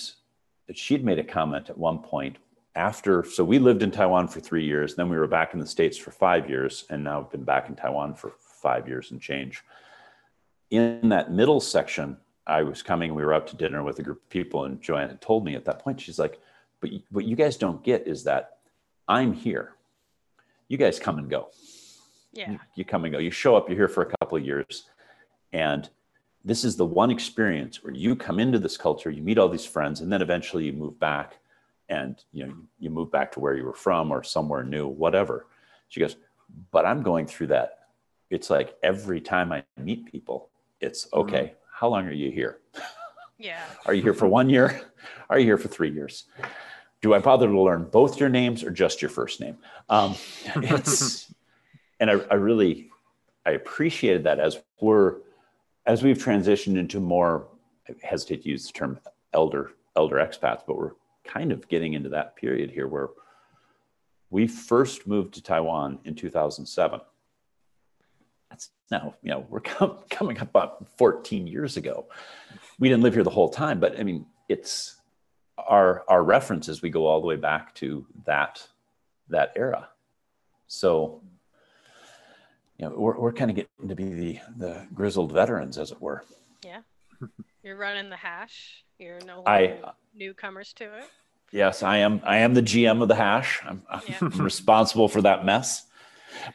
[0.74, 2.40] she'd made a comment at one point
[2.76, 5.66] after, so we lived in Taiwan for three years, then we were back in the
[5.66, 9.22] States for five years, and now I've been back in Taiwan for five years and
[9.22, 9.64] change.
[10.72, 14.18] In that middle section, I was coming, we were out to dinner with a group
[14.18, 16.42] of people, and Joanne had told me at that point, she's like,
[16.82, 18.58] but what you guys don't get is that
[19.08, 19.76] I'm here.
[20.68, 21.50] You guys come and go.
[22.34, 22.52] Yeah.
[22.52, 23.20] You, you come and go.
[23.20, 24.86] You show up, you're here for a couple of years.
[25.54, 25.90] And
[26.44, 29.66] this is the one experience where you come into this culture, you meet all these
[29.66, 31.38] friends, and then eventually you move back
[31.90, 35.48] and you know you move back to where you were from or somewhere new, whatever.
[35.90, 36.16] She goes,
[36.72, 37.80] but I'm going through that.
[38.30, 40.50] It's like every time I meet people,
[40.82, 41.20] it's mm-hmm.
[41.20, 42.60] okay, how long are you here?
[43.38, 43.62] Yeah.
[43.86, 44.82] are you here for one year?
[45.30, 46.26] Are you here for three years?
[47.02, 49.58] Do I bother to learn both your names or just your first name?
[49.90, 50.16] Um,
[50.56, 51.34] it's
[52.00, 52.90] and I, I really
[53.46, 55.18] I appreciated that as we're
[55.86, 57.48] as we've transitioned into more
[57.88, 59.00] I hesitate to use the term
[59.34, 60.94] elder elder expats, but we're
[61.24, 63.10] kind of getting into that period here where
[64.30, 67.00] we first moved to Taiwan in 2007.
[68.50, 72.08] That's now, you know, we're com- coming up on 14 years ago.
[72.80, 74.96] We didn't live here the whole time, but I mean, it's
[75.58, 76.82] our our references.
[76.82, 78.68] We go all the way back to that
[79.30, 79.90] that era.
[80.68, 81.22] So
[82.84, 86.02] you know, we're, we're kind of getting to be the, the grizzled veterans, as it
[86.02, 86.26] were.
[86.66, 86.82] Yeah.
[87.64, 88.84] You're running the hash.
[89.00, 89.80] You're no I,
[90.14, 91.06] newcomers to it.
[91.52, 92.20] Yes, I am.
[92.26, 93.62] I am the GM of the hash.
[93.66, 94.18] I'm, yeah.
[94.20, 95.86] I'm responsible for that mess.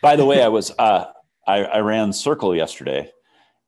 [0.02, 1.06] By the way, I was uh,
[1.46, 3.10] I, I ran Circle yesterday,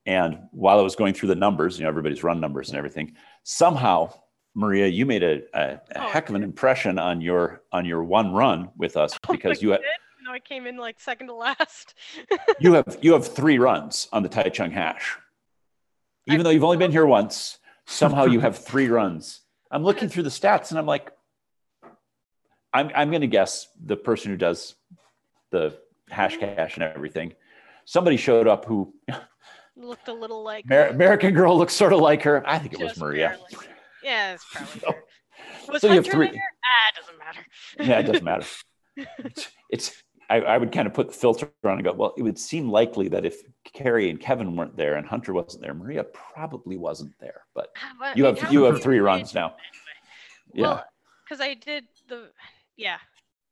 [0.05, 3.15] And while I was going through the numbers, you know, everybody's run numbers and everything,
[3.43, 4.13] somehow,
[4.53, 8.03] Maria, you made a, a, a Oh, heck of an impression on your on your
[8.03, 9.81] one run with us because you had,
[10.31, 11.93] I came in like second to last.
[12.59, 15.17] you have you have three runs on the Taichung hash.
[16.27, 19.41] Even I- though you've only been here once, somehow you have three runs.
[19.69, 21.11] I'm looking through the stats and I'm like,
[22.73, 24.75] I'm I'm gonna guess the person who does
[25.51, 25.77] the
[26.09, 27.33] hash cash and everything.
[27.85, 28.93] Somebody showed up who
[29.77, 32.43] Looked a little like Amer- American girl looks sort of like her.
[32.45, 33.29] I think it was Maria.
[33.51, 33.67] barely.
[34.03, 35.03] Yeah, it's probably So- her.
[35.71, 36.41] Was so you have three- there?
[36.65, 37.45] Ah, it doesn't matter.
[37.79, 38.45] Yeah, it doesn't matter.
[39.25, 42.21] It's, it's I, I would kind of put the filter on and go, well, it
[42.23, 46.05] would seem likely that if Carrie and Kevin weren't there and Hunter wasn't there, Maria
[46.05, 47.41] probably wasn't there.
[47.53, 49.47] But Ah, well, you have you have three runs now.
[49.47, 50.53] anyway?
[50.53, 50.63] Yeah.
[50.63, 50.85] Well,
[51.25, 52.29] because I did the,
[52.77, 52.97] yeah,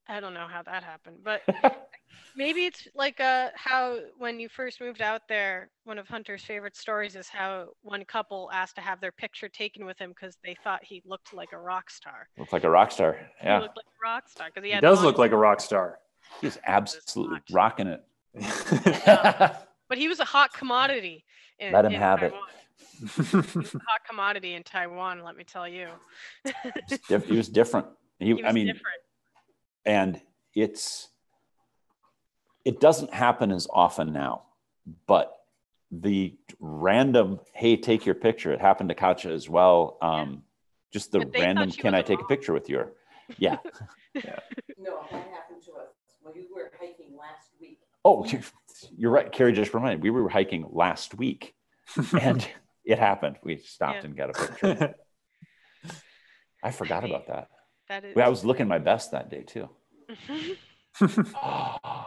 [0.07, 1.41] I don't know how that happened, but
[2.38, 6.77] maybe it's like uh how when you first moved out there, one of Hunter's favorite
[6.77, 10.56] stories is how one couple asked to have their picture taken with him because they
[10.64, 12.30] thought he looked like a rock star.
[12.38, 13.18] Looks like a rock star.
[13.41, 13.60] He Yeah.
[13.60, 15.99] looked like a rock star because he He does look like a rock star.
[16.41, 17.43] He's absolutely not.
[17.51, 18.03] rocking it.
[19.89, 21.26] but he was a hot commodity.
[21.60, 22.31] In, Let him in have it.
[22.31, 22.47] Taiwan.
[23.53, 25.23] He was a hot commodity in Taiwan.
[25.23, 25.88] Let me tell you.
[27.07, 27.88] Diff- he was different.
[28.19, 28.97] He, He was I mean, different.
[29.85, 30.22] and
[30.53, 31.07] it's
[32.65, 34.43] it doesn't happen as often now
[35.07, 35.38] but
[35.89, 40.43] the random hey take your picture it happened to kacha as well um
[40.91, 42.88] just the random can I i a take a picture with you
[43.38, 43.57] yeah
[44.77, 45.91] No, that happened to us
[46.22, 47.80] when we were hiking last week.
[48.05, 48.26] Oh
[48.97, 51.53] you're right carrie just reminded me we were hiking last week
[52.21, 52.47] and
[52.85, 54.05] it happened we stopped Yeah.
[54.05, 54.95] and got a picture
[56.63, 57.49] i forgot mean, about that
[57.89, 58.17] That is.
[58.17, 59.69] i was looking my best that day too
[61.01, 62.05] oh,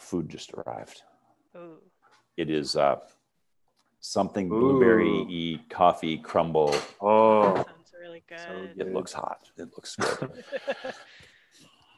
[0.00, 1.02] food just arrived
[1.56, 1.78] Ooh.
[2.36, 2.96] It is uh,
[4.00, 5.26] something blueberry Ooh.
[5.28, 6.72] y coffee crumble.
[7.00, 8.38] oh, Sounds really good.
[8.38, 9.50] so It looks hot.
[9.56, 10.30] It looks good.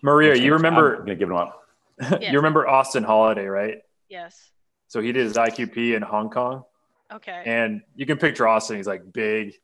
[0.02, 0.94] Maria, you remember?
[0.94, 1.60] I'm gonna give it up.
[2.20, 2.32] Yes.
[2.32, 3.78] you remember Austin Holiday, right?
[4.09, 4.51] yes.
[4.89, 6.64] So he did his IQP in Hong Kong,
[7.12, 7.43] Okay.
[7.47, 8.77] and you can picture Austin.
[8.77, 9.55] He's like big,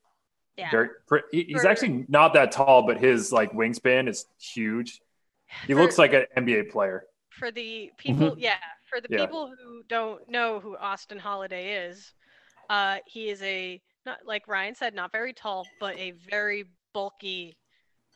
[0.57, 0.71] yeah.
[1.09, 5.01] pre- he- He's For- actually not that tall, but his like wingspan is huge.
[5.67, 7.05] He For- looks like an NBA player.
[7.31, 8.37] for the people.
[8.39, 8.55] Yeah.
[8.89, 9.27] For the Yeah.
[9.27, 12.13] people who don't know who Austin Holiday is,
[12.71, 17.57] uh, he is a not like Ryan said, not very tall, but a very bulky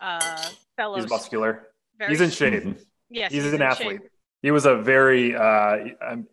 [0.00, 1.00] uh, fellow.
[1.00, 1.66] He's muscular.
[1.98, 2.78] very He's in shape.
[3.10, 3.32] Yes.
[3.32, 3.68] He's, in an shape.
[3.70, 4.00] athlete.
[4.42, 5.34] He was a very.
[5.34, 6.26] Uh, I'm, I don't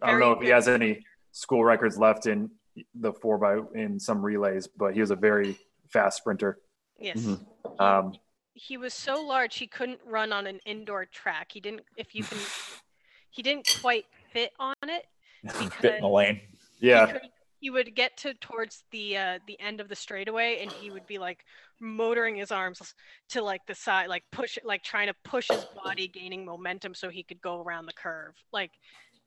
[0.00, 2.50] Very know if he has any school records left in
[2.94, 5.56] the four by in some relays, but he was a very
[5.92, 6.58] fast sprinter.
[6.98, 7.18] Yes.
[7.18, 7.38] Mhm.
[7.38, 8.12] He- Um,
[8.54, 11.52] he was so large he couldn't run on an indoor track.
[11.52, 11.82] He didn't.
[11.96, 12.38] If you can,
[13.30, 15.06] he didn't quite fit on it.
[15.80, 16.40] Fit in the lane.
[16.80, 17.20] he, yeah, could,
[17.62, 21.06] he would get to towards the uh, the end of the straightaway and he would
[21.06, 21.44] be like
[21.80, 22.94] motoring his arms
[23.28, 27.08] to like the side like push like trying to push his body gaining momentum so
[27.08, 28.34] he could go around the curve.
[28.52, 28.72] Like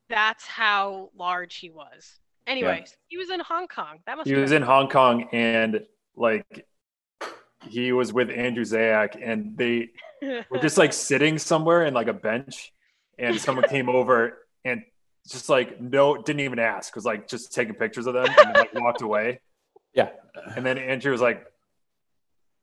[0.09, 2.19] that's how large he was.
[2.45, 3.99] Anyways he was in hong kong.
[4.05, 5.85] That must he was in Hong Kong and
[6.17, 6.67] like
[7.69, 9.91] he was with Andrew Zayak and they
[10.49, 12.73] were just like sitting somewhere in like a bench
[13.17, 14.83] and someone came over and
[15.31, 18.73] just like no didn't even ask was like just taking pictures of them and like
[18.75, 19.39] walked away
[19.93, 20.09] Yeah.
[20.55, 21.45] and then Andrew was like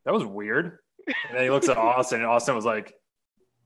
[0.04, 2.94] that was weird and then he looks at Austin and Austin was like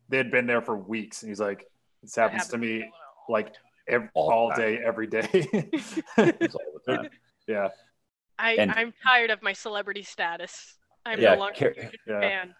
[0.08, 1.66] they had been there for weeks and he's like
[2.02, 3.52] this That happens to me all like
[3.88, 5.28] ev- All all day every day
[6.18, 7.08] all the time.
[7.48, 7.68] yeah
[8.38, 10.74] I, and- i'm tired of my celebrity status
[11.04, 12.20] i'm Yeah, no longer Car- a huge yeah.
[12.20, 12.54] fan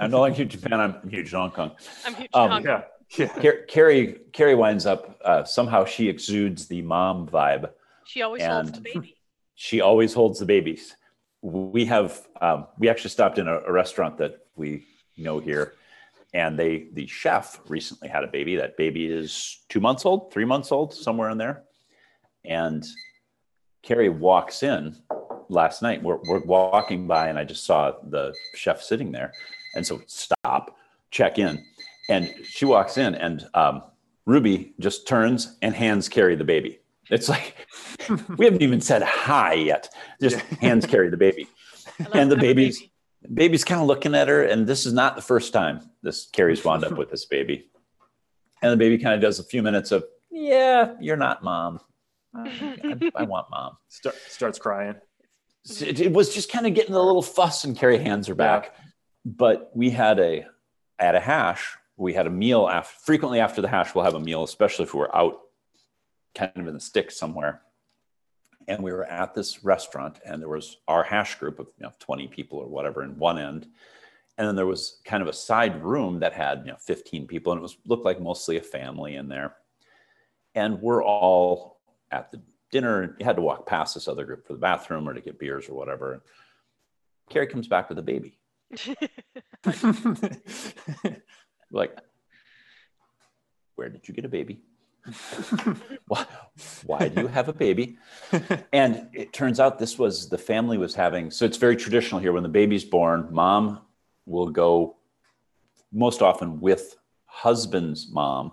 [0.00, 0.80] I'm no longer huge in Japan.
[0.80, 1.70] I'm huge in Hong Kong.
[2.04, 2.66] i'm huge Um, Hong Kong.
[2.66, 2.82] yeah
[3.18, 7.70] yeah Car- Carrie Carrie winds up uh, somehow she exudes the mom vibe.
[8.06, 9.16] she always holds the baby
[9.54, 10.96] She always holds the babies.
[11.42, 14.84] We have um, we actually stopped in a, a restaurant that we
[15.16, 15.74] know here,
[16.32, 18.56] and they the chef recently had a baby.
[18.56, 21.64] That baby is two months old, three months old, somewhere in there.
[22.44, 22.84] And
[23.82, 24.96] Carrie walks in
[25.48, 26.02] last night.
[26.02, 29.32] We're, we're walking by, and I just saw the chef sitting there,
[29.76, 30.76] and so stop,
[31.10, 31.64] check in,
[32.08, 33.82] and she walks in, and um,
[34.26, 36.80] Ruby just turns and hands Carrie the baby.
[37.10, 37.54] It's like
[38.36, 39.88] we haven't even said hi yet.
[40.20, 41.48] Just hands Carrie the baby.
[42.12, 42.90] And the having a babies- baby.
[43.32, 46.62] Baby's kind of looking at her, and this is not the first time this Carrie's
[46.62, 47.70] wound up with this baby.
[48.60, 51.80] And the baby kind of does a few minutes of, yeah, you're not mom.
[52.34, 53.78] I, I want mom.
[53.88, 54.96] Start, starts crying
[55.80, 58.74] It, it was just kind of getting a little fuss, and Carrie hands her back.
[59.24, 60.44] But we had a
[60.98, 61.78] at a hash.
[61.96, 63.94] We had a meal after frequently after the hash.
[63.94, 65.40] We'll have a meal, especially if we're out
[66.34, 67.62] kind of in the sticks somewhere.
[68.66, 71.92] And we were at this restaurant, and there was our hash group of you know,
[71.98, 73.66] 20 people or whatever in one end.
[74.36, 77.52] And then there was kind of a side room that had you know 15 people,
[77.52, 79.54] and it was looked like mostly a family in there.
[80.54, 81.78] And we're all
[82.10, 82.40] at the
[82.70, 83.02] dinner.
[83.02, 85.38] and You had to walk past this other group for the bathroom or to get
[85.38, 86.14] beers or whatever.
[86.14, 86.22] and
[87.30, 88.38] Carrie comes back with a baby.
[91.70, 91.98] like,
[93.76, 94.60] where did you get a baby?
[96.08, 96.24] why,
[96.86, 97.98] why do you have a baby?
[98.72, 102.32] And it turns out this was the family was having, so it's very traditional here.
[102.32, 103.80] When the baby's born, mom
[104.26, 104.96] will go
[105.92, 106.96] most often with
[107.26, 108.52] husband's mom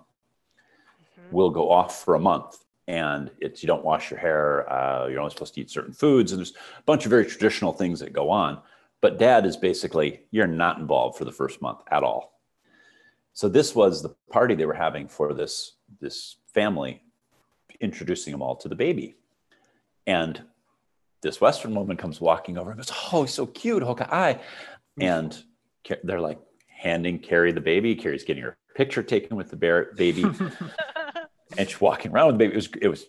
[1.20, 1.32] Mhm.
[1.32, 5.20] will go off for a month and it's you don't wash your hair uh, you're
[5.20, 8.12] only supposed to eat certain foods and there's a bunch of very traditional things that
[8.12, 8.60] go on
[9.02, 12.41] but dad is basically you're not involved for the first month at all
[13.34, 17.02] so this was the party they were having for this this family
[17.80, 19.16] introducing them all to the baby
[20.08, 20.42] and
[21.22, 24.40] this western woman comes walking over and goes oh he's so cute hoka eye
[25.00, 25.44] and
[26.04, 30.24] they're like handing carrie the baby carrie's getting her picture taken with the bear, baby
[31.58, 32.54] and she's walking around with the baby.
[32.54, 33.06] It was, it was,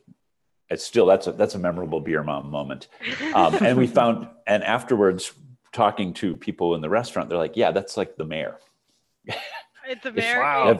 [0.70, 2.88] it's still, that's a, that's a memorable beer mom moment.
[3.34, 5.32] Um, and we found, and afterwards
[5.72, 8.58] talking to people in the restaurant, they're like, yeah, that's like the mayor.
[9.92, 10.74] It's a very Wow.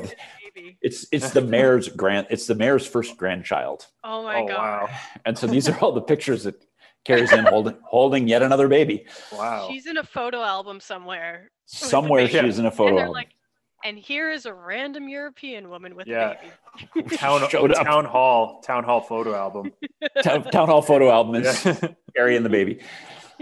[0.55, 0.79] baby.
[0.83, 3.87] It's, it's the mayor's grand, it's the mayor's first grandchild.
[4.05, 4.59] Oh my oh god.
[4.59, 4.89] wow,
[5.25, 6.57] And so these are all the pictures that
[7.05, 9.07] Carrie's in holding, holding yet another baby.
[9.33, 9.69] wow.
[9.71, 11.51] She's in a photo album somewhere.
[11.67, 12.47] Somewhere baby.
[12.49, 12.95] she's in a photo.
[12.97, 13.15] they're album.
[13.15, 13.29] like,
[13.85, 16.35] and here is a random European woman with Yeah.
[16.95, 17.17] a baby.
[17.17, 17.85] town Showed up.
[17.85, 19.73] town hall town hall photo album.
[20.23, 21.77] town, town hall photo album is Yeah.
[22.17, 22.81] Carrie and the baby,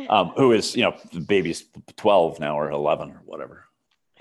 [0.08, 1.64] um, who is, you know, the baby's
[1.96, 3.64] 12 now or 11 or whatever.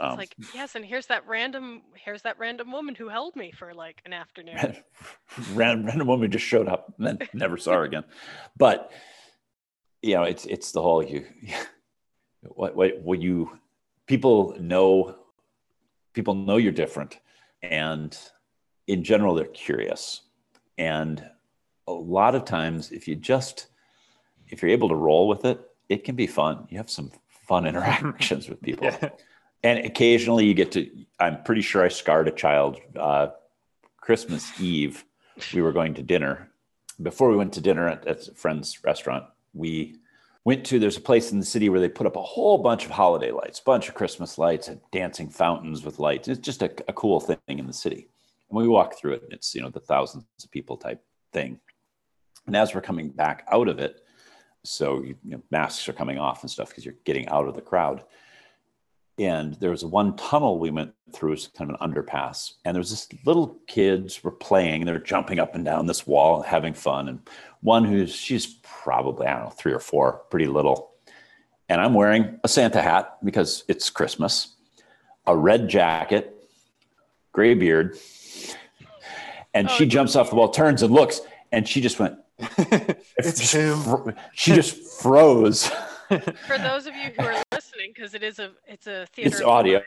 [0.02, 3.52] It's Um, like, yes, and here's that random here's that random woman who held me
[3.52, 4.78] for like an afternoon.
[5.54, 8.06] random, random woman just showed up and then never saw her again.
[8.58, 8.92] But
[10.02, 11.26] you know, it's it's the whole you
[12.44, 13.60] what what what you
[14.08, 15.16] people know
[16.14, 17.20] people know you're different
[17.62, 18.18] and
[18.88, 20.22] in general they're curious.
[20.78, 21.30] And
[21.88, 23.68] a lot of times if you just
[24.48, 25.60] if you're able to roll with it,
[25.90, 26.68] it can be fun.
[26.70, 29.10] You have some fun interactions with people Yeah.
[29.64, 33.28] And occasionally you get to i'm pretty sure i scarred a child uh,
[33.98, 35.06] christmas eve.
[35.54, 36.50] We were going to dinner.
[37.02, 39.96] Before we went to dinner at, at a friend's restaurant we
[40.46, 42.86] went to there's a place in the city where they put up a whole bunch
[42.86, 46.28] of holiday lights bunch of christmas lights and dancing fountains with lights.
[46.28, 48.08] It's just a, a cool thing in the city.
[48.50, 49.24] And we walk through it.
[49.24, 51.60] And it's you know the thousands of people type thing.
[52.48, 54.02] And as we're coming back out of it
[54.64, 57.62] so you know, masks are coming off and stuff because you're getting out of the
[57.62, 58.04] crowd
[59.20, 62.80] and there was one tunnel we went through it's kind of an underpass and there
[62.80, 67.10] was this little kids were playing they're jumping up and down this wall having fun
[67.10, 67.20] and
[67.62, 70.92] one who's she's probably i don't know three or four pretty little
[71.68, 74.56] and i'm wearing a santa hat because it's christmas
[75.28, 76.36] a red jacket
[77.32, 77.98] gray beard
[79.54, 81.22] and Oh, she jumps off the wall turns and looks
[81.52, 83.78] and she just went it's just him.
[83.82, 85.68] fro- she just froze
[86.48, 89.30] For those of you who are listening, because it is a it's a theater.
[89.30, 89.82] it's audio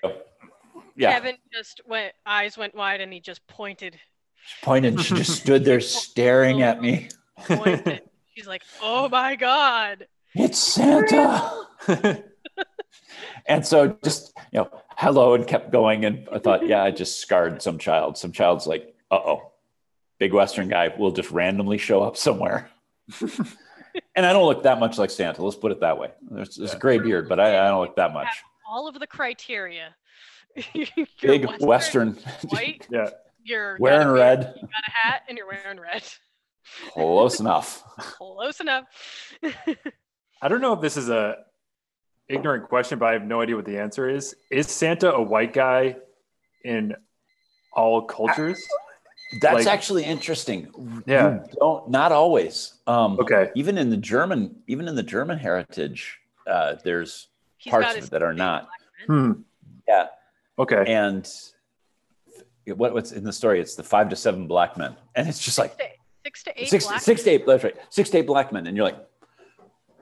[0.97, 3.99] yeah Kevin just went eyes went wide and he just pointed.
[4.45, 8.03] She pointed she just stood there staring at me pointed.
[8.35, 11.67] She's like, "Oh my god!" it's Santa.
[13.47, 16.05] and so just, you know, hello and kept going.
[16.05, 18.17] And I thought, yeah, I just scarred some child.
[18.17, 19.53] Some child's like, uh oh,
[20.19, 22.71] big Western guy will just randomly show up somewhere.
[24.15, 25.43] and I don't look that much like Santa.
[25.43, 26.11] Let's put it that way.
[26.31, 28.29] There's, there's a gray beard, but I, I don't look that much.
[28.69, 29.95] All of the criteria.
[31.23, 32.15] Big Western,
[32.49, 32.87] white.
[32.91, 33.11] yeah.
[33.45, 36.05] You're wearing got a red, You got a hat and you're wearing red.
[36.93, 37.83] close enough.
[37.99, 38.85] Close enough.
[40.41, 41.37] I don't know if this is a
[42.29, 44.37] ignorant question, but I have no idea what the answer is.
[44.51, 45.97] Is Santa a white guy
[46.65, 46.95] in
[47.73, 48.65] all cultures?
[49.41, 51.03] That's Like- actually interesting.
[51.07, 51.35] Yeah.
[51.47, 52.75] You don't, not always.
[52.87, 53.51] Um, Okay.
[53.55, 58.11] Even in the German, even in the German heritage, uh, there's He's parts of it
[58.11, 58.69] that are not.
[59.07, 59.33] Hmm.
[59.89, 60.09] Yeah.
[60.59, 60.85] Okay.
[60.87, 61.29] And
[62.67, 63.61] what, what's in the story?
[63.61, 65.81] It's the five to seven black men, and it's just like
[66.25, 67.47] six to eight six, black six to eight.
[67.47, 68.99] That's right, six to eight black men, and you're like,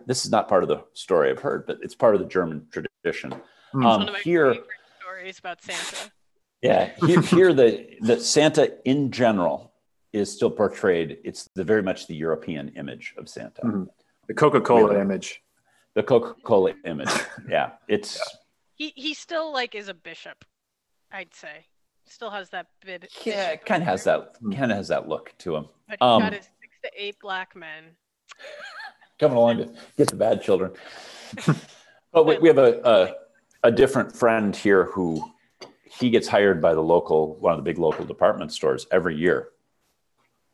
[0.06, 2.66] this is not part of the story I've heard, but it's part of the German
[2.70, 3.32] tradition.
[3.72, 3.86] Hmm.
[3.86, 4.68] Um, one of my here, favorite
[5.00, 6.10] stories about Santa.
[6.62, 9.72] Yeah, here, here the the Santa in general
[10.12, 11.18] is still portrayed.
[11.24, 13.86] It's the very much the European image of Santa, Mhm.
[14.28, 15.00] The Coca Cola Really?
[15.00, 15.42] image.
[15.94, 17.10] the Coca Cola image.
[17.48, 18.20] Yeah, it's
[18.74, 20.44] He he still like is a bishop,
[21.10, 21.66] I'd say.
[22.06, 23.08] Still has that bit.
[23.24, 25.68] Yeah, kind of has that kind of has that look to him.
[25.88, 27.96] But he's Um, got his six to eight black men.
[29.20, 30.72] Coming along to get the bad children.
[32.12, 35.22] but we, we have a, a a different friend here who
[35.98, 39.48] he gets hired by the local one of the big local department stores every year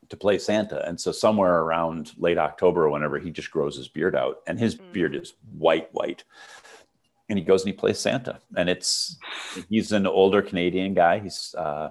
[0.09, 0.87] to play Santa.
[0.87, 4.59] And so somewhere around late October or whenever he just grows his beard out and
[4.59, 4.93] his Mm.
[4.93, 6.25] beard is white, white.
[7.29, 8.41] And he goes and he plays Santa.
[8.57, 9.19] And it's
[9.69, 11.19] he's an older Canadian guy.
[11.19, 11.91] He's uh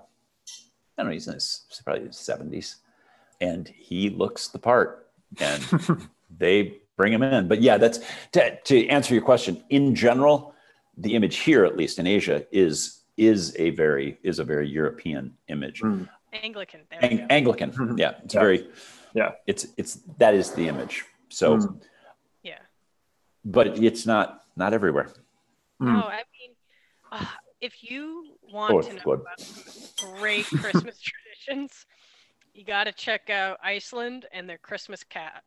[0.97, 2.75] I don't know, he's in his probably his 70s.
[3.41, 5.09] And he looks the part.
[5.39, 5.61] And
[6.37, 7.49] they bring him in.
[7.49, 7.99] But yeah, that's
[8.31, 9.61] to, to answer your question.
[9.69, 10.55] In general,
[10.97, 15.33] the image here, at least in Asia, is is a very is a very European
[15.47, 15.81] image.
[15.81, 16.07] Mm.
[16.33, 16.81] Anglican.
[16.89, 17.25] There we Ang- go.
[17.29, 17.71] Anglican.
[17.97, 18.39] Yeah, it's Yeah.
[18.41, 18.67] very.
[19.13, 19.31] Yeah.
[19.47, 21.05] It's it's that is the image.
[21.29, 21.81] So, Mm.
[22.43, 22.59] Yeah.
[23.45, 25.07] but it's not not everywhere.
[25.81, 25.93] Mm.
[25.93, 26.51] No, I mean,
[27.11, 27.25] uh,
[27.61, 29.21] if you want Oh, to know good.
[29.21, 31.85] about great Christmas traditions,
[32.53, 35.43] you got to check out Iceland and their Christmas cat.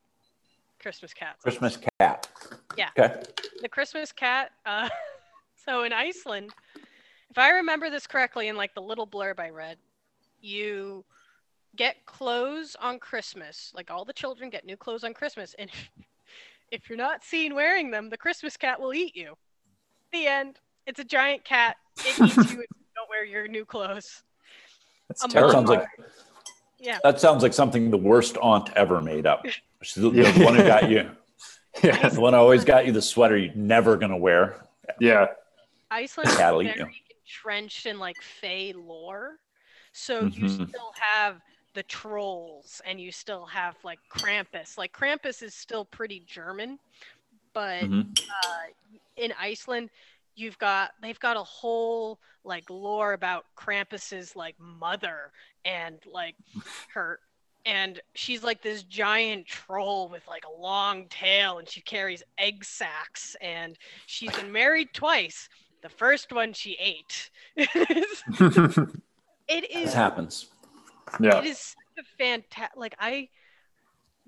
[0.81, 1.37] Christmas cat.
[1.43, 2.29] Christmas cat.
[2.77, 2.91] Yeah.
[2.99, 3.23] Okay.
[3.61, 4.53] The Christmas cat.
[4.65, 4.89] Uh,
[5.65, 6.51] so in Iceland,
[7.31, 9.79] if I remember this correctly, in like the little blurb I read,
[10.41, 11.05] you
[11.77, 13.73] get clothes on Christmas.
[13.75, 15.71] Like all the children get new clothes on Christmas, and
[16.71, 19.35] if you're not seen wearing them, the Christmas cat will eat you.
[20.13, 20.59] The end.
[20.87, 21.77] It's a giant cat.
[21.99, 24.23] It eats you if you don't wear your new clothes.
[25.09, 25.87] That's A That sounds like
[26.79, 26.99] Yeah.
[27.03, 29.45] that sounds like something the worst aunt ever made up.
[29.83, 30.31] She's the, Yeah.
[30.33, 31.11] the one who got you.
[31.85, 34.65] yeah, The one who always got you the sweater you're never gonna wear.
[34.99, 35.27] yeah.
[35.91, 36.87] Iceland is Cat'll eat very you.
[37.29, 39.39] Entrenched in like Fey lore.
[39.93, 40.69] So you Mhm.
[40.69, 41.41] still have
[41.75, 44.79] the trolls and you still have like Krampus.
[44.79, 46.79] Like Krampus is still pretty German,
[47.53, 48.19] but Mhm.
[48.19, 49.91] uh, in Iceland,
[50.35, 55.33] you've got they've got a whole like lore about Krampus's like mother
[55.65, 56.37] and like
[56.89, 57.21] her
[57.67, 62.65] and she's like this giant troll with like a long tail and she carries egg
[62.65, 63.77] sacks and
[64.07, 65.49] she's been married twice.
[65.83, 67.31] The first one she ate.
[67.57, 68.23] It is.
[69.49, 70.47] It This happens.
[71.21, 71.39] yeah.
[71.39, 73.29] it is such a fantastic like i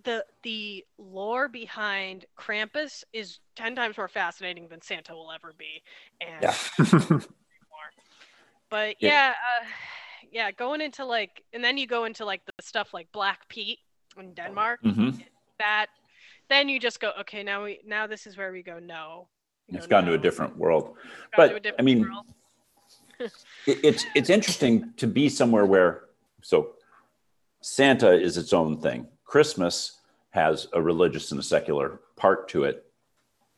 [0.05, 5.83] the the lore behind krampus is 10 times more fascinating than santa will ever be
[6.21, 6.55] and Yeah.
[8.71, 9.09] but Yeah.
[9.11, 9.67] yeah uh,
[10.33, 13.79] yeah going into like and then you go into like the stuff like black pete
[14.19, 15.11] in denmark hmm
[15.59, 15.87] that
[16.49, 19.29] then you just go okay now we now this is where we go no
[19.71, 20.97] We It's go, gone to a different world.
[21.37, 22.11] But, different I mean,
[23.19, 23.33] it,
[23.67, 26.05] it's it's interesting to be somewhere where
[26.43, 26.73] so
[27.61, 29.07] Santa is its own thing.
[29.25, 29.99] Christmas
[30.31, 32.85] has a religious and a secular part to it,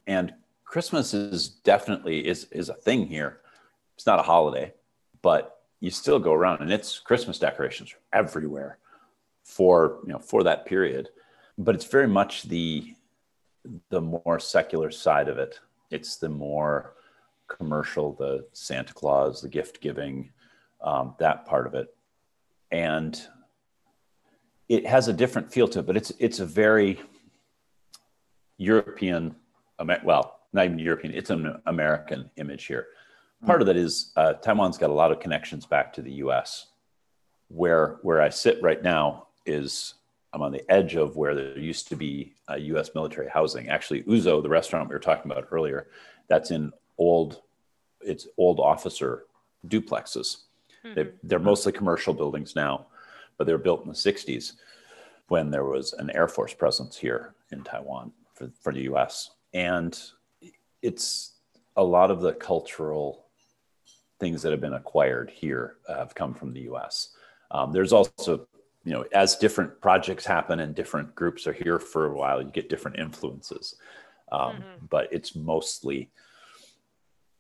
[0.07, 0.35] and
[0.65, 3.41] Christmas is definitely is is a thing here.
[3.95, 4.73] It's not a holiday,
[5.21, 8.79] but you still go around and it's Christmas decorations everywhere
[9.45, 11.09] for you know for that period.
[11.59, 12.95] But it's very much the
[13.91, 15.61] the more secular side of it.
[15.93, 16.94] It's the more
[17.48, 20.31] commercial, the Santa Claus, the gift giving,
[20.81, 21.94] um, that part of it,
[22.70, 23.20] and
[24.69, 25.86] it has a different feel to it.
[25.86, 27.01] But it's it's a very
[28.56, 29.36] European,
[30.05, 31.14] well, not even European.
[31.14, 32.86] It's an American image here.
[33.44, 36.69] Part of that is uh, Taiwan's got a lot of connections back to the U.S.
[37.48, 39.94] Where where I sit right now is
[40.33, 42.91] I'm on the edge of where there used to be uh, U.S.
[42.95, 43.69] military housing.
[43.69, 45.89] Actually, Uzo, the restaurant we were talking about earlier,
[46.29, 47.43] that's in old
[48.01, 49.25] it's old officer
[49.69, 50.43] duplexes
[50.83, 51.13] they, Mhm.
[51.23, 52.87] they're mostly commercial buildings now
[53.39, 54.55] but they were built in the 60s
[55.29, 60.01] when there was an air force presence here in taiwan for, for the us and
[60.83, 61.35] it's
[61.77, 63.27] a lot of the cultural
[64.19, 67.15] things that have been acquired here uh, have come from the us
[67.53, 68.47] um, there's also
[68.85, 72.51] you know as different projects happen and different groups are here for a while you
[72.51, 73.77] get different influences
[74.31, 74.89] um, Mhm.
[74.89, 76.11] but it's mostly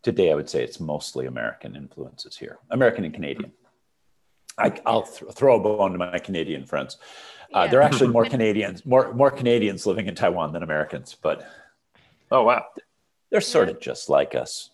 [0.02, 3.52] today i would say it's mostly american influences here american and canadian
[4.58, 6.98] I, i'll th- throw a bone to my canadian friends
[7.54, 7.70] uh, Yeah.
[7.70, 11.46] there are actually more canadians more more canadians living in taiwan than americans but
[12.30, 12.64] Oh wow.
[13.30, 14.70] they're sort of just like us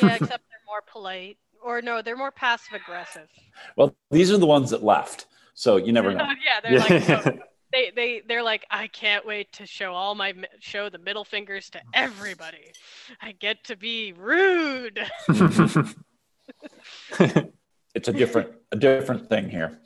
[0.00, 3.28] yeah except they're more polite or no they're more passive aggressive
[3.76, 7.38] well these are the ones that left so you never know yeah, they're like oh,
[7.72, 11.70] they they they're like I can't wait to show all my show the middle fingers
[11.70, 12.72] to everybody.
[13.20, 15.00] I get to be rude.
[17.94, 19.78] it's a different a different thing here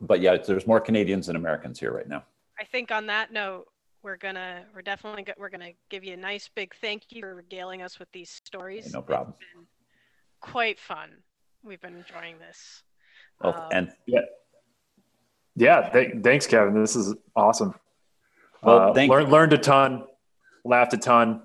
[0.00, 2.24] but yeah there's more canadians than americans here right now
[2.60, 3.66] I think on that note,
[4.02, 7.34] we're gonna we're definitely go- we're gonna give you a nice big thank you for
[7.36, 8.92] regaling us with these stories.
[8.92, 9.66] no problem It's been
[10.40, 11.10] quite fun.
[11.62, 12.82] We've been enjoying this.
[13.40, 14.20] Well, Um, and Yeah,
[15.58, 16.80] th- thanks, Kevin.
[16.80, 17.74] This is awesome.
[18.62, 20.04] Well, Uh, thank- learned learned a ton,
[20.64, 21.42] laughed a ton.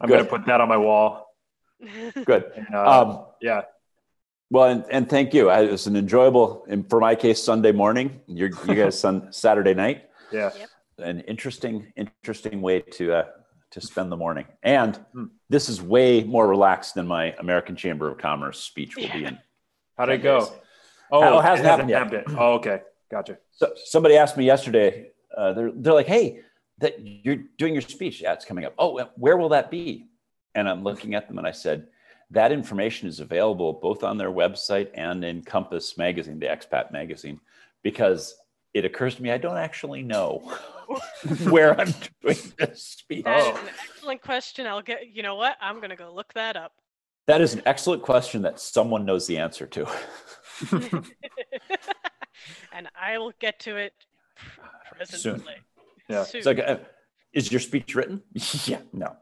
[0.00, 1.34] I'm gonna put that on my wall.
[2.24, 2.50] good.
[2.54, 3.62] And, uh, Um, yeah,
[4.50, 5.50] Well, and, and thank you.
[5.50, 8.20] I- It was an enjoyable, and for my case, Sunday morning.
[8.26, 10.08] You're, you guys sun Saturday night.
[10.32, 10.50] yeah.
[10.98, 13.24] An interesting, interesting way to uh,
[13.72, 14.46] to spend the morning.
[14.62, 15.24] And Hmm.
[15.50, 19.38] this is way more relaxed than my American Chamber of Commerce speech will be in.
[19.98, 20.38] How'd it go?
[20.40, 20.52] days.
[21.12, 22.02] Oh, Oh, it hasn't happened yet.
[22.04, 22.80] happened Oh, okay,
[23.10, 23.38] gotcha.
[23.52, 25.10] So somebody asked me yesterday.
[25.36, 26.40] Uh, they're they're like, "Hey,
[26.78, 28.20] that you're doing your speech.
[28.22, 28.74] Yeah, it's coming up.
[28.78, 30.06] Oh, where will that be?"
[30.54, 31.88] And I'm looking at them, and I said,
[32.30, 37.40] "That information is available both on their website and in Compass magazine, the expat magazine,
[37.82, 38.36] because
[38.74, 40.38] it occurs to me I don't actually know
[41.48, 43.24] where I'm doing this speech.
[43.24, 43.56] That is Oh.
[43.60, 44.66] an excellent question.
[44.66, 45.14] I'll get.
[45.14, 45.56] You know what?
[45.60, 46.72] I'm gonna go look that up.
[47.26, 49.86] That is an excellent question that someone knows the answer to.
[52.76, 53.92] and I will get to it
[55.04, 55.42] Soon.
[56.08, 56.24] Yeah.
[56.24, 56.38] Soon.
[56.38, 56.76] It's like, uh,
[57.32, 58.22] is your speech written?
[58.66, 59.16] yeah, no.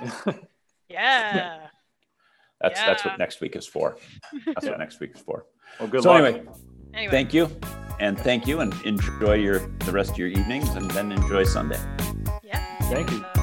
[0.88, 1.66] yeah.
[2.60, 3.96] That's that's what next week is for.
[4.46, 5.46] That's what next week is for.
[5.78, 6.24] Well, good so luck.
[6.24, 6.46] anyway,
[6.94, 7.10] Anyway.
[7.10, 7.50] thank you,
[7.98, 11.80] and thank you, and enjoy your the rest of your evenings, and then enjoy Sunday.
[12.42, 12.64] Yeah.
[12.82, 13.24] Thank you.
[13.34, 13.41] Uh,